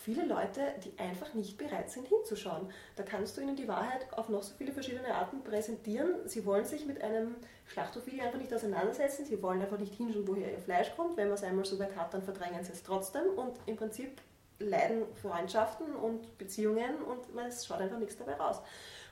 viele 0.00 0.24
Leute, 0.24 0.60
die 0.84 0.98
einfach 0.98 1.34
nicht 1.34 1.58
bereit 1.58 1.90
sind 1.90 2.06
hinzuschauen. 2.06 2.70
Da 2.96 3.02
kannst 3.02 3.36
du 3.36 3.42
ihnen 3.42 3.56
die 3.56 3.68
Wahrheit 3.68 4.06
auf 4.12 4.28
noch 4.28 4.42
so 4.42 4.54
viele 4.56 4.72
verschiedene 4.72 5.14
Arten 5.14 5.42
präsentieren. 5.42 6.26
Sie 6.26 6.44
wollen 6.46 6.64
sich 6.64 6.86
mit 6.86 7.02
einem 7.02 7.36
Schlachtofil 7.66 8.20
einfach 8.20 8.38
nicht 8.38 8.52
auseinandersetzen. 8.52 9.26
Sie 9.26 9.42
wollen 9.42 9.60
einfach 9.60 9.78
nicht 9.78 9.94
hinschauen, 9.94 10.26
woher 10.26 10.50
ihr 10.50 10.58
Fleisch 10.58 10.94
kommt. 10.96 11.16
Wenn 11.16 11.28
man 11.28 11.34
es 11.34 11.44
einmal 11.44 11.64
so 11.64 11.78
weit 11.78 11.94
hat, 11.96 12.14
dann 12.14 12.22
verdrängen 12.22 12.64
sie 12.64 12.72
es 12.72 12.82
trotzdem. 12.82 13.24
Und 13.36 13.58
im 13.66 13.76
Prinzip 13.76 14.20
leiden 14.60 15.02
Freundschaften 15.20 15.94
und 15.96 16.38
Beziehungen 16.38 17.02
und 17.02 17.18
es 17.48 17.66
schaut 17.66 17.80
einfach 17.80 17.98
nichts 17.98 18.16
dabei 18.16 18.34
raus. 18.34 18.60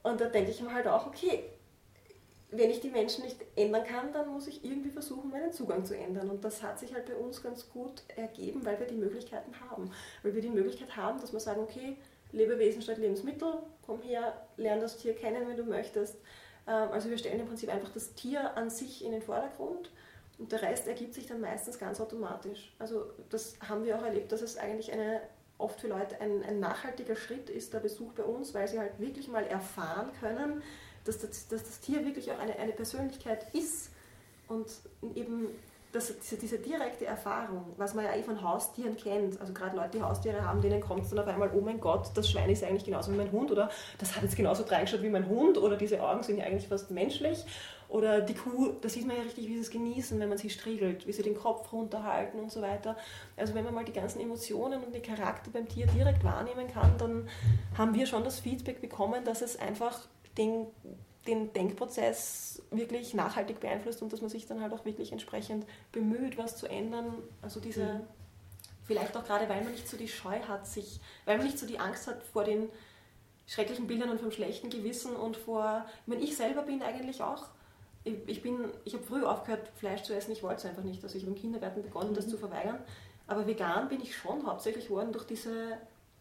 Und 0.03 0.21
da 0.21 0.27
denke 0.27 0.51
ich 0.51 0.63
mir 0.63 0.73
halt 0.73 0.87
auch, 0.87 1.07
okay, 1.07 1.45
wenn 2.51 2.71
ich 2.71 2.81
die 2.81 2.89
Menschen 2.89 3.25
nicht 3.25 3.45
ändern 3.57 3.85
kann, 3.85 4.13
dann 4.13 4.29
muss 4.29 4.47
ich 4.47 4.65
irgendwie 4.65 4.91
versuchen, 4.91 5.31
meinen 5.31 5.53
Zugang 5.53 5.85
zu 5.85 5.97
ändern. 5.97 6.31
Und 6.31 6.45
das 6.45 6.63
hat 6.63 6.79
sich 6.79 6.95
halt 6.95 7.07
bei 7.07 7.15
uns 7.15 7.43
ganz 7.43 7.69
gut 7.69 8.03
ergeben, 8.17 8.65
weil 8.65 8.79
wir 8.79 8.87
die 8.87 8.95
Möglichkeiten 8.95 9.53
haben. 9.69 9.91
Weil 10.23 10.35
wir 10.35 10.41
die 10.41 10.49
Möglichkeit 10.49 10.97
haben, 10.97 11.21
dass 11.21 11.33
wir 11.33 11.41
sagen, 11.41 11.61
okay, 11.61 11.97
Lebewesen 12.33 12.83
statt 12.83 12.99
Lebensmittel, 12.99 13.55
komm 13.85 14.03
her, 14.03 14.47
lern 14.57 14.81
das 14.81 14.97
Tier 14.99 15.15
kennen, 15.15 15.47
wenn 15.49 15.57
du 15.57 15.65
möchtest. 15.65 16.17
Ähm, 16.67 16.91
also 16.93 17.11
wir 17.11 17.19
stellen 17.19 17.41
im 17.41 17.47
Prinzip 17.47 17.73
einfach 17.73 17.91
das 17.91 18.15
Tier 18.15 18.57
an 18.57 18.71
sich 18.71 19.05
in 19.05 19.13
den 19.13 19.23
Vordergrund 19.23 19.91
und 20.39 20.53
der 20.53 20.63
Rest 20.63 20.87
ergibt 20.87 21.15
sich 21.15 21.27
dann 21.27 21.41
meistens 21.41 21.79
ganz 21.79 22.01
automatisch. 22.01 22.73
Also 22.79 23.11
das 23.31 23.57
haben 23.67 23.85
wir 23.85 23.99
auch 23.99 24.05
erlebt, 24.05 24.31
dass 24.31 24.43
es 24.43 24.57
eigentlich 24.57 24.93
eine, 24.93 25.21
oft 25.59 25.81
für 25.81 25.89
Leute 25.89 26.21
ein, 26.21 26.43
ein 26.45 26.61
nachhaltiger 26.61 27.17
Schritt 27.17 27.51
ist, 27.51 27.75
der 27.75 27.81
Besuch 27.81 28.13
bei 28.13 28.23
uns, 28.23 28.55
weil 28.55 28.69
sie 28.69 28.79
halt 28.79 28.99
wirklich 28.99 29.29
mal 29.29 29.45
erfahren 29.45 30.11
können, 30.21 30.63
dass 31.05 31.19
das, 31.19 31.49
dass 31.49 31.65
das 31.65 31.81
Tier 31.81 32.05
wirklich 32.05 32.31
auch 32.31 32.39
eine, 32.39 32.57
eine 32.59 32.73
Persönlichkeit 32.73 33.53
ist 33.55 33.91
und 34.47 34.67
eben 35.15 35.49
das, 35.93 36.13
diese, 36.19 36.37
diese, 36.37 36.59
direkte 36.59 37.07
Erfahrung, 37.07 37.65
was 37.79 37.95
man 37.95 38.05
ja 38.05 38.15
eh 38.15 38.23
von 38.23 38.43
Haustieren 38.43 38.97
kennt, 38.97 39.41
also 39.41 39.55
gerade 39.55 39.75
Leute, 39.75 39.99
die 39.99 40.03
Haustiere 40.03 40.45
haben, 40.45 40.61
denen 40.61 40.81
kommt 40.81 41.05
es 41.05 41.11
dann 41.11 41.19
auf 41.19 41.27
einmal, 41.27 41.51
oh 41.55 41.63
mein 41.63 41.81
Gott, 41.81 42.11
das 42.15 42.31
Schwein 42.31 42.51
ist 42.51 42.63
eigentlich 42.63 42.85
genauso 42.85 43.11
wie 43.13 43.17
mein 43.17 43.33
Hund 43.33 43.51
oder? 43.51 43.71
Das 43.97 44.15
hat 44.15 44.23
jetzt 44.23 44.37
genauso 44.37 44.65
reingeschaut 44.65 45.03
wie 45.03 45.09
mein 45.09 45.29
Hund 45.29 45.57
oder 45.57 45.77
diese 45.77 46.03
Augen 46.03 46.23
sind 46.23 46.39
ja 46.39 46.45
eigentlich 46.45 46.69
fast 46.69 46.91
menschlich 46.91 47.45
oder 47.89 48.21
die 48.21 48.35
Kuh, 48.35 48.75
da 48.83 48.89
sieht 48.89 49.07
man 49.07 49.17
ja 49.17 49.23
richtig, 49.23 49.49
wie 49.49 49.55
sie 49.55 49.61
es 49.61 49.71
genießen, 49.71 50.21
wenn 50.21 50.29
man 50.29 50.37
sie 50.37 50.51
striegelt, 50.51 51.07
wie 51.07 51.13
sie 51.13 51.23
den 51.23 51.35
Kopf 51.37 51.73
runterhalten 51.73 52.39
und 52.39 52.53
so 52.53 52.61
weiter. 52.61 52.97
Also 53.37 53.55
wenn 53.55 53.65
man 53.65 53.73
mal 53.73 53.85
die 53.85 53.93
ganzen 53.93 54.21
Emotionen 54.21 54.85
und 54.85 54.95
den 54.95 55.03
Charakter 55.03 55.51
beim 55.51 55.67
Tier 55.67 55.87
direkt 55.87 56.23
wahrnehmen 56.23 56.69
kann, 56.69 56.99
dann 56.99 57.29
haben 57.79 57.95
wir 57.95 58.07
schon 58.07 58.25
das 58.25 58.41
Feedback 58.41 58.83
bekommen, 58.83 59.25
dass 59.25 59.41
es 59.41 59.59
einfach 59.59 60.07
den, 60.37 60.67
den 61.27 61.51
Denkprozess 61.55 62.63
wirklich 62.71 63.15
nachhaltig 63.15 63.59
beeinflusst 63.61 64.03
und 64.03 64.13
dass 64.13 64.21
man 64.21 64.29
sich 64.29 64.47
dann 64.47 64.61
halt 64.61 64.75
auch 64.75 64.85
wirklich 64.85 65.13
entsprechend 65.13 65.65
bemüht, 65.91 66.37
was 66.37 66.59
zu 66.59 66.67
ändern. 66.67 67.15
Also 67.41 67.59
diese, 67.59 67.85
mhm. 67.85 68.01
vielleicht 68.85 69.17
auch 69.17 69.25
gerade, 69.25 69.49
weil 69.49 69.63
man 69.65 69.73
nicht 69.73 69.89
so 69.89 69.97
die 69.97 70.09
Scheu 70.09 70.39
hat, 70.47 70.67
sich, 70.67 71.01
weil 71.25 71.39
man 71.39 71.47
nicht 71.47 71.59
so 71.59 71.67
die 71.67 71.79
Angst 71.79 72.07
hat 72.07 72.23
vor 72.23 72.45
den 72.45 72.69
schrecklichen 73.47 73.87
Bildern 73.87 74.11
und 74.11 74.21
vom 74.21 74.31
schlechten 74.31 74.69
Gewissen 74.69 75.17
und 75.17 75.39
vor, 75.39 75.87
ich 76.03 76.07
meine, 76.07 76.21
ich 76.21 76.37
selber 76.37 76.61
bin 76.61 76.83
eigentlich 76.83 77.23
auch, 77.23 77.47
ich, 78.27 78.43
bin, 78.43 78.71
ich 78.85 78.95
habe 78.95 79.05
früh 79.05 79.25
aufgehört, 79.25 79.69
Fleisch 79.77 80.03
zu 80.03 80.15
essen, 80.15 80.33
ich 80.33 80.43
wollte 80.43 80.57
es 80.57 80.65
einfach 80.67 80.83
nicht, 80.83 81.03
also 81.03 81.17
ich 81.17 81.25
habe 81.25 81.33
im 81.33 81.41
Kindergarten 81.41 81.83
begonnen, 81.83 82.11
mhm. 82.11 82.17
das 82.17 82.29
zu 82.29 82.37
verweigern, 82.37 82.79
aber 83.27 83.47
vegan 83.47 83.89
bin 83.89 84.01
ich 84.01 84.17
schon 84.17 84.47
hauptsächlich 84.47 84.89
geworden 84.89 85.13
durch 85.13 85.25
diese 85.25 85.79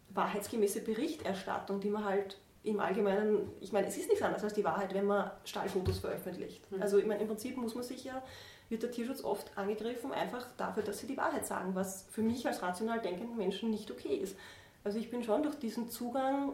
wahrheitsgemäße 0.09 0.81
Berichterstattung, 0.81 1.79
die 1.79 1.89
man 1.89 2.05
halt 2.05 2.37
im 2.63 2.79
Allgemeinen, 2.79 3.49
ich 3.61 3.71
meine, 3.71 3.87
es 3.87 3.97
ist 3.97 4.09
nichts 4.09 4.21
anderes 4.21 4.43
als 4.43 4.53
die 4.53 4.63
Wahrheit, 4.63 4.93
wenn 4.93 5.05
man 5.05 5.31
Stallfotos 5.45 5.99
veröffentlicht. 5.99 6.69
Mhm. 6.71 6.81
Also 6.81 6.97
ich 6.97 7.05
meine, 7.05 7.21
im 7.21 7.27
Prinzip 7.27 7.55
muss 7.57 7.75
man 7.75 7.83
sich 7.83 8.03
ja, 8.03 8.21
wird 8.69 8.83
der 8.83 8.91
Tierschutz 8.91 9.23
oft 9.23 9.57
angegriffen, 9.57 10.11
einfach 10.11 10.45
dafür, 10.57 10.83
dass 10.83 10.99
sie 10.99 11.07
die 11.07 11.17
Wahrheit 11.17 11.45
sagen, 11.45 11.75
was 11.75 12.05
für 12.11 12.21
mich 12.21 12.45
als 12.45 12.61
rational 12.61 12.99
denkenden 12.99 13.37
Menschen 13.37 13.69
nicht 13.69 13.89
okay 13.89 14.15
ist. 14.15 14.37
Also 14.83 14.99
ich 14.99 15.09
bin 15.09 15.23
schon 15.23 15.43
durch 15.43 15.55
diesen 15.55 15.89
Zugang 15.89 16.53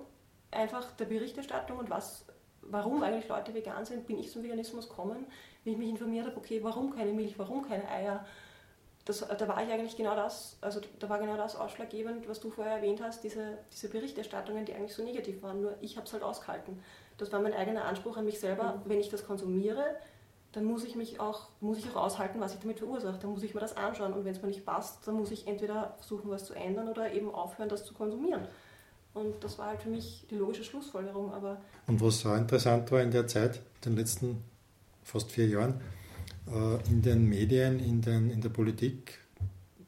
einfach 0.52 0.92
der 0.92 1.06
Berichterstattung 1.06 1.80
und 1.80 1.90
was, 1.90 2.26
warum 2.70 3.04
eigentlich 3.04 3.28
Leute 3.28 3.54
vegan 3.54 3.86
sind, 3.86 4.08
bin 4.08 4.20
ich 4.20 4.32
zum 4.32 4.44
Veganismus 4.44 4.90
gekommen, 4.90 5.26
wie 5.64 5.72
ich 5.72 5.78
mich 5.78 5.90
informiert 5.90 6.26
habe, 6.26 6.38
okay, 6.38 6.60
warum 6.64 6.96
keine 6.96 7.14
Milch, 7.14 7.38
warum 7.38 7.68
keine 7.68 7.88
Eier, 7.90 8.26
das, 9.06 9.20
da 9.20 9.48
war 9.48 9.62
ich 9.62 9.72
eigentlich 9.72 9.98
genau 9.98 10.16
das, 10.16 10.58
also 10.62 10.80
da 11.00 11.10
war 11.10 11.20
genau 11.20 11.36
das 11.36 11.58
ausschlaggebend, 11.58 12.28
was 12.30 12.40
du 12.40 12.50
vorher 12.50 12.78
erwähnt 12.78 13.02
hast, 13.04 13.24
diese, 13.24 13.58
diese 13.72 13.90
Berichterstattungen, 13.90 14.64
die 14.64 14.74
eigentlich 14.74 14.94
so 14.94 15.04
negativ 15.04 15.44
waren. 15.44 15.62
Nur 15.62 15.76
ich 15.82 15.98
habe 15.98 16.08
es 16.08 16.14
halt 16.14 16.24
ausgehalten. 16.24 16.82
Das 17.18 17.32
war 17.34 17.42
mein 17.42 17.54
eigener 17.54 17.84
Anspruch 17.84 18.16
an 18.16 18.26
mich 18.26 18.40
selber. 18.40 18.76
Mhm. 18.76 18.82
Wenn 18.90 19.00
ich 19.02 19.10
das 19.10 19.26
konsumiere, 19.26 19.98
dann 20.54 20.64
muss 20.64 20.86
ich 20.86 20.96
mich 20.96 21.20
auch, 21.20 21.50
muss 21.60 21.80
ich 21.80 21.90
auch 21.90 21.98
aushalten, 21.98 22.40
was 22.40 22.54
ich 22.54 22.62
damit 22.62 22.80
verursache. 22.80 23.20
Dann 23.20 23.32
muss 23.32 23.44
ich 23.44 23.54
mir 23.54 23.60
das 23.60 23.76
anschauen. 23.76 24.14
Und 24.14 24.24
wenn 24.24 24.32
es 24.32 24.42
mir 24.42 24.48
nicht 24.48 24.66
passt, 24.66 25.06
dann 25.06 25.16
muss 25.16 25.32
ich 25.32 25.48
entweder 25.48 25.96
versuchen, 25.98 26.30
was 26.32 26.46
zu 26.46 26.54
ändern 26.54 26.88
oder 26.88 27.12
eben 27.12 27.34
aufhören, 27.34 27.68
das 27.68 27.84
zu 27.84 27.94
konsumieren. 27.94 28.48
Und 29.14 29.44
das 29.44 29.60
war 29.60 29.68
halt 29.68 29.82
für 29.82 29.90
mich 29.90 30.26
die 30.30 30.36
logische 30.36 30.64
Schlussfolgerung. 30.64 31.32
Aber 31.34 31.62
und 31.88 32.02
was 32.02 32.26
auch 32.26 32.36
interessant 32.36 32.92
war 32.92 33.02
in 33.02 33.12
der 33.12 33.28
Zeit, 33.28 33.62
den 33.86 33.96
letzten 33.96 34.44
fast 35.04 35.32
vier 35.32 35.48
Jahren, 35.48 35.82
äh, 36.48 36.90
in 36.90 37.02
den 37.02 37.28
Medien, 37.28 37.80
in, 37.80 38.02
den, 38.02 38.32
in 38.32 38.42
der 38.42 38.50
Politik. 38.50 39.20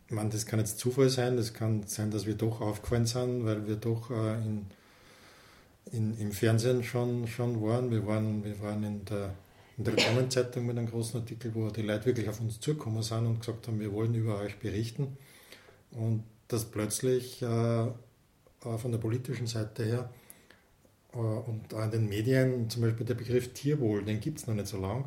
Ich 0.08 0.14
meine, 0.14 0.30
das 0.30 0.46
kann 0.46 0.60
jetzt 0.60 0.78
Zufall 0.78 1.10
sein, 1.10 1.38
das 1.38 1.54
kann 1.54 1.84
sein, 1.88 2.12
dass 2.12 2.26
wir 2.26 2.36
doch 2.36 2.62
aufgefallen 2.62 3.08
sind, 3.08 3.46
weil 3.46 3.68
wir 3.68 3.76
doch 3.76 4.12
äh, 4.12 4.36
in, 4.36 4.68
in, 5.92 6.18
im 6.20 6.32
Fernsehen 6.32 6.84
schon, 6.84 7.28
schon 7.28 7.62
waren. 7.62 7.90
Wir 7.90 8.06
waren, 8.06 8.44
wir 8.44 8.60
waren 8.62 8.84
in 8.84 9.06
der, 9.06 9.34
in 9.78 9.84
der 9.84 9.94
Reformenzeitung 9.94 10.68
mit 10.68 10.78
einem 10.78 10.90
großen 10.90 11.20
Artikel, 11.20 11.56
wo 11.56 11.70
die 11.70 11.82
Leute 11.82 12.06
wirklich 12.06 12.30
auf 12.30 12.40
uns 12.40 12.60
zugekommen 12.60 13.02
sind 13.02 13.26
und 13.26 13.40
gesagt 13.40 13.68
haben, 13.68 13.80
wir 13.80 13.92
wollen 13.92 14.14
über 14.14 14.38
euch 14.40 14.60
berichten. 14.60 15.18
Und 15.92 16.24
dass 16.48 16.66
plötzlich 16.66 17.42
äh, 17.42 17.88
von 18.78 18.92
der 18.92 19.00
politischen 19.00 19.48
Seite 19.48 19.86
her 19.86 20.10
äh, 21.14 21.18
und 21.18 21.74
auch 21.74 21.84
in 21.84 21.92
den 21.92 22.10
Medien, 22.10 22.70
zum 22.70 22.82
Beispiel 22.82 23.06
der 23.06 23.16
Begriff 23.16 23.54
Tierwohl, 23.54 24.04
den 24.04 24.20
gibt 24.20 24.40
es 24.40 24.48
noch 24.48 24.56
nicht 24.56 24.68
so 24.68 24.80
lange. 24.80 25.06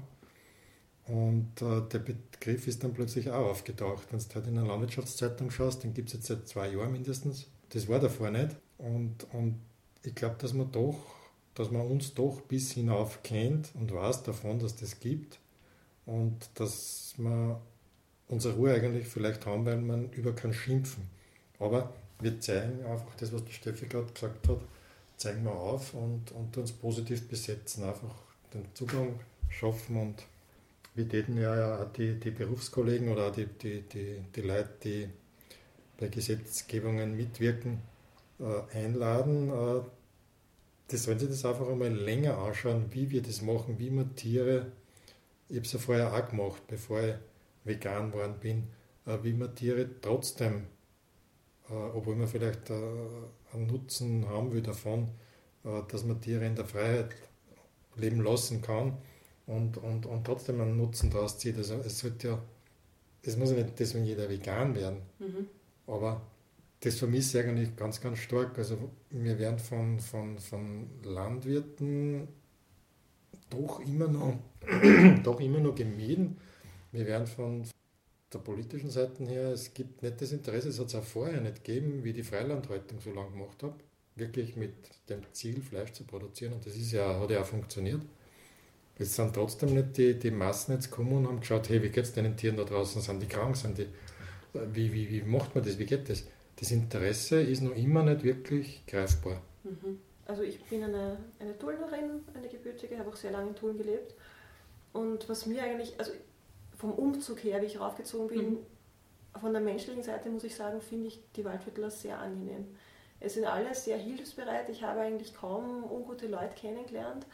Und 1.06 1.62
äh, 1.62 1.80
der 1.90 2.00
Begriff 2.00 2.66
ist 2.66 2.84
dann 2.84 2.92
plötzlich 2.92 3.30
auch 3.30 3.46
aufgetaucht. 3.46 4.08
Wenn 4.10 4.18
du 4.18 4.34
halt 4.34 4.46
in 4.46 4.58
einer 4.58 4.68
Landwirtschaftszeitung 4.68 5.50
schaust, 5.50 5.82
den 5.82 5.94
gibt 5.94 6.08
es 6.08 6.14
jetzt 6.14 6.26
seit 6.26 6.46
zwei 6.46 6.68
Jahren 6.70 6.92
mindestens. 6.92 7.46
Das 7.70 7.88
war 7.88 7.98
davor 7.98 8.30
nicht. 8.30 8.56
Und, 8.76 9.26
und 9.32 9.58
ich 10.04 10.14
glaube, 10.14 10.36
dass 10.38 10.52
man 10.52 10.70
doch, 10.70 10.98
dass 11.54 11.70
man 11.70 11.86
uns 11.86 12.14
doch 12.14 12.42
bis 12.42 12.72
hinauf 12.72 13.22
kennt 13.22 13.70
und 13.74 13.92
weiß 13.92 14.22
davon, 14.22 14.58
dass 14.58 14.76
das 14.76 15.00
gibt. 15.00 15.38
Und 16.04 16.50
dass 16.54 17.14
wir 17.16 17.60
unsere 18.28 18.54
Ruhe 18.54 18.74
eigentlich 18.74 19.06
vielleicht 19.06 19.46
haben, 19.46 19.64
weil 19.64 19.78
man 19.78 20.10
über 20.12 20.34
kann 20.34 20.52
schimpfen. 20.52 21.04
Aber 21.58 21.94
wir 22.20 22.40
zeigen 22.40 22.84
einfach 22.84 23.14
das, 23.16 23.32
was 23.32 23.44
die 23.44 23.52
Steffi 23.52 23.86
gerade 23.86 24.12
gesagt 24.12 24.48
hat, 24.48 24.60
zeigen 25.16 25.44
wir 25.44 25.52
auf 25.52 25.94
und, 25.94 26.32
und 26.32 26.56
uns 26.56 26.72
positiv 26.72 27.28
besetzen. 27.28 27.84
Einfach 27.84 28.14
den 28.54 28.64
Zugang 28.74 29.20
schaffen 29.48 29.96
und 29.96 30.24
wir 30.94 31.08
täten 31.08 31.38
ja 31.38 31.82
auch 31.82 31.92
die, 31.92 32.18
die 32.18 32.30
Berufskollegen 32.30 33.08
oder 33.08 33.28
auch 33.28 33.32
die, 33.32 33.46
die, 33.46 33.82
die, 33.82 34.22
die 34.34 34.40
Leute, 34.40 34.70
die 34.82 35.08
bei 35.98 36.08
Gesetzgebungen 36.08 37.16
mitwirken, 37.16 37.80
äh, 38.40 38.76
einladen. 38.76 39.50
Äh, 39.50 39.80
die 40.90 40.96
sollen 40.96 41.18
sich 41.18 41.28
das 41.28 41.44
einfach 41.44 41.68
einmal 41.68 41.92
länger 41.92 42.38
anschauen, 42.38 42.86
wie 42.90 43.10
wir 43.10 43.22
das 43.22 43.42
machen, 43.42 43.78
wie 43.78 43.90
man 43.90 44.14
Tiere, 44.16 44.72
ich 45.48 45.56
habe 45.56 45.66
es 45.66 45.72
ja 45.72 45.78
vorher 45.78 46.12
auch 46.12 46.28
gemacht, 46.28 46.62
bevor 46.66 47.00
ich 47.02 47.14
vegan 47.64 48.10
geworden 48.10 48.36
bin, 48.40 48.68
äh, 49.06 49.18
wie 49.22 49.34
man 49.34 49.54
Tiere 49.54 49.88
trotzdem, 50.00 50.66
obwohl 51.74 52.16
man 52.16 52.28
vielleicht 52.28 52.70
äh, 52.70 52.74
einen 53.52 53.66
Nutzen 53.66 54.28
haben 54.28 54.52
will 54.52 54.62
davon, 54.62 55.08
äh, 55.64 55.82
dass 55.90 56.04
man 56.04 56.20
Tiere 56.20 56.46
in 56.46 56.56
der 56.56 56.64
Freiheit 56.64 57.14
leben 57.96 58.22
lassen 58.22 58.62
kann, 58.62 58.96
und, 59.48 59.78
und, 59.78 60.06
und 60.06 60.24
trotzdem 60.24 60.60
einen 60.60 60.76
Nutzen 60.76 61.10
daraus 61.10 61.38
zieht. 61.38 61.56
Also 61.56 61.76
es 61.76 61.98
sollte 61.98 62.28
ja, 62.28 62.42
es 63.22 63.36
muss 63.36 63.50
ja 63.50 63.56
nicht 63.56 63.78
deswegen 63.78 64.04
jeder 64.04 64.28
vegan 64.28 64.74
werden, 64.74 64.98
mhm. 65.18 65.46
aber 65.86 66.20
das 66.80 66.96
vermisse 66.96 67.40
ich 67.40 67.46
eigentlich 67.46 67.74
ganz, 67.74 68.00
ganz 68.00 68.18
stark. 68.18 68.56
Also 68.58 68.78
wir 69.10 69.38
werden 69.38 69.58
von, 69.58 69.98
von, 69.98 70.38
von 70.38 70.86
Landwirten 71.02 72.28
doch 73.50 73.80
immer 73.80 74.06
noch, 74.06 74.34
doch 75.22 75.40
immer 75.40 75.60
noch 75.60 75.74
gemieden. 75.74 76.36
Wir 76.92 77.06
werden 77.06 77.26
von 77.26 77.64
der 78.32 78.38
politischen 78.38 78.90
Seite 78.90 79.24
her, 79.24 79.52
es 79.52 79.72
gibt 79.72 80.02
nicht 80.02 80.20
das 80.20 80.32
Interesse, 80.32 80.68
es 80.68 80.78
hat 80.78 80.88
es 80.88 80.94
auch 80.94 81.04
vorher 81.04 81.40
nicht 81.40 81.64
gegeben, 81.64 82.04
wie 82.04 82.12
die 82.12 82.22
Freilandhaltung 82.22 83.00
so 83.00 83.10
lange 83.12 83.30
gemacht 83.30 83.62
habe, 83.62 83.74
wirklich 84.16 84.56
mit 84.56 84.74
dem 85.08 85.22
Ziel, 85.32 85.62
Fleisch 85.62 85.92
zu 85.92 86.04
produzieren. 86.04 86.52
Und 86.52 86.66
das 86.66 86.76
ist 86.76 86.92
ja, 86.92 87.18
hat 87.18 87.30
ja 87.30 87.40
auch 87.40 87.46
funktioniert. 87.46 88.02
Jetzt 88.98 89.14
sind 89.14 89.32
trotzdem 89.32 89.74
nicht 89.74 89.96
die, 89.96 90.18
die 90.18 90.30
Massen 90.30 90.72
jetzt 90.72 90.90
gekommen 90.90 91.12
und 91.18 91.28
haben 91.28 91.40
geschaut, 91.40 91.68
hey, 91.68 91.82
wie 91.82 91.88
geht 91.88 92.04
es 92.04 92.12
den 92.12 92.36
Tieren 92.36 92.56
da 92.56 92.64
draußen? 92.64 93.00
Sind 93.00 93.22
die 93.22 93.26
krank? 93.26 93.56
Sind 93.56 93.78
die, 93.78 93.86
wie, 94.52 94.92
wie, 94.92 95.08
wie 95.10 95.22
macht 95.22 95.54
man 95.54 95.64
das? 95.64 95.78
Wie 95.78 95.86
geht 95.86 96.08
das? 96.08 96.26
Das 96.56 96.72
Interesse 96.72 97.40
ist 97.40 97.62
noch 97.62 97.76
immer 97.76 98.02
nicht 98.02 98.24
wirklich 98.24 98.84
greifbar. 98.86 99.40
Mhm. 99.62 100.00
Also 100.26 100.42
ich 100.42 100.60
bin 100.64 100.82
eine, 100.82 101.16
eine 101.38 101.56
Tullnerin, 101.58 102.24
eine 102.34 102.48
gebürtige, 102.48 102.98
habe 102.98 103.08
auch 103.08 103.16
sehr 103.16 103.30
lange 103.30 103.50
in 103.50 103.56
Tulln 103.56 103.78
gelebt. 103.78 104.14
Und 104.92 105.28
was 105.28 105.46
mir 105.46 105.62
eigentlich, 105.62 105.94
also 105.98 106.10
vom 106.78 106.92
Umzug 106.92 107.42
her, 107.42 107.60
wie 107.60 107.66
ich 107.66 107.80
raufgezogen 107.80 108.28
bin, 108.28 108.50
mhm. 108.50 108.66
von 109.40 109.52
der 109.52 109.60
menschlichen 109.60 110.02
Seite 110.02 110.30
muss 110.30 110.44
ich 110.44 110.54
sagen, 110.54 110.80
finde 110.80 111.08
ich 111.08 111.20
die 111.36 111.44
Waldviertler 111.44 111.90
sehr 111.90 112.18
angenehm. 112.18 112.66
Es 113.20 113.34
sind 113.34 113.46
alle 113.46 113.74
sehr 113.74 113.98
hilfsbereit. 113.98 114.68
Ich 114.68 114.84
habe 114.84 115.00
eigentlich 115.00 115.34
kaum 115.34 115.84
ungute 115.90 116.28
Leute 116.28 116.54
kennengelernt. 116.54 117.26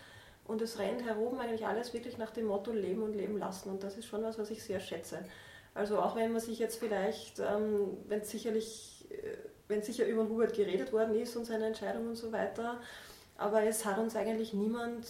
Und 0.47 0.61
es 0.61 0.79
rennt 0.79 1.05
herum 1.05 1.39
eigentlich 1.39 1.67
alles 1.67 1.93
wirklich 1.95 2.19
nach 2.19 2.31
dem 2.31 2.47
Motto 2.47 2.73
Leben 2.73 3.03
und 3.03 3.15
Leben 3.15 3.39
lassen. 3.39 3.71
Und 3.71 3.83
das 3.83 3.97
ist 3.97 4.07
schon 4.07 4.23
was, 4.23 4.39
was 4.39 4.51
ich 4.51 4.63
sehr 4.63 4.81
schätze. 4.81 5.25
Also 5.75 5.99
auch 5.99 6.17
wenn 6.17 6.33
man 6.33 6.41
sich 6.41 6.59
jetzt 6.59 6.79
vielleicht, 6.79 7.39
ähm, 7.41 7.97
wenn 8.09 8.23
sicherlich, 8.25 9.07
äh, 9.11 9.37
wenn 9.69 9.83
sicher 9.83 10.07
über 10.07 10.29
Hubert 10.29 10.55
geredet 10.55 10.93
worden 10.93 11.15
ist 11.17 11.37
und 11.37 11.45
seine 11.47 11.67
Entscheidung 11.67 12.09
und 12.09 12.17
so 12.17 12.31
weiter, 12.33 12.81
aber 13.37 13.63
es 13.65 13.85
hat 13.85 13.99
uns 13.99 14.15
eigentlich 14.17 14.53
niemand, 14.53 15.05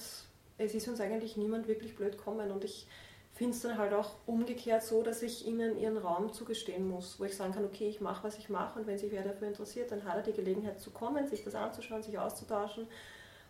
es 0.57 0.75
ist 0.75 0.89
uns 0.89 1.01
eigentlich 1.01 1.37
niemand 1.37 1.69
wirklich 1.69 1.95
blöd 1.97 2.17
kommen. 2.17 2.51
Und 2.51 2.65
ich 2.65 2.87
finde 3.35 3.53
es 3.53 3.63
dann 3.63 3.77
halt 3.77 3.93
auch 3.93 4.13
umgekehrt 4.27 4.83
so, 4.83 5.03
dass 5.03 5.21
ich 5.23 5.47
ihnen 5.47 5.77
ihren 5.77 5.99
Raum 5.99 6.33
zugestehen 6.33 6.89
muss, 6.89 7.19
wo 7.19 7.25
ich 7.25 7.37
sagen 7.37 7.53
kann, 7.53 7.65
okay, 7.65 7.89
ich 7.89 8.01
mache, 8.01 8.25
was 8.25 8.39
ich 8.39 8.49
mache 8.49 8.79
und 8.79 8.87
wenn 8.87 8.97
sich 8.97 9.11
wer 9.11 9.25
dafür 9.25 9.49
interessiert, 9.49 9.91
dann 9.91 10.05
hat 10.05 10.17
er 10.17 10.23
die 10.23 10.33
Gelegenheit 10.33 10.81
zu 10.81 10.91
kommen, 10.91 11.27
sich 11.27 11.43
das 11.43 11.57
anzuschauen, 11.57 12.03
sich 12.03 12.17
auszutauschen 12.17 12.87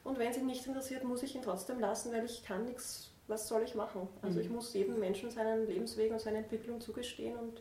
und 0.02 0.18
wenn 0.18 0.30
es 0.30 0.38
ihn 0.38 0.46
nicht 0.46 0.66
interessiert, 0.66 1.04
muss 1.04 1.22
ich 1.22 1.34
ihn 1.34 1.42
trotzdem 1.42 1.80
lassen, 1.80 2.12
weil 2.12 2.24
ich 2.24 2.44
kann 2.44 2.64
nichts, 2.64 3.10
was 3.26 3.46
soll 3.46 3.62
ich 3.62 3.74
machen? 3.74 4.08
Also 4.22 4.38
mhm. 4.38 4.44
ich 4.44 4.50
muss 4.50 4.72
jedem 4.72 4.98
Menschen 4.98 5.30
seinen 5.30 5.66
Lebensweg 5.66 6.12
und 6.12 6.20
seine 6.20 6.38
Entwicklung 6.38 6.80
zugestehen 6.80 7.36
und 7.38 7.60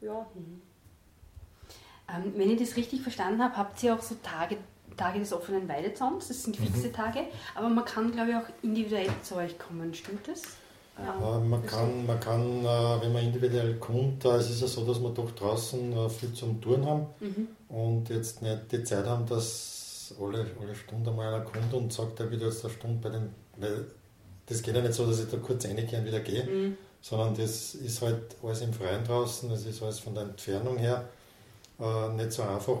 ja. 0.00 0.26
Mhm. 0.34 0.62
Ähm, 2.08 2.32
wenn 2.36 2.50
ich 2.50 2.60
das 2.60 2.76
richtig 2.76 3.02
verstanden 3.02 3.42
habe, 3.42 3.56
habt 3.56 3.82
ihr 3.82 3.94
auch 3.94 4.02
so 4.02 4.14
Tage, 4.22 4.58
Tage 4.96 5.18
des 5.18 5.32
offenen 5.32 5.68
Weidezauns, 5.68 6.28
das 6.28 6.44
sind 6.44 6.56
fixe 6.56 6.88
mhm. 6.88 6.92
Tage, 6.92 7.26
aber 7.56 7.68
man 7.68 7.84
kann, 7.84 8.12
glaube 8.12 8.30
ich, 8.30 8.36
auch 8.36 8.48
individuell 8.62 9.10
zu 9.22 9.34
euch 9.34 9.58
kommen, 9.58 9.94
stimmt 9.94 10.28
das? 10.28 10.58
Ja, 10.98 11.36
äh, 11.36 11.40
man, 11.40 11.66
kann, 11.66 12.06
man 12.06 12.20
kann, 12.20 12.64
äh, 12.64 13.02
wenn 13.02 13.12
man 13.12 13.24
individuell 13.24 13.74
kommt, 13.76 14.24
äh, 14.24 14.36
es 14.36 14.50
ist 14.50 14.60
ja 14.60 14.66
so, 14.68 14.86
dass 14.86 15.00
wir 15.00 15.10
doch 15.10 15.30
draußen 15.32 16.10
viel 16.10 16.32
zum 16.32 16.60
Touren 16.60 16.86
haben 16.86 17.06
mhm. 17.20 17.48
und 17.68 18.08
jetzt 18.10 18.42
nicht 18.42 18.70
die 18.70 18.84
Zeit 18.84 19.04
haben, 19.06 19.26
dass 19.26 20.14
alle, 20.20 20.46
alle 20.60 20.74
Stunde 20.74 21.10
mal 21.10 21.34
einer 21.34 21.44
kommt 21.44 21.72
und 21.74 21.92
sagt, 21.92 22.20
er 22.20 22.30
will 22.30 22.40
jetzt 22.40 22.64
eine 22.64 22.72
Stunde 22.72 22.98
bei 23.02 23.08
den. 23.10 23.30
Weil 23.56 23.86
das 24.46 24.62
geht 24.62 24.76
ja 24.76 24.82
nicht 24.82 24.94
so, 24.94 25.06
dass 25.06 25.20
ich 25.20 25.28
da 25.28 25.38
kurz 25.38 25.64
reingehe 25.64 25.98
und 25.98 26.06
wieder 26.06 26.20
gehe, 26.20 26.44
mhm. 26.44 26.76
sondern 27.00 27.34
das 27.34 27.74
ist 27.74 28.02
halt 28.02 28.36
alles 28.42 28.60
im 28.60 28.72
Freien 28.72 29.04
draußen, 29.04 29.48
das 29.48 29.66
ist 29.66 29.82
alles 29.82 29.98
von 29.98 30.14
der 30.14 30.24
Entfernung 30.24 30.78
her 30.78 31.08
nicht 32.14 32.30
so 32.30 32.42
einfach. 32.44 32.78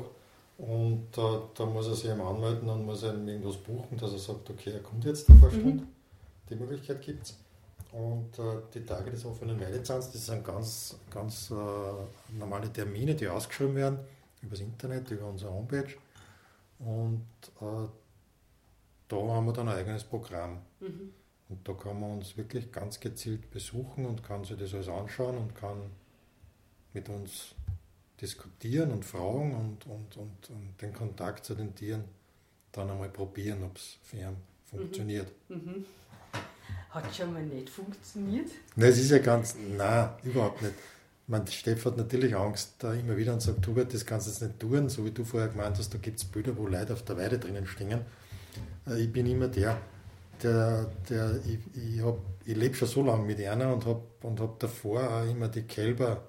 Und 0.56 1.08
da 1.16 1.66
muss 1.66 1.88
er 1.88 1.94
sich 1.94 2.08
eben 2.08 2.20
anmelden 2.20 2.68
und 2.68 2.86
muss 2.86 3.02
eben 3.02 3.26
irgendwas 3.26 3.56
buchen, 3.56 3.98
dass 3.98 4.12
er 4.12 4.20
sagt, 4.20 4.48
okay, 4.50 4.70
er 4.70 4.80
kommt 4.80 5.04
jetzt 5.04 5.28
ein 5.28 5.40
paar 5.40 5.50
mhm. 5.50 5.60
Stunden. 5.60 5.88
Die 6.48 6.54
Möglichkeit 6.54 7.02
gibt 7.02 7.24
es. 7.24 7.34
Und 7.94 8.36
äh, 8.40 8.60
die 8.74 8.84
Tage 8.84 9.12
des 9.12 9.24
offenen 9.24 9.60
Weidezahns, 9.60 10.10
das 10.10 10.26
sind 10.26 10.44
ganz, 10.44 10.98
ganz 11.08 11.52
äh, 11.52 12.36
normale 12.36 12.72
Termine, 12.72 13.14
die 13.14 13.28
ausgeschrieben 13.28 13.76
werden 13.76 14.00
übers 14.42 14.58
Internet, 14.58 15.10
über 15.12 15.26
unsere 15.26 15.52
Homepage. 15.52 15.94
Und 16.80 17.24
äh, 17.60 17.88
da 19.06 19.16
haben 19.16 19.46
wir 19.46 19.52
dann 19.52 19.68
ein 19.68 19.76
eigenes 19.76 20.02
Programm. 20.02 20.58
Mhm. 20.80 21.12
Und 21.48 21.68
da 21.68 21.72
kann 21.74 22.00
man 22.00 22.18
uns 22.18 22.36
wirklich 22.36 22.72
ganz 22.72 22.98
gezielt 22.98 23.48
besuchen 23.52 24.06
und 24.06 24.24
kann 24.24 24.44
sich 24.44 24.58
das 24.58 24.74
alles 24.74 24.88
anschauen 24.88 25.38
und 25.38 25.54
kann 25.54 25.78
mit 26.94 27.08
uns 27.08 27.54
diskutieren 28.20 28.90
und 28.90 29.04
fragen 29.04 29.54
und, 29.54 29.86
und, 29.86 30.16
und, 30.16 30.50
und 30.50 30.82
den 30.82 30.92
Kontakt 30.92 31.44
zu 31.44 31.54
den 31.54 31.74
Tieren 31.76 32.04
dann 32.72 32.90
einmal 32.90 33.08
probieren, 33.08 33.62
ob 33.62 33.76
es 33.76 33.98
für 34.02 34.16
ihn 34.16 34.36
funktioniert. 34.64 35.30
Mhm. 35.48 35.56
Mhm. 35.56 35.84
Hat 36.94 37.12
schon 37.12 37.32
mal 37.32 37.42
nicht 37.42 37.68
funktioniert? 37.68 38.46
Nein, 38.76 38.90
es 38.90 38.98
ist 38.98 39.10
ja 39.10 39.18
ganz, 39.18 39.56
nein, 39.76 40.10
überhaupt 40.22 40.62
nicht. 40.62 40.74
Man, 41.26 41.44
Steff 41.48 41.84
hat 41.86 41.96
natürlich 41.96 42.36
Angst 42.36 42.76
da 42.78 42.94
immer 42.94 43.16
wieder 43.16 43.32
und 43.32 43.42
sagt, 43.42 43.66
Hubert, 43.66 43.92
das 43.92 44.06
kannst 44.06 44.28
du 44.28 44.30
jetzt 44.30 44.42
nicht 44.42 44.60
tun, 44.60 44.88
so 44.88 45.04
wie 45.04 45.10
du 45.10 45.24
vorher 45.24 45.48
gemeint 45.48 45.76
hast, 45.76 45.92
da 45.92 45.98
gibt 45.98 46.18
es 46.20 46.24
Bilder, 46.24 46.56
wo 46.56 46.68
Leute 46.68 46.92
auf 46.92 47.02
der 47.02 47.16
Weide 47.16 47.40
drinnen 47.40 47.66
stehen. 47.66 48.02
Äh, 48.86 49.02
ich 49.02 49.12
bin 49.12 49.26
immer 49.26 49.48
der, 49.48 49.80
der, 50.40 50.88
der 51.10 51.40
ich, 51.44 51.58
ich, 51.74 52.00
ich 52.44 52.56
lebe 52.56 52.76
schon 52.76 52.86
so 52.86 53.02
lange 53.02 53.24
mit 53.24 53.40
einer 53.40 53.74
und 53.74 53.86
habe 53.86 54.02
und 54.22 54.38
hab 54.38 54.60
davor 54.60 55.02
auch 55.10 55.28
immer 55.28 55.48
die 55.48 55.62
Kälber, 55.62 56.28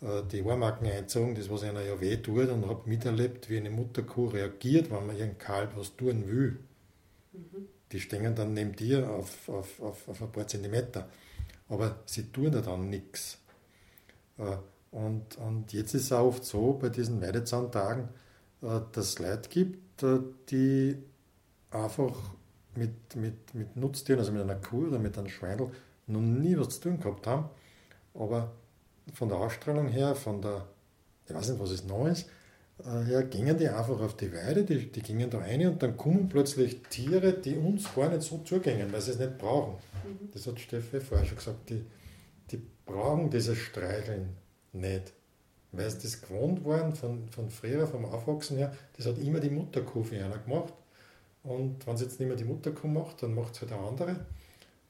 äh, 0.00 0.22
die 0.32 0.42
Ohrmarken 0.42 0.88
eingezogen, 0.88 1.36
das 1.36 1.48
was 1.50 1.62
einer 1.62 1.82
ja 1.82 2.00
weh 2.00 2.16
tut 2.16 2.48
und 2.48 2.68
habe 2.68 2.88
miterlebt, 2.88 3.48
wie 3.48 3.58
eine 3.58 3.70
Mutterkuh 3.70 4.26
reagiert, 4.26 4.90
wenn 4.90 5.06
man 5.06 5.16
ihren 5.16 5.38
Kalb 5.38 5.76
was 5.76 5.94
tun 5.94 6.26
will. 6.26 6.58
Mhm. 7.32 7.68
Die 7.94 8.00
stehen 8.00 8.34
dann 8.34 8.54
neben 8.54 8.74
dir 8.74 9.08
auf, 9.08 9.48
auf, 9.48 9.80
auf, 9.80 10.08
auf 10.08 10.20
ein 10.20 10.32
paar 10.32 10.48
Zentimeter. 10.48 11.08
Aber 11.68 12.00
sie 12.06 12.24
tun 12.24 12.52
ja 12.52 12.60
dann 12.60 12.90
nichts. 12.90 13.38
Äh, 14.36 14.56
und, 14.90 15.36
und 15.38 15.72
jetzt 15.72 15.94
ist 15.94 16.02
es 16.02 16.12
auch 16.12 16.26
oft 16.26 16.44
so 16.44 16.72
bei 16.72 16.88
diesen 16.88 17.22
Weidezahntagen, 17.22 18.08
äh, 18.62 18.80
dass 18.90 19.10
es 19.10 19.18
Leute 19.20 19.48
gibt, 19.48 20.02
äh, 20.02 20.18
die 20.50 20.98
einfach 21.70 22.16
mit, 22.74 23.14
mit, 23.14 23.54
mit 23.54 23.76
Nutztieren, 23.76 24.18
also 24.18 24.32
mit 24.32 24.42
einer 24.42 24.56
Kuh 24.56 24.88
oder 24.88 24.98
mit 24.98 25.16
einem 25.16 25.28
Schweindel, 25.28 25.70
noch 26.08 26.20
nie 26.20 26.58
was 26.58 26.70
zu 26.70 26.88
tun 26.88 26.98
gehabt 26.98 27.28
haben. 27.28 27.48
Aber 28.12 28.50
von 29.12 29.28
der 29.28 29.38
Ausstrahlung 29.38 29.86
her, 29.86 30.16
von 30.16 30.42
der, 30.42 30.66
ich 31.28 31.34
weiß 31.34 31.48
nicht, 31.50 31.60
was 31.60 31.70
es 31.70 31.84
noch 31.84 32.08
ist, 32.08 32.28
her 32.82 33.22
gingen 33.24 33.56
die 33.56 33.68
einfach 33.68 34.00
auf 34.00 34.16
die 34.16 34.32
Weide, 34.32 34.64
die, 34.64 34.90
die 34.90 35.02
gingen 35.02 35.30
da 35.30 35.38
rein 35.38 35.66
und 35.66 35.82
dann 35.82 35.96
kommen 35.96 36.28
plötzlich 36.28 36.82
Tiere, 36.90 37.32
die 37.32 37.56
uns 37.56 37.94
gar 37.94 38.08
nicht 38.08 38.22
so 38.22 38.38
zugängen, 38.38 38.92
weil 38.92 39.00
sie 39.00 39.12
es 39.12 39.18
nicht 39.18 39.38
brauchen. 39.38 39.74
Mhm. 40.04 40.30
Das 40.32 40.46
hat 40.46 40.58
Steffi 40.58 41.00
vorher 41.00 41.24
schon 41.26 41.38
gesagt, 41.38 41.70
die, 41.70 41.84
brauchen 42.86 43.30
dieses 43.30 43.58
Streicheln 43.58 44.36
nicht. 44.72 45.12
Weil 45.72 45.90
sie 45.90 46.02
das 46.02 46.20
gewohnt 46.20 46.64
waren 46.64 46.94
von, 46.94 47.28
von 47.30 47.50
früher, 47.50 47.86
vom 47.86 48.04
Aufwachsen 48.04 48.58
her, 48.58 48.72
das 48.96 49.06
hat 49.06 49.18
immer 49.18 49.40
die 49.40 49.50
Mutterkuh 49.50 50.04
für 50.04 50.24
einer 50.24 50.38
gemacht. 50.38 50.72
Und 51.42 51.86
wenn 51.86 51.96
sie 51.96 52.04
jetzt 52.04 52.20
nicht 52.20 52.28
mehr 52.28 52.36
die 52.36 52.44
Mutterkuh 52.44 52.86
macht, 52.86 53.22
dann 53.22 53.34
macht 53.34 53.54
es 53.54 53.62
halt 53.62 53.72
eine 53.72 53.86
andere. 53.86 54.16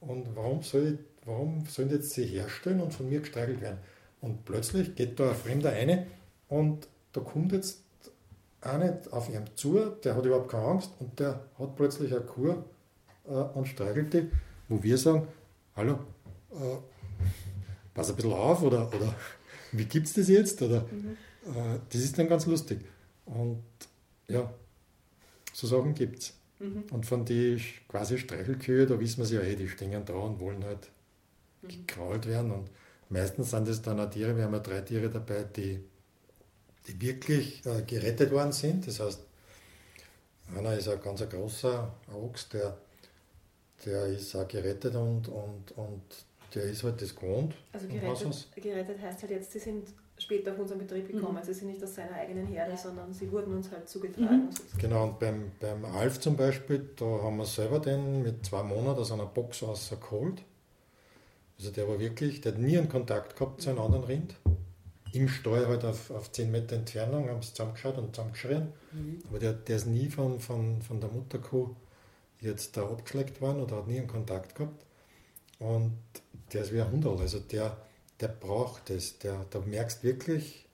Und 0.00 0.36
warum, 0.36 0.62
soll 0.62 0.86
ich, 0.86 1.26
warum 1.26 1.64
sollen 1.66 1.90
jetzt 1.90 2.10
sie 2.10 2.26
herstellen 2.26 2.80
und 2.80 2.92
von 2.92 3.08
mir 3.08 3.20
gestreichelt 3.20 3.60
werden? 3.62 3.78
Und 4.20 4.44
plötzlich 4.44 4.94
geht 4.94 5.18
da 5.18 5.30
ein 5.30 5.36
Fremder 5.36 5.72
rein 5.72 6.06
und 6.48 6.86
da 7.14 7.20
kommt 7.20 7.52
jetzt 7.52 7.80
einer 8.60 8.98
auf 9.10 9.28
ihm 9.28 9.44
zu, 9.54 9.78
der 10.02 10.16
hat 10.16 10.26
überhaupt 10.26 10.50
keine 10.50 10.64
Angst 10.64 10.90
und 10.98 11.18
der 11.18 11.40
hat 11.58 11.76
plötzlich 11.76 12.12
eine 12.12 12.24
Kuh 12.24 12.56
äh, 13.26 13.30
und 13.30 13.66
streichelt 13.66 14.12
die, 14.12 14.30
wo 14.68 14.82
wir 14.82 14.98
sagen, 14.98 15.28
hallo, 15.76 16.00
äh, 16.52 16.76
pass 17.94 18.10
ein 18.10 18.16
bisschen 18.16 18.32
auf 18.32 18.62
oder, 18.62 18.88
oder 18.88 19.14
wie 19.72 19.84
gibt 19.84 20.06
es 20.06 20.14
das 20.14 20.28
jetzt? 20.28 20.60
Oder, 20.60 20.82
mhm. 20.82 21.16
äh, 21.46 21.78
das 21.90 22.02
ist 22.02 22.18
dann 22.18 22.28
ganz 22.28 22.46
lustig. 22.46 22.80
Und 23.26 23.62
ja, 24.28 24.52
so 25.52 25.66
Sachen 25.66 25.94
gibt 25.94 26.18
es. 26.18 26.34
Mhm. 26.58 26.84
Und 26.90 27.06
von 27.06 27.24
den 27.24 27.60
quasi 27.88 28.18
Streichelkühe, 28.18 28.86
da 28.86 28.98
wissen 28.98 29.28
wir 29.28 29.40
ja 29.40 29.46
eh, 29.46 29.54
die 29.54 29.68
stehen 29.68 30.04
da 30.04 30.14
und 30.14 30.40
wollen 30.40 30.64
halt 30.64 30.90
mhm. 31.62 31.68
gekrault 31.68 32.26
werden. 32.26 32.50
Und 32.50 32.70
meistens 33.08 33.50
sind 33.50 33.68
das 33.68 33.82
dann 33.82 34.00
auch 34.00 34.10
Tiere, 34.10 34.36
wir 34.36 34.44
haben 34.44 34.54
ja 34.54 34.60
drei 34.60 34.80
Tiere 34.80 35.10
dabei, 35.10 35.44
die, 35.44 35.80
die 36.86 37.00
wirklich 37.00 37.64
äh, 37.66 37.82
gerettet 37.82 38.30
worden 38.30 38.52
sind. 38.52 38.86
Das 38.86 39.00
heißt, 39.00 39.20
einer 40.56 40.74
ist 40.74 40.88
ein 40.88 41.00
ganz 41.00 41.22
ein 41.22 41.28
großer 41.28 41.92
Ochs, 42.12 42.48
der, 42.50 42.76
der 43.84 44.06
ist 44.06 44.34
auch 44.36 44.46
gerettet 44.46 44.94
und, 44.94 45.28
und, 45.28 45.72
und 45.76 46.02
der 46.54 46.64
ist 46.64 46.84
halt 46.84 47.00
das 47.00 47.14
gewohnt. 47.14 47.54
Also 47.72 47.88
gerettet, 47.88 48.48
gerettet 48.56 49.00
heißt 49.00 49.22
halt 49.22 49.32
jetzt, 49.32 49.52
sie 49.52 49.58
sind 49.58 49.88
später 50.18 50.52
auf 50.52 50.58
unseren 50.58 50.78
Betrieb 50.78 51.08
gekommen. 51.08 51.38
Mhm. 51.38 51.44
Sie 51.44 51.54
sind 51.54 51.68
nicht 51.68 51.82
aus 51.82 51.94
seiner 51.94 52.12
eigenen 52.12 52.46
Herde, 52.46 52.76
sondern 52.76 53.12
sie 53.12 53.30
wurden 53.32 53.54
uns 53.54 53.70
halt 53.70 53.88
zugetragen. 53.88 54.50
Mhm. 54.50 54.78
Genau, 54.78 55.04
und 55.04 55.18
beim, 55.18 55.52
beim 55.60 55.84
Alf 55.84 56.20
zum 56.20 56.36
Beispiel, 56.36 56.90
da 56.96 57.04
haben 57.04 57.36
wir 57.38 57.46
selber 57.46 57.80
den 57.80 58.22
mit 58.22 58.44
zwei 58.46 58.62
Monaten 58.62 59.00
aus 59.00 59.10
einer 59.10 59.26
Box 59.26 59.62
rausgeholt. 59.62 60.42
Also 61.58 61.70
der 61.70 61.88
war 61.88 61.98
wirklich, 61.98 62.40
der 62.40 62.52
hat 62.52 62.60
nie 62.60 62.76
einen 62.76 62.88
Kontakt 62.88 63.36
gehabt 63.36 63.62
zu 63.62 63.70
einem 63.70 63.80
anderen 63.80 64.04
Rind. 64.04 64.34
Im 65.14 65.28
Stall 65.28 65.66
halt 65.66 65.84
auf, 65.84 66.10
auf 66.10 66.32
10 66.32 66.50
Meter 66.50 66.76
Entfernung 66.76 67.28
haben 67.28 67.40
sie 67.40 67.50
zusammengeschaut 67.50 67.98
und 67.98 68.14
zusammengeschrien. 68.14 68.72
Mhm. 68.92 69.22
Aber 69.28 69.38
der, 69.38 69.52
der 69.52 69.76
ist 69.76 69.86
nie 69.86 70.08
von, 70.08 70.40
von, 70.40 70.82
von 70.82 71.00
der 71.00 71.10
Mutterkuh 71.10 71.74
jetzt 72.40 72.76
da 72.76 72.82
abgeschleckt 72.82 73.40
worden 73.40 73.62
oder 73.62 73.76
hat 73.76 73.86
nie 73.86 73.98
einen 73.98 74.08
Kontakt 74.08 74.54
gehabt. 74.54 74.84
Und 75.60 75.96
der 76.52 76.62
ist 76.62 76.72
wie 76.72 76.80
ein 76.80 76.90
Hund, 76.90 77.06
also 77.06 77.38
der, 77.38 77.76
der 78.20 78.28
braucht 78.28 78.90
es. 78.90 79.18
Der, 79.20 79.46
da 79.50 79.60
merkst 79.60 80.02
wirklich, 80.02 80.66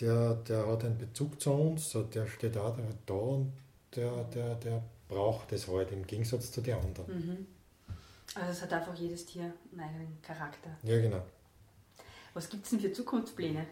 der, 0.00 0.34
der 0.34 0.66
hat 0.66 0.84
einen 0.84 0.98
Bezug 0.98 1.40
zu 1.40 1.50
uns, 1.52 1.96
der 2.14 2.26
steht 2.26 2.56
auch 2.56 2.76
da 3.06 3.14
und 3.14 3.52
der, 3.94 4.24
der, 4.24 4.54
der 4.56 4.82
braucht 5.08 5.52
es 5.52 5.68
halt 5.68 5.92
im 5.92 6.06
Gegensatz 6.06 6.52
zu 6.52 6.60
den 6.60 6.76
anderen. 6.76 7.14
Mhm. 7.14 7.46
Also 8.34 8.50
es 8.50 8.62
hat 8.62 8.72
einfach 8.72 8.94
jedes 8.94 9.24
Tier 9.26 9.52
einen 9.72 9.80
eigenen 9.80 10.22
Charakter. 10.22 10.70
Ja, 10.82 11.00
genau. 11.00 11.22
Was 12.36 12.50
gibt 12.50 12.64
es 12.64 12.70
denn 12.70 12.80
für 12.80 12.92
Zukunftspläne? 12.92 13.64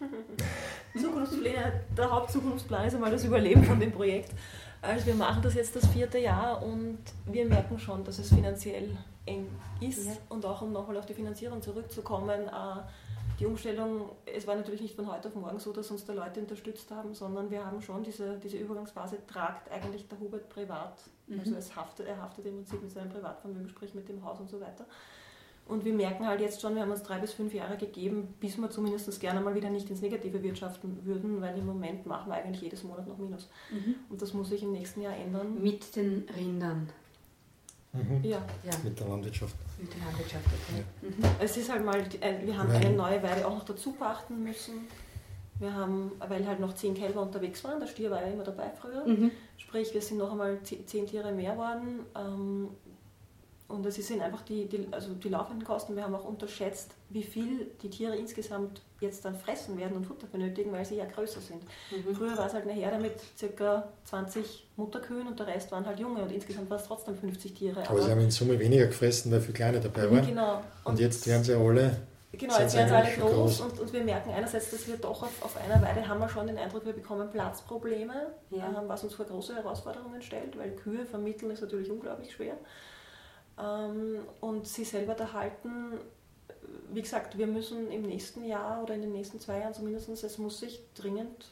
Zukunftspläne, 0.98 1.84
der 1.94 2.10
Hauptzukunftsplan 2.10 2.86
ist 2.86 2.94
einmal 2.94 3.10
das 3.10 3.22
Überleben 3.22 3.62
von 3.64 3.78
dem 3.78 3.92
Projekt. 3.92 4.30
Also 4.80 5.04
wir 5.04 5.14
machen 5.14 5.42
das 5.42 5.52
jetzt 5.54 5.76
das 5.76 5.86
vierte 5.88 6.16
Jahr 6.16 6.62
und 6.62 6.98
wir 7.26 7.44
merken 7.44 7.78
schon, 7.78 8.02
dass 8.02 8.18
es 8.18 8.30
finanziell 8.30 8.96
eng 9.26 9.46
ist 9.80 10.06
ja. 10.06 10.12
und 10.30 10.46
auch 10.46 10.62
um 10.62 10.72
nochmal 10.72 10.96
auf 10.96 11.04
die 11.04 11.12
Finanzierung 11.12 11.60
zurückzukommen, 11.60 12.48
äh, 12.48 12.80
die 13.38 13.44
Umstellung, 13.44 14.08
es 14.24 14.46
war 14.46 14.56
natürlich 14.56 14.80
nicht 14.80 14.96
von 14.96 15.12
heute 15.12 15.28
auf 15.28 15.34
morgen 15.34 15.58
so, 15.58 15.70
dass 15.74 15.90
uns 15.90 16.06
da 16.06 16.14
Leute 16.14 16.40
unterstützt 16.40 16.90
haben, 16.90 17.12
sondern 17.12 17.50
wir 17.50 17.66
haben 17.66 17.82
schon 17.82 18.02
diese, 18.02 18.38
diese 18.38 18.56
Übergangsphase, 18.56 19.18
tragt 19.26 19.70
eigentlich 19.70 20.08
der 20.08 20.18
Hubert 20.18 20.48
privat. 20.48 20.94
Mhm. 21.26 21.40
Also 21.40 21.56
es 21.56 21.76
haftet, 21.76 22.06
er 22.06 22.22
haftet 22.22 22.46
im 22.46 22.56
Prinzip 22.56 22.80
mit 22.80 22.90
seinem 22.90 23.10
Privatvermögen, 23.10 23.68
sprich 23.68 23.92
mit 23.92 24.08
dem 24.08 24.24
Haus 24.24 24.40
und 24.40 24.48
so 24.48 24.58
weiter. 24.60 24.86
Und 25.66 25.84
wir 25.84 25.94
merken 25.94 26.26
halt 26.26 26.40
jetzt 26.40 26.60
schon, 26.60 26.74
wir 26.74 26.82
haben 26.82 26.90
uns 26.90 27.02
drei 27.02 27.18
bis 27.18 27.32
fünf 27.32 27.54
Jahre 27.54 27.76
gegeben, 27.76 28.34
bis 28.40 28.58
wir 28.58 28.68
zumindest 28.70 29.20
gerne 29.20 29.40
mal 29.40 29.54
wieder 29.54 29.70
nicht 29.70 29.88
ins 29.88 30.02
Negative 30.02 30.42
wirtschaften 30.42 30.98
würden, 31.04 31.40
weil 31.40 31.56
im 31.56 31.66
Moment 31.66 32.04
machen 32.04 32.30
wir 32.30 32.34
eigentlich 32.34 32.62
jedes 32.62 32.82
Monat 32.82 33.06
noch 33.06 33.16
Minus. 33.18 33.48
Mhm. 33.70 33.94
Und 34.10 34.20
das 34.20 34.34
muss 34.34 34.48
sich 34.48 34.62
im 34.62 34.72
nächsten 34.72 35.02
Jahr 35.02 35.16
ändern. 35.16 35.62
Mit 35.62 35.94
den 35.96 36.28
Rindern. 36.36 36.88
Mhm. 37.92 38.24
Ja. 38.24 38.42
ja. 38.64 38.72
Mit 38.82 38.98
der 38.98 39.08
Landwirtschaft. 39.08 39.54
Mit 39.78 39.92
der 39.94 40.04
Landwirtschaft, 40.04 40.46
okay. 40.46 40.84
Ja. 41.02 41.08
Mhm. 41.08 41.36
Es 41.40 41.56
ist 41.56 41.70
halt 41.70 41.84
mal, 41.84 42.04
wir 42.44 42.58
haben 42.58 42.70
eine 42.70 42.90
neue 42.90 43.22
Weide 43.22 43.46
auch 43.46 43.54
noch 43.54 43.64
dazu 43.64 43.92
pachten 43.92 44.42
müssen. 44.42 44.88
Wir 45.58 45.72
haben, 45.74 46.10
weil 46.18 46.46
halt 46.46 46.58
noch 46.58 46.74
zehn 46.74 46.94
Kälber 46.94 47.22
unterwegs 47.22 47.62
waren, 47.62 47.78
der 47.78 47.86
Stier 47.86 48.10
war 48.10 48.20
ja 48.20 48.32
immer 48.32 48.42
dabei 48.42 48.70
früher. 48.70 49.06
Mhm. 49.06 49.30
Sprich, 49.58 49.94
wir 49.94 50.02
sind 50.02 50.18
noch 50.18 50.32
einmal 50.32 50.58
zehn 50.62 51.06
Tiere 51.06 51.32
mehr 51.32 51.56
worden. 51.56 52.00
Ähm, 53.72 53.78
und 53.78 53.86
es 53.86 53.96
sind 53.96 54.20
einfach 54.20 54.42
die, 54.42 54.66
die, 54.66 54.86
also 54.90 55.14
die 55.14 55.28
laufenden 55.28 55.66
Kosten. 55.66 55.96
Wir 55.96 56.04
haben 56.04 56.14
auch 56.14 56.24
unterschätzt, 56.24 56.92
wie 57.10 57.22
viel 57.22 57.70
die 57.82 57.90
Tiere 57.90 58.16
insgesamt 58.16 58.80
jetzt 59.00 59.24
dann 59.24 59.34
fressen 59.34 59.78
werden 59.78 59.96
und 59.96 60.06
Futter 60.06 60.26
benötigen, 60.26 60.72
weil 60.72 60.84
sie 60.84 60.96
ja 60.96 61.04
größer 61.04 61.40
sind. 61.40 61.62
Mhm. 61.90 62.14
Früher 62.14 62.36
war 62.36 62.46
es 62.46 62.54
halt 62.54 62.64
eine 62.64 62.72
Herde 62.72 62.98
mit 62.98 63.14
ca. 63.56 63.88
20 64.04 64.68
Mutterkühen 64.76 65.26
und 65.26 65.38
der 65.38 65.48
Rest 65.48 65.72
waren 65.72 65.84
halt 65.84 65.98
Junge 65.98 66.22
und 66.22 66.32
insgesamt 66.32 66.70
waren 66.70 66.80
es 66.80 66.86
trotzdem 66.86 67.16
50 67.16 67.54
Tiere. 67.54 67.80
Aber, 67.80 67.90
Aber 67.90 68.02
sie 68.02 68.10
haben 68.10 68.20
in 68.20 68.30
Summe 68.30 68.58
weniger 68.58 68.86
gefressen, 68.86 69.32
weil 69.32 69.40
viele 69.40 69.54
kleine 69.54 69.80
dabei 69.80 70.10
waren. 70.10 70.26
Genau. 70.26 70.62
Und, 70.84 70.92
und 70.92 71.00
jetzt 71.00 71.26
werden 71.26 71.44
sie 71.44 71.54
alle 71.54 71.96
Genau, 72.34 72.58
jetzt 72.58 72.74
werden 72.74 72.88
sie 72.88 72.94
alle 72.94 73.10
groß, 73.10 73.30
groß. 73.30 73.60
Und, 73.60 73.80
und, 73.80 73.92
wir 73.92 74.04
merken 74.04 74.30
einerseits, 74.30 74.70
dass 74.70 74.88
wir 74.88 74.96
doch 74.96 75.22
auf, 75.22 75.42
auf, 75.42 75.54
einer 75.58 75.82
Weide 75.82 76.08
haben 76.08 76.18
wir 76.18 76.30
schon 76.30 76.46
den 76.46 76.56
Eindruck, 76.56 76.86
wir 76.86 76.94
bekommen 76.94 77.28
Platzprobleme, 77.30 78.28
ja. 78.48 78.82
was 78.86 79.04
uns 79.04 79.12
vor 79.12 79.26
große 79.26 79.54
Herausforderungen 79.54 80.22
stellt, 80.22 80.56
weil 80.56 80.70
Kühe 80.70 81.04
vermitteln 81.04 81.50
ist 81.50 81.60
natürlich 81.60 81.90
unglaublich 81.90 82.32
schwer 82.32 82.54
ähm, 82.54 82.58
und 84.40 84.66
sie 84.66 84.84
selber 84.84 85.14
da 85.14 85.32
halten. 85.32 85.98
Wie 86.92 87.02
gesagt, 87.02 87.38
wir 87.38 87.46
müssen 87.46 87.90
im 87.90 88.02
nächsten 88.02 88.44
Jahr 88.44 88.82
oder 88.82 88.94
in 88.94 89.02
den 89.02 89.12
nächsten 89.12 89.40
zwei 89.40 89.60
Jahren 89.60 89.74
zumindest, 89.74 90.08
es 90.08 90.38
muss 90.38 90.60
sich 90.60 90.80
dringend, 90.94 91.46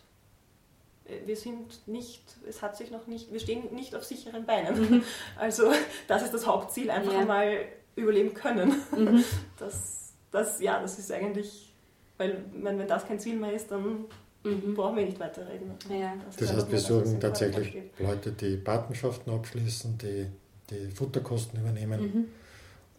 äh, 1.07 1.27
wir 1.27 1.37
sind 1.37 1.87
nicht, 1.87 2.23
es 2.49 2.63
hat 2.63 2.77
sich 2.77 2.91
noch 2.91 3.07
nicht, 3.07 3.33
wir 3.33 3.41
stehen 3.41 3.75
nicht 3.75 3.95
auf 3.95 4.05
sicheren 4.05 4.45
Beinen. 4.45 4.81
Mhm. 4.81 5.05
Also 5.37 5.73
das 6.09 6.23
ist 6.23 6.35
das 6.35 6.47
Hauptziel, 6.47 6.91
einfach 6.91 7.13
ja. 7.13 7.25
mal 7.25 7.59
überleben 7.97 8.35
können. 8.35 8.83
Mhm. 8.97 9.25
Das, 9.59 10.13
das, 10.31 10.61
ja, 10.61 10.81
das 10.81 10.99
ist 10.99 11.11
eigentlich, 11.13 11.73
weil 12.17 12.45
wenn, 12.55 12.79
wenn 12.79 12.89
das 12.89 13.07
kein 13.07 13.19
Ziel 13.19 13.37
mehr 13.37 13.53
ist, 13.53 13.71
dann 13.71 14.07
Mhm. 14.43 14.75
brauchen 14.75 14.97
wir 14.97 15.05
nicht 15.05 15.21
weiterreden. 15.21 15.73
Ja. 15.91 16.15
Das, 16.25 16.37
das 16.37 16.53
heißt, 16.55 16.73
wir 16.73 16.79
suchen 16.79 17.21
tatsächlich 17.21 17.77
Leute, 17.99 18.33
die 18.33 18.57
Patenschaften 18.57 19.33
abschließen, 19.35 19.99
die 19.99 20.29
die 20.71 20.91
Futterkosten 20.91 21.61
übernehmen. 21.61 22.01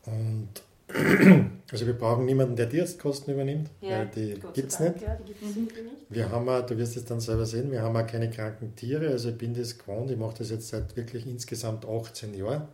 Mhm. 0.06 0.12
Und 0.12 0.50
also 1.72 1.86
wir 1.86 1.94
brauchen 1.94 2.26
niemanden, 2.26 2.56
der 2.56 2.70
Tierarztkosten 2.70 3.34
übernimmt, 3.34 3.70
ja, 3.80 4.00
weil 4.00 4.08
die 4.08 4.34
gibt 4.54 4.72
es 4.72 4.80
nicht. 4.80 5.02
Ja, 5.02 5.18
mhm. 5.18 5.64
nicht. 5.64 6.06
Wir 6.10 6.30
haben 6.30 6.48
auch, 6.50 6.66
du 6.66 6.78
wirst 6.78 6.98
es 6.98 7.06
dann 7.06 7.20
selber 7.20 7.46
sehen, 7.46 7.72
wir 7.72 7.82
haben 7.82 7.96
auch 7.96 8.06
keine 8.06 8.30
kranken 8.30 8.76
Tiere. 8.76 9.10
Also 9.10 9.30
ich 9.30 9.38
bin 9.38 9.54
das 9.54 9.78
gewohnt, 9.78 10.12
ich 10.12 10.18
mache 10.18 10.40
das 10.40 10.50
jetzt 10.50 10.68
seit 10.68 10.96
wirklich 10.98 11.26
insgesamt 11.26 11.86
18 11.86 12.34
Jahren. 12.34 12.68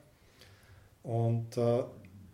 Und 1.03 1.57
äh, 1.57 1.83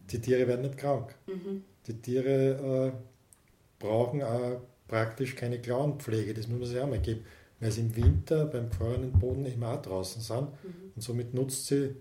die 0.09 0.20
Tiere 0.20 0.47
werden 0.47 0.61
nicht 0.61 0.78
krank. 0.78 1.16
Mhm. 1.28 1.64
Die 1.88 2.01
Tiere 2.01 2.93
äh, 2.93 3.84
brauchen 3.84 4.24
auch 4.24 4.61
praktisch 4.88 5.36
keine 5.36 5.59
Klauenpflege, 5.59 6.34
das 6.34 6.47
muss 6.47 6.59
man 6.59 6.70
sich 6.70 6.80
auch 6.80 6.88
mal 6.88 6.99
geben, 6.99 7.26
weil 7.59 7.72
sie 7.72 7.82
im 7.82 7.95
Winter 7.95 8.45
beim 8.45 8.70
gefahrenen 8.70 9.11
Boden 9.11 9.45
immer 9.45 9.74
auch 9.74 9.82
draußen 9.82 10.22
sind. 10.22 10.41
Mhm. 10.41 10.91
Und 10.95 11.01
somit 11.01 11.34
nutzt 11.34 11.68
sie 11.68 11.95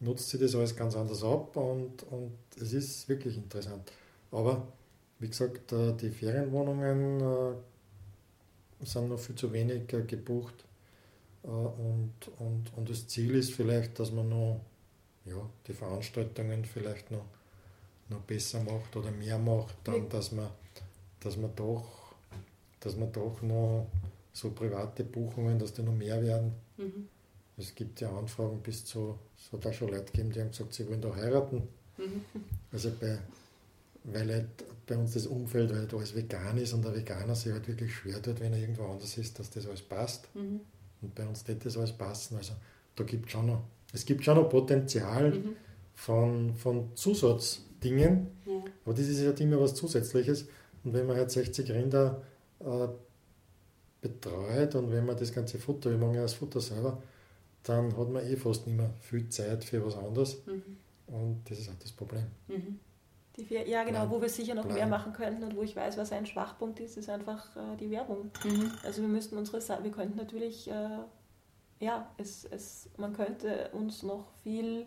nutzt 0.00 0.30
sie 0.30 0.38
das 0.38 0.54
alles 0.54 0.74
ganz 0.74 0.96
anders 0.96 1.22
ab 1.22 1.56
und, 1.56 2.02
und 2.04 2.32
es 2.60 2.72
ist 2.72 3.08
wirklich 3.08 3.36
interessant. 3.36 3.92
Aber 4.30 4.66
wie 5.18 5.28
gesagt, 5.28 5.72
äh, 5.72 5.92
die 5.94 6.10
Ferienwohnungen 6.10 7.20
äh, 7.20 8.84
sind 8.84 9.08
noch 9.08 9.18
viel 9.18 9.36
zu 9.36 9.52
wenig 9.52 9.92
äh, 9.92 10.02
gebucht 10.02 10.64
und, 11.42 12.12
und, 12.38 12.70
und 12.76 12.90
das 12.90 13.08
Ziel 13.08 13.34
ist 13.34 13.52
vielleicht, 13.54 13.98
dass 13.98 14.12
man 14.12 14.28
noch 14.28 14.60
ja, 15.24 15.36
die 15.66 15.72
Veranstaltungen 15.72 16.64
vielleicht 16.64 17.10
noch, 17.10 17.24
noch 18.10 18.20
besser 18.20 18.62
macht 18.62 18.94
oder 18.94 19.10
mehr 19.10 19.38
macht, 19.38 19.74
dann, 19.84 20.08
dass 20.10 20.32
man, 20.32 20.48
dass 21.20 21.38
man 21.38 21.54
doch 21.56 22.00
dass 22.80 22.96
man 22.96 23.12
doch 23.12 23.40
noch 23.42 23.86
so 24.32 24.50
private 24.50 25.04
Buchungen, 25.04 25.58
dass 25.58 25.74
die 25.74 25.82
noch 25.82 25.94
mehr 25.94 26.20
werden. 26.22 26.52
Mhm. 26.78 27.08
Es 27.60 27.74
gibt 27.74 28.00
ja 28.00 28.10
Anfragen 28.16 28.60
bis 28.62 28.84
zu, 28.84 29.18
es 29.36 29.52
hat 29.52 29.66
auch 29.66 29.72
schon 29.72 29.88
Leute 29.88 30.04
gegeben, 30.06 30.30
die 30.30 30.40
haben 30.40 30.50
gesagt, 30.50 30.74
sie 30.74 30.88
wollen 30.88 31.00
da 31.00 31.14
heiraten. 31.14 31.68
Mhm. 31.98 32.24
Also 32.72 32.90
bei, 32.98 33.18
weil 34.04 34.32
halt 34.32 34.48
bei 34.86 34.96
uns 34.96 35.14
das 35.14 35.26
Umfeld 35.26 35.72
halt 35.72 35.92
alles 35.94 36.14
vegan 36.14 36.56
ist 36.58 36.72
und 36.72 36.84
der 36.84 36.94
Veganer 36.94 37.34
sich 37.34 37.52
halt 37.52 37.68
wirklich 37.68 37.94
schwer 37.94 38.20
tut, 38.20 38.40
wenn 38.40 38.52
er 38.52 38.58
irgendwo 38.58 38.84
anders 38.84 39.16
ist, 39.18 39.38
dass 39.38 39.50
das 39.50 39.66
alles 39.66 39.82
passt. 39.82 40.28
Mhm. 40.34 40.60
Und 41.02 41.14
bei 41.14 41.26
uns 41.26 41.46
wird 41.46 41.64
das 41.64 41.76
alles 41.76 41.92
passen. 41.92 42.36
Also 42.36 42.54
da 42.96 43.04
gibt 43.04 43.30
schon 43.30 43.46
noch, 43.46 43.62
es 43.92 44.04
gibt 44.04 44.24
schon 44.24 44.36
noch 44.36 44.48
Potenzial 44.48 45.30
mhm. 45.30 45.56
von, 45.94 46.54
von 46.54 46.96
Zusatzdingen, 46.96 48.28
ja. 48.46 48.64
aber 48.84 48.94
das 48.94 49.06
ist 49.06 49.24
halt 49.24 49.40
immer 49.40 49.60
was 49.60 49.74
Zusätzliches. 49.74 50.46
Und 50.82 50.94
wenn 50.94 51.06
man 51.06 51.16
halt 51.16 51.30
60 51.30 51.70
Rinder 51.70 52.22
äh, 52.60 52.88
betreut 54.00 54.74
und 54.74 54.90
wenn 54.90 55.04
man 55.04 55.16
das 55.16 55.32
ganze 55.32 55.58
Futter, 55.58 55.90
wir 55.90 55.98
machen 55.98 56.14
ja 56.14 56.22
das 56.22 56.34
Futter 56.34 56.60
selber, 56.60 57.02
dann 57.62 57.96
hat 57.96 58.08
man 58.08 58.24
eh 58.24 58.36
fast 58.36 58.66
nicht 58.66 58.76
mehr 58.76 58.90
viel 59.00 59.28
Zeit 59.28 59.64
für 59.64 59.84
was 59.84 59.96
anderes. 59.96 60.44
Mhm. 60.46 60.76
Und 61.06 61.42
das 61.48 61.58
ist 61.58 61.68
auch 61.68 61.78
das 61.80 61.92
Problem. 61.92 62.26
Mhm. 62.48 62.78
Vier, 63.34 63.66
ja, 63.66 63.84
genau, 63.84 64.00
Plan. 64.00 64.10
wo 64.10 64.20
wir 64.20 64.28
sicher 64.28 64.54
noch 64.54 64.64
Plan. 64.64 64.74
mehr 64.74 64.86
machen 64.86 65.12
könnten 65.12 65.44
und 65.44 65.56
wo 65.56 65.62
ich 65.62 65.74
weiß, 65.74 65.96
was 65.96 66.12
ein 66.12 66.26
Schwachpunkt 66.26 66.80
ist, 66.80 66.96
ist 66.96 67.08
einfach 67.08 67.56
äh, 67.56 67.76
die 67.78 67.90
Werbung. 67.90 68.30
Mhm. 68.44 68.72
Also 68.84 69.02
wir 69.02 69.08
müssten 69.08 69.36
unsere, 69.36 69.60
wir 69.82 69.90
könnten 69.90 70.16
natürlich, 70.16 70.70
äh, 70.70 70.98
ja, 71.78 72.10
es, 72.18 72.44
es, 72.44 72.90
man 72.96 73.14
könnte 73.14 73.70
uns 73.72 74.02
noch 74.02 74.26
viel 74.42 74.86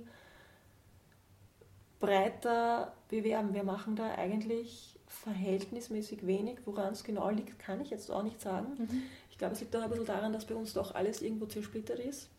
breiter 1.99 2.93
bewerben. 3.07 3.53
Wir 3.53 3.63
machen 3.63 3.95
da 3.95 4.13
eigentlich 4.15 4.99
verhältnismäßig 5.07 6.27
wenig. 6.27 6.59
Woran 6.65 6.93
es 6.93 7.03
genau 7.03 7.29
liegt, 7.29 7.57
kann 7.59 7.81
ich 7.81 7.89
jetzt 7.89 8.11
auch 8.11 8.23
nicht 8.23 8.41
sagen. 8.41 8.75
Mhm. 8.77 9.03
Ich 9.31 9.37
glaube, 9.37 9.53
es 9.53 9.61
liegt 9.61 9.75
auch 9.75 9.81
ein 9.81 9.89
bisschen 9.89 10.05
daran, 10.05 10.33
dass 10.33 10.45
bei 10.45 10.55
uns 10.55 10.73
doch 10.73 10.93
alles 10.93 11.21
irgendwo 11.21 11.45
zersplittert 11.45 11.99
ist. 11.99 12.29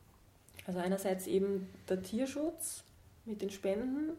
Also 0.66 0.78
einerseits 0.80 1.26
eben 1.26 1.68
der 1.88 2.02
Tierschutz 2.02 2.84
mit 3.24 3.42
den 3.42 3.50
Spenden, 3.50 4.12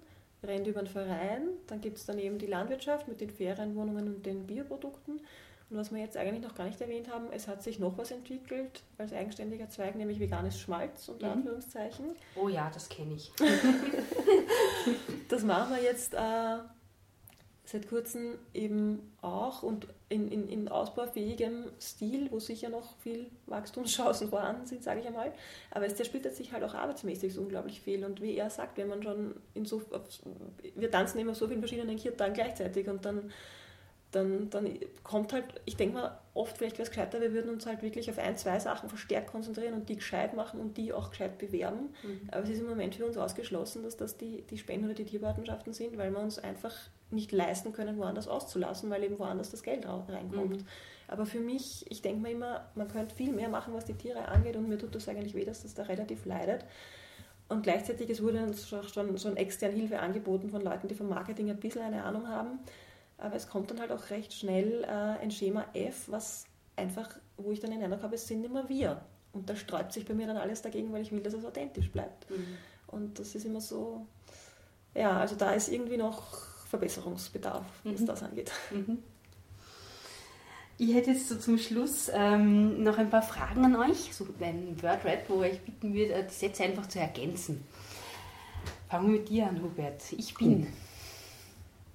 rennt 0.44 0.68
über 0.68 0.82
den 0.82 0.88
Verein, 0.88 1.50
dann 1.68 1.82
gibt 1.82 1.98
es 1.98 2.06
dann 2.06 2.20
eben 2.20 2.38
die 2.38 2.46
Landwirtschaft 2.46 3.08
mit 3.08 3.20
den 3.20 3.30
Ferienwohnungen 3.30 4.08
und 4.08 4.26
den 4.26 4.46
Bioprodukten. 4.46 5.22
Und 5.70 5.78
was 5.78 5.92
wir 5.92 6.00
jetzt 6.00 6.16
eigentlich 6.16 6.44
noch 6.44 6.54
gar 6.54 6.66
nicht 6.66 6.80
erwähnt 6.80 7.12
haben, 7.12 7.26
es 7.32 7.48
hat 7.48 7.64
sich 7.64 7.80
noch 7.80 7.98
was 7.98 8.12
entwickelt 8.12 8.84
als 9.00 9.14
eigenständiger 9.14 9.68
Zweig, 9.70 9.96
nämlich 9.96 10.20
veganes 10.20 10.60
Schmalz, 10.60 11.10
unter 11.10 11.28
mhm. 11.28 11.34
Anführungszeichen. 11.34 12.06
Oh 12.36 12.50
ja, 12.50 12.70
das 12.72 12.88
kenne 12.88 13.16
ich. 13.16 13.32
das 15.30 15.44
machen 15.44 15.76
wir 15.76 15.84
jetzt 15.84 16.14
äh, 16.14 16.58
seit 17.66 17.90
kurzem 17.90 18.38
eben 18.54 19.12
auch 19.22 19.64
und 19.64 19.88
in, 20.10 20.32
in, 20.32 20.48
in 20.48 20.68
ausbaufähigem 20.68 21.66
Stil, 21.82 22.32
wo 22.32 22.40
sicher 22.40 22.70
noch 22.70 22.96
viel 22.98 23.26
Wachstumschancen 23.48 24.30
vorhanden 24.30 24.68
sind, 24.68 24.84
sage 24.84 25.00
ich 25.00 25.08
einmal. 25.08 25.34
Aber 25.72 25.86
es 25.86 25.96
zersplittert 25.96 26.36
sich 26.36 26.54
halt 26.54 26.64
auch 26.64 26.76
arbeitsmäßig 26.76 27.34
so 27.34 27.42
unglaublich 27.42 27.82
viel. 27.82 28.06
Und 28.06 28.22
wie 28.22 28.38
er 28.38 28.52
sagt, 28.52 28.78
wenn 28.78 28.88
man 28.88 29.02
schon 29.02 29.36
in 29.56 29.66
so, 29.66 29.82
wir 30.76 30.92
tanzen 30.92 31.20
immer 31.20 31.34
so 31.34 31.48
vielen 31.48 31.60
verschiedenen 31.60 31.98
Kirtan 31.98 32.34
gleichzeitig 32.34 32.88
und 32.88 33.04
dann, 33.04 33.32
dann, 34.12 34.50
dann 34.52 34.78
kommt 35.04 35.34
halt, 35.34 35.46
ich 35.66 35.76
denke 35.76 35.96
mal, 35.96 36.20
oft 36.36 36.58
vielleicht 36.60 36.78
wäre 36.78 36.84
es 36.84 36.90
gescheiter, 36.90 37.20
wir 37.20 37.34
würden 37.34 37.50
uns 37.50 37.66
halt 37.66 37.82
wirklich 37.82 38.12
auf 38.12 38.20
ein, 38.20 38.38
zwei 38.38 38.60
Sachen 38.60 38.90
verstärkt 38.90 39.32
konzentrieren 39.32 39.74
und 39.74 39.90
die 39.90 39.96
gescheit 39.96 40.36
machen 40.36 40.60
und 40.60 40.78
die 40.78 40.94
auch 40.94 41.10
gescheit 41.10 41.40
bewerben. 41.40 41.96
Mhm. 42.04 42.30
Aber 42.32 42.44
es 42.44 42.50
ist 42.50 42.60
im 42.60 42.70
Moment 42.70 42.94
für 42.94 43.08
uns 43.08 43.18
ausgeschlossen, 43.18 43.82
dass 43.82 43.98
das 43.98 44.18
die, 44.18 44.44
die 44.44 44.60
Spenden 44.60 44.86
oder 44.86 44.94
die 44.94 45.06
Tierpatenschaften 45.06 45.74
sind, 45.74 45.98
weil 45.98 46.12
wir 46.12 46.20
uns 46.20 46.38
einfach 46.38 46.76
nicht 47.12 47.32
leisten 47.32 47.74
können, 47.74 47.98
woanders 47.98 48.28
auszulassen, 48.28 48.90
weil 48.90 49.04
eben 49.04 49.20
woanders 49.20 49.52
das 49.52 49.64
Geld 49.64 49.86
reinkommt. 49.88 50.62
Mhm. 50.62 50.68
Aber 51.08 51.26
für 51.26 51.40
mich, 51.40 51.86
ich 51.90 52.02
denke 52.02 52.22
mir 52.22 52.32
immer, 52.32 52.66
man 52.76 52.88
könnte 52.88 53.16
viel 53.16 53.32
mehr 53.32 53.50
machen, 53.50 53.74
was 53.74 53.86
die 53.86 53.94
Tiere 53.94 54.28
angeht 54.28 54.56
und 54.56 54.68
mir 54.68 54.78
tut 54.78 54.96
das 54.96 55.08
eigentlich 55.08 55.36
weh, 55.36 55.46
dass 55.46 55.62
das 55.62 55.76
da 55.76 55.84
relativ 55.84 56.26
leidet. 56.26 56.66
Und 57.48 57.62
gleichzeitig, 57.62 58.10
es 58.10 58.24
wurde 58.24 58.42
uns 58.42 58.68
schon, 58.68 59.18
schon 59.18 59.38
extern 59.38 59.72
Hilfe 59.72 60.00
angeboten 60.00 60.50
von 60.50 60.62
Leuten, 60.62 60.88
die 60.88 60.96
vom 60.96 61.10
Marketing 61.10 61.52
ein 61.52 61.60
bisschen 61.60 61.84
eine 61.84 62.04
Ahnung 62.04 62.28
haben. 62.28 62.60
Aber 63.18 63.36
es 63.36 63.48
kommt 63.48 63.70
dann 63.70 63.80
halt 63.80 63.92
auch 63.92 64.10
recht 64.10 64.34
schnell 64.34 64.84
äh, 64.84 65.22
ein 65.22 65.30
Schema 65.30 65.66
F, 65.74 66.06
was 66.08 66.46
einfach, 66.76 67.10
wo 67.38 67.52
ich 67.52 67.60
dann 67.60 67.72
den 67.72 67.84
Eindruck 67.84 68.02
habe, 68.02 68.16
es 68.16 68.28
sind 68.28 68.44
immer 68.44 68.68
wir. 68.68 69.02
Und 69.32 69.50
da 69.50 69.56
sträubt 69.56 69.94
sich 69.94 70.06
bei 70.06 70.14
mir 70.14 70.28
dann 70.28 70.38
alles 70.38 70.62
dagegen, 70.62 70.92
weil 70.92 71.02
ich 71.02 71.12
will, 71.12 71.22
dass 71.22 71.34
es 71.34 71.46
authentisch 71.46 71.92
bleibt. 71.92 72.30
Mhm. 72.30 72.58
Und 72.88 73.20
das 73.20 73.36
ist 73.36 73.46
immer 73.46 73.62
so, 73.62 74.06
ja, 74.96 75.20
also 75.20 75.36
da 75.36 75.52
ist 75.52 75.70
irgendwie 75.70 75.98
noch 75.98 76.55
Verbesserungsbedarf, 76.76 77.66
was 77.84 78.02
mhm. 78.02 78.06
das 78.06 78.24
angeht. 78.24 78.52
Mhm. 78.72 79.00
Ich 80.78 80.94
hätte 80.94 81.12
jetzt 81.12 81.30
so 81.30 81.38
zum 81.38 81.58
Schluss 81.58 82.12
ähm, 82.14 82.84
noch 82.84 82.98
ein 82.98 83.10
paar 83.10 83.22
Fragen 83.22 83.64
an 83.64 83.78
euch, 83.78 84.14
so 84.14 84.28
ein 84.42 84.82
Wordrap, 84.82 85.30
wo 85.30 85.42
ich 85.44 85.62
bitten 85.62 85.94
würde, 85.94 86.28
die 86.30 86.34
Sätze 86.34 86.64
einfach 86.64 86.88
zu 86.88 87.00
ergänzen. 87.00 87.64
Fangen 88.90 89.08
wir 89.08 89.20
mit 89.20 89.30
dir 89.30 89.48
an, 89.48 89.62
Hubert. 89.62 90.04
Ich 90.12 90.34
bin. 90.36 90.68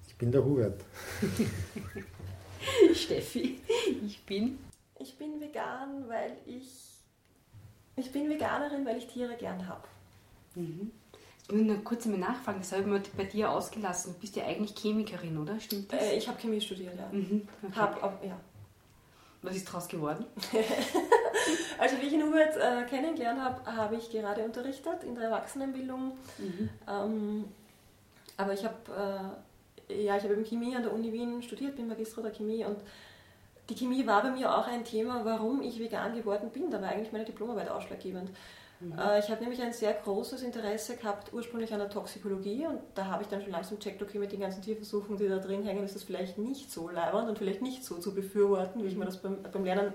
Ich 0.07 0.15
bin 0.15 0.31
der 0.31 0.43
Hubert. 0.43 0.83
Steffi. 2.95 3.59
Ich 4.03 4.25
bin. 4.25 4.57
Ich 4.97 5.15
bin 5.15 5.39
vegan, 5.39 6.07
weil 6.07 6.37
ich. 6.45 6.67
Ich 7.97 8.11
bin 8.11 8.29
Veganerin, 8.29 8.85
weil 8.85 8.97
ich 8.97 9.07
Tiere 9.07 9.35
gern 9.35 9.67
habe. 9.67 9.87
Mhm. 10.55 10.91
Ich 11.51 11.57
muss 11.57 11.65
nur 11.67 11.83
kurz 11.83 12.05
mal 12.05 12.17
nachfragen, 12.17 12.59
das 12.59 12.71
habe 12.71 12.81
ich 12.83 12.87
mir 12.87 13.01
bei 13.17 13.25
dir 13.25 13.49
ausgelassen. 13.51 14.13
Du 14.13 14.19
bist 14.21 14.37
ja 14.37 14.45
eigentlich 14.45 14.73
Chemikerin, 14.73 15.37
oder? 15.37 15.59
Stimmt 15.59 15.91
das? 15.91 16.01
Äh, 16.01 16.15
ich 16.15 16.25
habe 16.27 16.39
Chemie 16.39 16.61
studiert, 16.61 16.93
ja. 16.97 17.07
Mhm, 17.11 17.45
okay. 17.63 17.73
Hab, 17.75 18.01
ab- 18.01 18.23
ja. 18.25 18.39
Was 19.41 19.55
ist 19.57 19.67
daraus 19.67 19.87
geworden? 19.87 20.25
Also 21.79 21.97
wie 21.99 22.05
ich 22.05 22.13
ihn 22.13 22.21
Hubert 22.21 22.55
äh, 22.55 22.83
kennengelernt 22.87 23.41
habe, 23.41 23.75
habe 23.75 23.95
ich 23.95 24.11
gerade 24.11 24.43
unterrichtet 24.43 25.03
in 25.03 25.15
der 25.15 25.25
Erwachsenenbildung. 25.25 26.11
Ähm, 26.87 27.45
aber 28.37 28.53
ich 28.53 28.63
habe 28.63 29.33
äh, 29.89 30.03
ja, 30.05 30.15
ich 30.15 30.23
habe 30.23 30.33
eben 30.35 30.45
Chemie 30.45 30.75
an 30.75 30.83
der 30.83 30.93
Uni 30.93 31.11
Wien 31.11 31.41
studiert, 31.41 31.75
bin 31.75 31.87
Magister 31.87 32.21
der 32.21 32.31
Chemie 32.31 32.63
und 32.63 32.77
die 33.69 33.75
Chemie 33.75 34.05
war 34.05 34.21
bei 34.21 34.29
mir 34.29 34.55
auch 34.55 34.67
ein 34.67 34.85
Thema, 34.85 35.25
warum 35.25 35.63
ich 35.63 35.79
vegan 35.79 36.13
geworden 36.15 36.51
bin. 36.51 36.69
Da 36.69 36.79
war 36.81 36.89
eigentlich 36.89 37.11
meine 37.11 37.25
Diplomarbeit 37.25 37.69
ausschlaggebend. 37.69 38.29
Äh, 38.97 39.19
ich 39.19 39.29
habe 39.29 39.41
nämlich 39.41 39.61
ein 39.61 39.73
sehr 39.73 39.93
großes 39.93 40.41
Interesse 40.41 40.95
gehabt, 40.95 41.33
ursprünglich 41.33 41.73
an 41.73 41.79
der 41.79 41.89
Toxikologie 41.89 42.65
und 42.67 42.79
da 42.95 43.05
habe 43.05 43.23
ich 43.23 43.29
dann 43.29 43.41
schon 43.41 43.51
langsam 43.51 43.79
checkt, 43.79 44.01
okay, 44.01 44.19
mit 44.19 44.31
den 44.31 44.39
ganzen 44.39 44.61
Tierversuchen, 44.61 45.17
die 45.17 45.27
da 45.27 45.37
drin 45.37 45.63
hängen, 45.63 45.83
ist 45.83 45.95
das 45.95 46.03
vielleicht 46.03 46.37
nicht 46.37 46.71
so 46.71 46.89
leibernd 46.89 47.29
und 47.29 47.37
vielleicht 47.37 47.61
nicht 47.61 47.83
so 47.83 47.97
zu 47.97 48.13
befürworten, 48.13 48.83
wie 48.83 48.87
ich 48.87 48.95
mir 48.95 49.05
das 49.05 49.21
beim, 49.21 49.41
beim 49.43 49.65
Lernen 49.65 49.93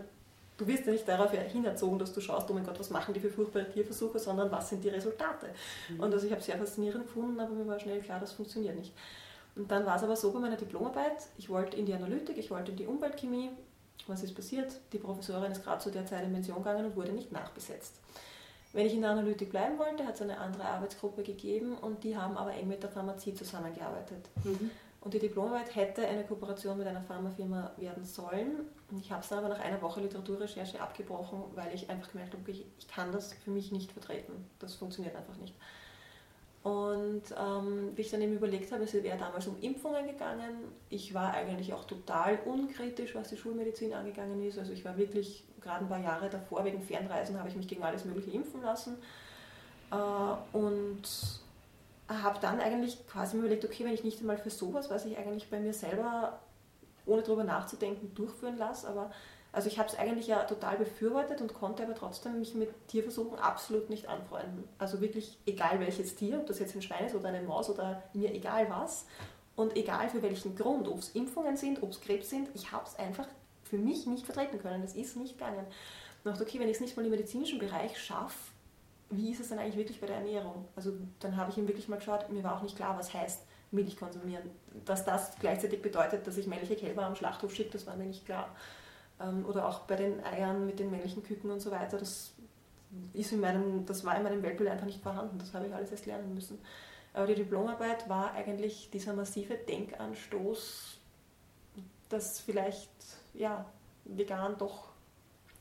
Du 0.56 0.66
wirst 0.66 0.86
ja 0.86 0.92
nicht 0.92 1.06
darauf 1.06 1.32
hinerzogen, 1.32 1.98
dass 1.98 2.14
du 2.14 2.20
schaust, 2.20 2.50
oh 2.50 2.54
mein 2.54 2.64
Gott, 2.64 2.80
was 2.80 2.88
machen 2.88 3.12
die 3.12 3.20
für 3.20 3.28
furchtbare 3.28 3.68
Tierversuche, 3.68 4.18
sondern 4.18 4.50
was 4.50 4.70
sind 4.70 4.82
die 4.82 4.88
Resultate. 4.88 5.48
Und 5.98 6.12
also 6.14 6.24
ich 6.24 6.32
habe 6.32 6.40
es 6.40 6.46
sehr 6.46 6.56
faszinierend 6.56 7.06
gefunden, 7.06 7.38
aber 7.38 7.52
mir 7.52 7.66
war 7.66 7.78
schnell 7.78 8.00
klar, 8.00 8.20
das 8.20 8.32
funktioniert 8.32 8.74
nicht. 8.74 8.94
Und 9.54 9.70
dann 9.70 9.84
war 9.84 9.96
es 9.96 10.02
aber 10.02 10.16
so 10.16 10.32
bei 10.32 10.38
meiner 10.38 10.56
Diplomarbeit, 10.56 11.28
ich 11.36 11.50
wollte 11.50 11.76
in 11.76 11.84
die 11.84 11.92
Analytik, 11.92 12.38
ich 12.38 12.50
wollte 12.50 12.70
in 12.70 12.78
die 12.78 12.86
Umweltchemie. 12.86 13.50
Was 14.06 14.22
ist 14.22 14.34
passiert? 14.34 14.72
Die 14.92 14.98
Professorin 14.98 15.52
ist 15.52 15.64
gerade 15.64 15.82
zu 15.82 15.90
der 15.90 16.06
Zeit 16.06 16.24
in 16.24 16.32
Pension 16.32 16.58
gegangen 16.58 16.86
und 16.86 16.96
wurde 16.96 17.12
nicht 17.12 17.32
nachbesetzt. 17.32 18.00
Wenn 18.76 18.88
ich 18.88 18.92
in 18.92 19.00
der 19.00 19.12
Analytik 19.12 19.48
bleiben 19.48 19.78
wollte, 19.78 20.04
hat 20.04 20.16
es 20.16 20.20
eine 20.20 20.36
andere 20.36 20.64
Arbeitsgruppe 20.64 21.22
gegeben 21.22 21.78
und 21.78 22.04
die 22.04 22.14
haben 22.14 22.36
aber 22.36 22.52
eng 22.52 22.68
mit 22.68 22.82
der 22.82 22.90
Pharmazie 22.90 23.32
zusammengearbeitet. 23.32 24.28
Und 25.00 25.14
die 25.14 25.18
Diplomarbeit 25.18 25.74
hätte 25.74 26.06
eine 26.06 26.24
Kooperation 26.24 26.76
mit 26.76 26.86
einer 26.86 27.00
Pharmafirma 27.00 27.72
werden 27.78 28.04
sollen. 28.04 28.66
Und 28.90 29.00
ich 29.00 29.10
habe 29.10 29.22
es 29.22 29.30
dann 29.30 29.38
aber 29.38 29.48
nach 29.48 29.60
einer 29.60 29.80
Woche 29.80 30.02
Literaturrecherche 30.02 30.78
abgebrochen, 30.78 31.44
weil 31.54 31.74
ich 31.74 31.88
einfach 31.88 32.10
gemerkt 32.10 32.34
habe, 32.34 32.42
okay, 32.42 32.66
ich 32.78 32.86
kann 32.86 33.12
das 33.12 33.32
für 33.32 33.50
mich 33.50 33.72
nicht 33.72 33.92
vertreten. 33.92 34.44
Das 34.58 34.74
funktioniert 34.74 35.16
einfach 35.16 35.38
nicht. 35.38 35.54
Und 36.66 37.22
ähm, 37.38 37.92
wie 37.94 38.00
ich 38.00 38.10
dann 38.10 38.20
eben 38.22 38.32
überlegt 38.32 38.72
habe, 38.72 38.82
es 38.82 38.92
wäre 38.92 39.16
damals 39.16 39.46
um 39.46 39.56
Impfungen 39.60 40.04
gegangen. 40.04 40.64
Ich 40.90 41.14
war 41.14 41.32
eigentlich 41.32 41.72
auch 41.72 41.84
total 41.84 42.40
unkritisch, 42.44 43.14
was 43.14 43.28
die 43.28 43.36
Schulmedizin 43.36 43.94
angegangen 43.94 44.44
ist. 44.44 44.58
Also 44.58 44.72
ich 44.72 44.84
war 44.84 44.96
wirklich 44.96 45.44
gerade 45.60 45.84
ein 45.84 45.88
paar 45.88 46.00
Jahre 46.00 46.28
davor, 46.28 46.64
wegen 46.64 46.82
Fernreisen, 46.82 47.38
habe 47.38 47.48
ich 47.48 47.54
mich 47.54 47.68
gegen 47.68 47.84
alles 47.84 48.04
Mögliche 48.04 48.32
impfen 48.32 48.62
lassen. 48.62 48.98
Äh, 49.92 50.56
und 50.58 51.02
habe 52.08 52.40
dann 52.40 52.58
eigentlich 52.58 53.06
quasi 53.06 53.36
mir 53.36 53.42
überlegt, 53.44 53.64
okay, 53.64 53.84
wenn 53.84 53.94
ich 53.94 54.02
nicht 54.02 54.18
einmal 54.18 54.38
für 54.38 54.50
sowas, 54.50 54.90
was 54.90 55.04
ich 55.04 55.16
eigentlich 55.16 55.48
bei 55.48 55.60
mir 55.60 55.72
selber, 55.72 56.40
ohne 57.04 57.22
darüber 57.22 57.44
nachzudenken, 57.44 58.12
durchführen 58.16 58.58
lasse, 58.58 58.88
aber 58.88 59.12
also 59.56 59.68
ich 59.68 59.78
habe 59.78 59.88
es 59.88 59.98
eigentlich 59.98 60.26
ja 60.26 60.44
total 60.44 60.76
befürwortet 60.76 61.40
und 61.40 61.54
konnte 61.54 61.82
aber 61.82 61.94
trotzdem 61.94 62.40
mich 62.40 62.54
mit 62.54 62.68
Tierversuchen 62.88 63.38
absolut 63.38 63.88
nicht 63.88 64.06
anfreunden. 64.06 64.64
Also 64.76 65.00
wirklich 65.00 65.38
egal 65.46 65.80
welches 65.80 66.14
Tier, 66.14 66.38
ob 66.38 66.46
das 66.46 66.58
jetzt 66.58 66.74
ein 66.74 66.82
Schwein 66.82 67.06
ist 67.06 67.14
oder 67.14 67.30
eine 67.30 67.40
Maus 67.40 67.70
oder 67.70 68.02
mir 68.12 68.34
egal 68.34 68.68
was 68.68 69.06
und 69.56 69.74
egal 69.74 70.10
für 70.10 70.22
welchen 70.22 70.56
Grund, 70.56 70.86
ob 70.86 70.98
es 70.98 71.08
Impfungen 71.08 71.56
sind, 71.56 71.82
ob 71.82 71.92
es 71.92 72.02
Krebs 72.02 72.28
sind, 72.28 72.50
ich 72.52 72.70
habe 72.70 72.84
es 72.84 72.98
einfach 72.98 73.26
für 73.64 73.78
mich 73.78 74.06
nicht 74.06 74.26
vertreten 74.26 74.58
können. 74.58 74.82
Das 74.82 74.94
ist 74.94 75.16
nicht 75.16 75.38
gegangen. 75.38 75.64
Und 76.22 76.30
dachte, 76.30 76.42
okay, 76.42 76.60
wenn 76.60 76.68
ich 76.68 76.74
es 76.74 76.82
nicht 76.82 76.94
mal 76.94 77.06
im 77.06 77.10
medizinischen 77.10 77.58
Bereich 77.58 77.98
schaffe, 77.98 78.36
wie 79.08 79.30
ist 79.30 79.40
es 79.40 79.48
dann 79.48 79.58
eigentlich 79.58 79.78
wirklich 79.78 80.02
bei 80.02 80.06
der 80.06 80.16
Ernährung? 80.16 80.68
Also 80.76 80.92
dann 81.18 81.38
habe 81.38 81.50
ich 81.50 81.56
ihm 81.56 81.66
wirklich 81.66 81.88
mal 81.88 81.96
geschaut, 81.96 82.28
mir 82.28 82.44
war 82.44 82.58
auch 82.58 82.62
nicht 82.62 82.76
klar, 82.76 82.98
was 82.98 83.14
heißt 83.14 83.40
Milch 83.70 83.96
konsumieren. 83.96 84.50
Dass 84.84 85.06
das 85.06 85.38
gleichzeitig 85.38 85.80
bedeutet, 85.80 86.26
dass 86.26 86.36
ich 86.36 86.46
männliche 86.46 86.76
Kälber 86.76 87.06
am 87.06 87.16
Schlachthof 87.16 87.54
schicke, 87.54 87.70
das 87.70 87.86
war 87.86 87.96
mir 87.96 88.04
nicht 88.04 88.26
klar. 88.26 88.54
Ähm, 89.20 89.46
Oder 89.46 89.68
auch 89.68 89.80
bei 89.80 89.96
den 89.96 90.22
Eiern 90.24 90.66
mit 90.66 90.78
den 90.78 90.90
männlichen 90.90 91.22
Küken 91.22 91.50
und 91.50 91.60
so 91.60 91.70
weiter, 91.70 91.98
das, 91.98 92.32
ist 93.12 93.32
in 93.32 93.40
meinem, 93.40 93.86
das 93.86 94.04
war 94.04 94.16
in 94.16 94.22
meinem 94.22 94.42
Weltbild 94.42 94.70
einfach 94.70 94.86
nicht 94.86 95.02
vorhanden. 95.02 95.38
Das 95.38 95.54
habe 95.54 95.66
ich 95.66 95.74
alles 95.74 95.90
erst 95.90 96.06
lernen 96.06 96.34
müssen. 96.34 96.58
Aber 97.14 97.26
die 97.26 97.34
Diplomarbeit 97.34 98.08
war 98.08 98.32
eigentlich 98.32 98.90
dieser 98.90 99.14
massive 99.14 99.54
Denkanstoß, 99.54 100.98
dass 102.08 102.40
vielleicht 102.40 102.90
ja, 103.32 103.64
vegan 104.04 104.56
doch 104.58 104.88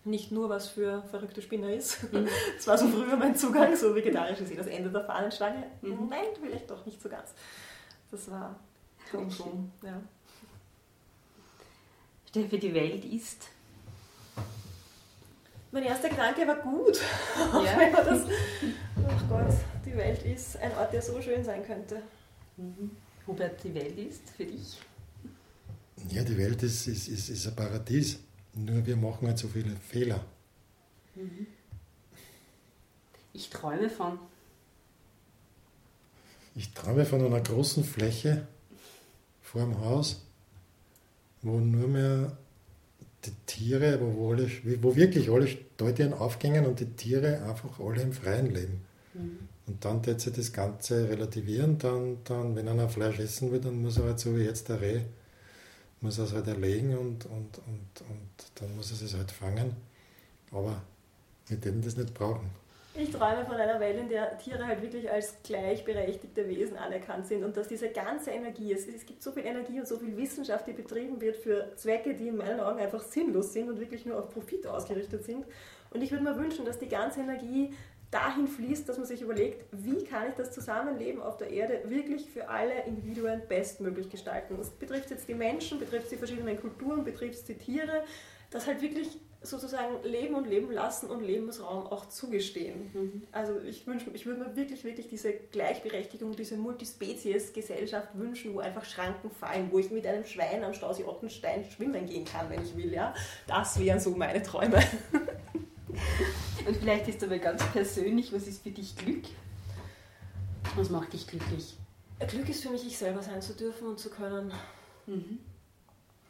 nicht 0.03 0.31
nur 0.31 0.49
was 0.49 0.67
für 0.67 1.01
verrückte 1.03 1.41
Spinner 1.41 1.73
ist. 1.73 2.11
Mhm. 2.13 2.27
Das 2.57 2.67
war 2.67 2.77
so 2.77 2.87
früher 2.87 3.17
mein 3.17 3.35
Zugang, 3.35 3.75
so 3.75 3.95
vegetarisch 3.95 4.39
ist 4.41 4.51
eh 4.51 4.55
das 4.55 4.67
Ende 4.67 4.91
der 4.91 5.03
Fahnenstange. 5.03 5.63
Mhm. 5.81 6.07
Nein, 6.09 6.25
vielleicht 6.39 6.69
doch 6.69 6.85
nicht 6.85 7.01
so 7.01 7.09
ganz. 7.09 7.33
Das 8.11 8.29
war 8.29 8.59
schon 9.09 9.29
so, 9.29 9.63
ja. 12.36 12.41
Steffi, 12.41 12.59
die 12.59 12.73
Welt 12.73 13.05
ist. 13.05 13.49
Mein 15.71 15.83
erster 15.83 16.09
Gedanke 16.09 16.47
war 16.47 16.57
gut. 16.57 16.99
Ja. 17.38 17.77
Wenn 17.77 17.91
man 17.91 18.05
das, 18.05 18.21
ach 19.07 19.29
Gott, 19.29 19.53
die 19.86 19.95
Welt 19.95 20.23
ist 20.23 20.57
ein 20.57 20.71
Ort, 20.77 20.93
der 20.93 21.01
so 21.01 21.21
schön 21.21 21.43
sein 21.43 21.65
könnte. 21.65 22.01
Mhm. 22.57 22.91
Hubert, 23.27 23.63
die 23.63 23.73
Welt 23.73 23.97
ist 23.97 24.29
für 24.29 24.45
dich. 24.45 24.79
Ja, 26.09 26.23
die 26.23 26.38
Welt 26.38 26.61
ist, 26.63 26.88
ist, 26.88 27.07
ist, 27.07 27.29
ist 27.29 27.47
ein 27.47 27.55
Paradies. 27.55 28.19
Nur 28.53 28.86
wir 28.86 28.95
machen 28.95 29.27
halt 29.27 29.38
so 29.38 29.47
viele 29.47 29.75
Fehler. 29.75 30.23
Ich 33.33 33.49
träume 33.49 33.89
von. 33.89 34.19
Ich 36.55 36.73
träume 36.73 37.05
von 37.05 37.25
einer 37.25 37.41
großen 37.41 37.83
Fläche 37.83 38.47
vor 39.41 39.61
dem 39.61 39.79
Haus, 39.79 40.24
wo 41.45 41.59
nur 41.59 41.87
mehr 41.87 42.37
die 43.23 43.31
Tiere, 43.45 43.99
wo, 44.01 44.15
wo, 44.15 44.31
alle, 44.31 44.49
wo 44.81 44.95
wirklich 44.95 45.29
alle 45.29 45.47
Stalltieren 45.47 46.13
aufgängen 46.13 46.65
und 46.65 46.79
die 46.79 46.87
Tiere 46.87 47.43
einfach 47.43 47.79
alle 47.79 48.01
im 48.01 48.13
Freien 48.13 48.53
leben. 48.53 48.81
Und 49.67 49.85
dann 49.85 50.01
tät 50.03 50.21
sich 50.21 50.33
das 50.33 50.51
Ganze 50.51 51.07
relativieren. 51.07 51.77
Dann, 51.77 52.17
dann, 52.23 52.55
wenn 52.55 52.67
einer 52.67 52.89
Fleisch 52.89 53.19
essen 53.19 53.51
will, 53.51 53.61
dann 53.61 53.81
muss 53.81 53.97
er 53.97 54.05
halt 54.05 54.19
so 54.19 54.35
wie 54.35 54.41
jetzt 54.41 54.69
der 54.69 54.81
Reh, 54.81 55.01
muss 56.01 56.17
er 56.17 56.25
es 56.25 56.33
halt 56.33 56.47
erlegen 56.47 56.97
und, 56.97 57.25
und, 57.25 57.57
und, 57.57 58.01
und 58.09 58.51
dann 58.55 58.75
muss 58.75 58.91
er 58.91 59.05
es 59.05 59.15
halt 59.15 59.31
fangen. 59.31 59.75
Aber 60.51 60.81
wir 61.47 61.57
dürfen 61.57 61.81
das 61.81 61.97
nicht 61.97 62.13
brauchen. 62.13 62.49
Ich 62.97 63.11
träume 63.11 63.45
von 63.45 63.55
einer 63.57 63.77
Welt, 63.81 63.99
in 63.99 64.07
der 64.07 64.37
Tiere 64.37 64.65
halt 64.65 64.81
wirklich 64.81 65.11
als 65.11 65.35
gleichberechtigte 65.43 66.47
Wesen 66.47 66.77
anerkannt 66.77 67.27
sind 67.27 67.43
und 67.43 67.57
dass 67.57 67.67
diese 67.67 67.89
ganze 67.89 68.31
Energie, 68.31 68.71
es, 68.71 68.87
es 68.87 69.05
gibt 69.05 69.21
so 69.21 69.33
viel 69.33 69.45
Energie 69.45 69.77
und 69.79 69.87
so 69.87 69.97
viel 69.97 70.15
Wissenschaft, 70.15 70.65
die 70.65 70.71
betrieben 70.71 71.19
wird 71.19 71.35
für 71.35 71.75
Zwecke, 71.75 72.13
die 72.13 72.29
in 72.29 72.37
meinen 72.37 72.61
Augen 72.61 72.79
einfach 72.79 73.01
sinnlos 73.01 73.51
sind 73.51 73.69
und 73.69 73.81
wirklich 73.81 74.05
nur 74.05 74.17
auf 74.17 74.29
Profit 74.29 74.65
ausgerichtet 74.65 75.25
sind. 75.25 75.45
Und 75.89 76.03
ich 76.03 76.11
würde 76.11 76.23
mir 76.23 76.37
wünschen, 76.37 76.63
dass 76.63 76.79
die 76.79 76.87
ganze 76.87 77.19
Energie 77.19 77.73
dahin 78.11 78.47
fließt, 78.47 78.87
dass 78.87 78.97
man 78.97 79.05
sich 79.05 79.21
überlegt, 79.21 79.65
wie 79.73 80.05
kann 80.05 80.29
ich 80.29 80.35
das 80.35 80.53
Zusammenleben 80.53 81.21
auf 81.21 81.35
der 81.35 81.49
Erde 81.49 81.81
wirklich 81.87 82.29
für 82.29 82.47
alle 82.47 82.83
Individuen 82.85 83.41
bestmöglich 83.49 84.09
gestalten. 84.09 84.55
Das 84.57 84.69
betrifft 84.69 85.09
jetzt 85.09 85.27
die 85.27 85.33
Menschen, 85.33 85.79
betrifft 85.79 86.11
die 86.11 86.15
verschiedenen 86.15 86.57
Kulturen, 86.61 87.03
betrifft 87.03 87.45
die 87.49 87.57
Tiere, 87.57 88.05
dass 88.51 88.67
halt 88.67 88.81
wirklich 88.81 89.19
sozusagen 89.45 90.03
Leben 90.03 90.35
und 90.35 90.47
Leben 90.47 90.71
lassen 90.71 91.09
und 91.09 91.21
Lebensraum 91.21 91.87
auch 91.87 92.07
zugestehen. 92.09 93.25
Also 93.31 93.59
ich 93.61 93.85
wünsche, 93.87 94.09
ich 94.13 94.25
würde 94.25 94.41
mir 94.41 94.55
wirklich, 94.55 94.83
wirklich 94.83 95.07
diese 95.07 95.33
Gleichberechtigung, 95.33 96.35
diese 96.35 96.57
Multispezies-Gesellschaft 96.57 98.09
wünschen, 98.15 98.53
wo 98.53 98.59
einfach 98.59 98.85
Schranken 98.85 99.31
fallen, 99.31 99.69
wo 99.71 99.79
ich 99.79 99.91
mit 99.91 100.05
einem 100.05 100.25
Schwein 100.25 100.63
am 100.63 100.73
Stausee 100.73 101.03
Ottenstein 101.03 101.65
schwimmen 101.65 102.05
gehen 102.05 102.25
kann, 102.25 102.49
wenn 102.49 102.63
ich 102.63 102.75
will. 102.75 102.93
Ja? 102.93 103.13
Das 103.47 103.79
wären 103.79 103.99
so 103.99 104.11
meine 104.11 104.41
Träume. 104.41 104.79
Und 106.65 106.77
vielleicht 106.77 107.07
ist 107.07 107.23
aber 107.23 107.37
ganz 107.37 107.63
persönlich, 107.71 108.33
was 108.33 108.47
ist 108.47 108.63
für 108.63 108.71
dich 108.71 108.95
Glück? 108.95 109.23
Was 110.75 110.89
macht 110.89 111.13
dich 111.13 111.27
glücklich? 111.27 111.77
Glück 112.27 112.49
ist 112.49 112.63
für 112.63 112.69
mich, 112.69 112.85
ich 112.85 112.97
selber 112.97 113.21
sein 113.21 113.41
zu 113.41 113.53
dürfen 113.53 113.87
und 113.87 113.99
zu 113.99 114.09
können. 114.09 114.51
Mhm. 115.05 115.39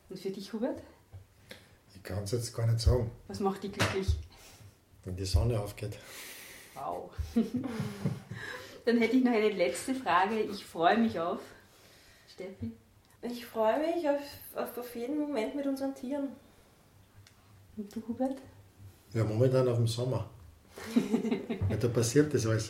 Und 0.10 0.20
für 0.20 0.30
dich, 0.30 0.52
Hubert? 0.54 0.82
Ich 2.06 2.10
kann 2.10 2.24
es 2.24 2.32
jetzt 2.34 2.56
gar 2.56 2.68
nicht 2.68 2.80
sagen, 2.80 3.10
Was 3.28 3.40
macht 3.40 3.64
dich 3.64 3.72
glücklich? 3.72 4.08
wenn 5.06 5.16
die 5.16 5.26
Sonne 5.26 5.60
aufgeht. 5.60 5.98
Wow. 6.76 7.10
Dann 8.86 9.00
hätte 9.00 9.16
ich 9.16 9.24
noch 9.24 9.32
eine 9.32 9.50
letzte 9.50 9.96
Frage. 9.96 10.40
Ich 10.40 10.64
freue 10.64 11.00
mich 11.00 11.20
auf. 11.20 11.40
Steffi? 12.32 12.74
Ich 13.24 13.44
freue 13.48 13.80
mich 13.80 14.08
auf, 14.08 14.20
auf, 14.54 14.78
auf 14.78 14.96
jeden 14.96 15.20
Moment 15.20 15.56
mit 15.56 15.66
unseren 15.66 15.96
Tieren. 15.96 16.28
Und 17.76 17.96
du, 17.96 18.04
Hubert? 18.08 18.38
Ja, 19.12 19.24
momentan 19.24 19.68
auf 19.68 19.78
dem 19.78 19.88
Sommer. 19.88 20.30
ja, 21.72 21.76
da 21.76 21.88
passiert 21.88 22.32
das 22.36 22.46
alles. 22.46 22.70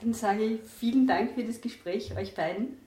Dann 0.00 0.12
sage 0.12 0.42
ich 0.42 0.60
vielen 0.62 1.06
Dank 1.06 1.34
für 1.34 1.44
das 1.44 1.60
Gespräch, 1.60 2.16
euch 2.16 2.34
beiden. 2.34 2.78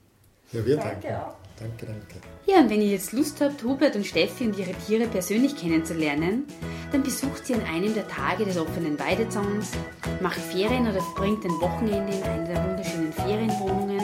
Ja, 0.52 0.64
wir 0.66 0.76
Danke 0.76 1.08
danken. 1.08 1.30
auch. 1.30 1.45
Danke, 1.58 1.86
danke. 1.86 2.20
Ja, 2.44 2.60
und 2.60 2.70
wenn 2.70 2.82
ihr 2.82 2.90
jetzt 2.90 3.12
Lust 3.12 3.40
habt, 3.40 3.62
Hubert 3.64 3.96
und 3.96 4.06
Steffi 4.06 4.44
und 4.44 4.58
ihre 4.58 4.74
Tiere 4.86 5.06
persönlich 5.08 5.56
kennenzulernen, 5.56 6.44
dann 6.92 7.02
besucht 7.02 7.46
sie 7.46 7.54
an 7.54 7.62
einem 7.62 7.94
der 7.94 8.06
Tage 8.08 8.44
des 8.44 8.58
offenen 8.58 8.98
Weidezauns, 8.98 9.72
macht 10.20 10.38
Ferien 10.38 10.86
oder 10.86 11.00
verbringt 11.00 11.44
ein 11.44 11.60
Wochenende 11.60 12.12
in 12.14 12.22
einer 12.22 12.44
der 12.46 12.68
wunderschönen 12.68 13.12
Ferienwohnungen 13.12 14.00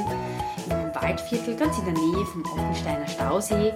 im 0.67 0.95
Waldviertel, 0.95 1.55
ganz 1.57 1.79
in 1.79 1.85
der 1.85 1.95
Nähe 1.95 2.27
vom 2.27 2.43
Oppensteiner 2.45 3.07
Stausee, 3.07 3.73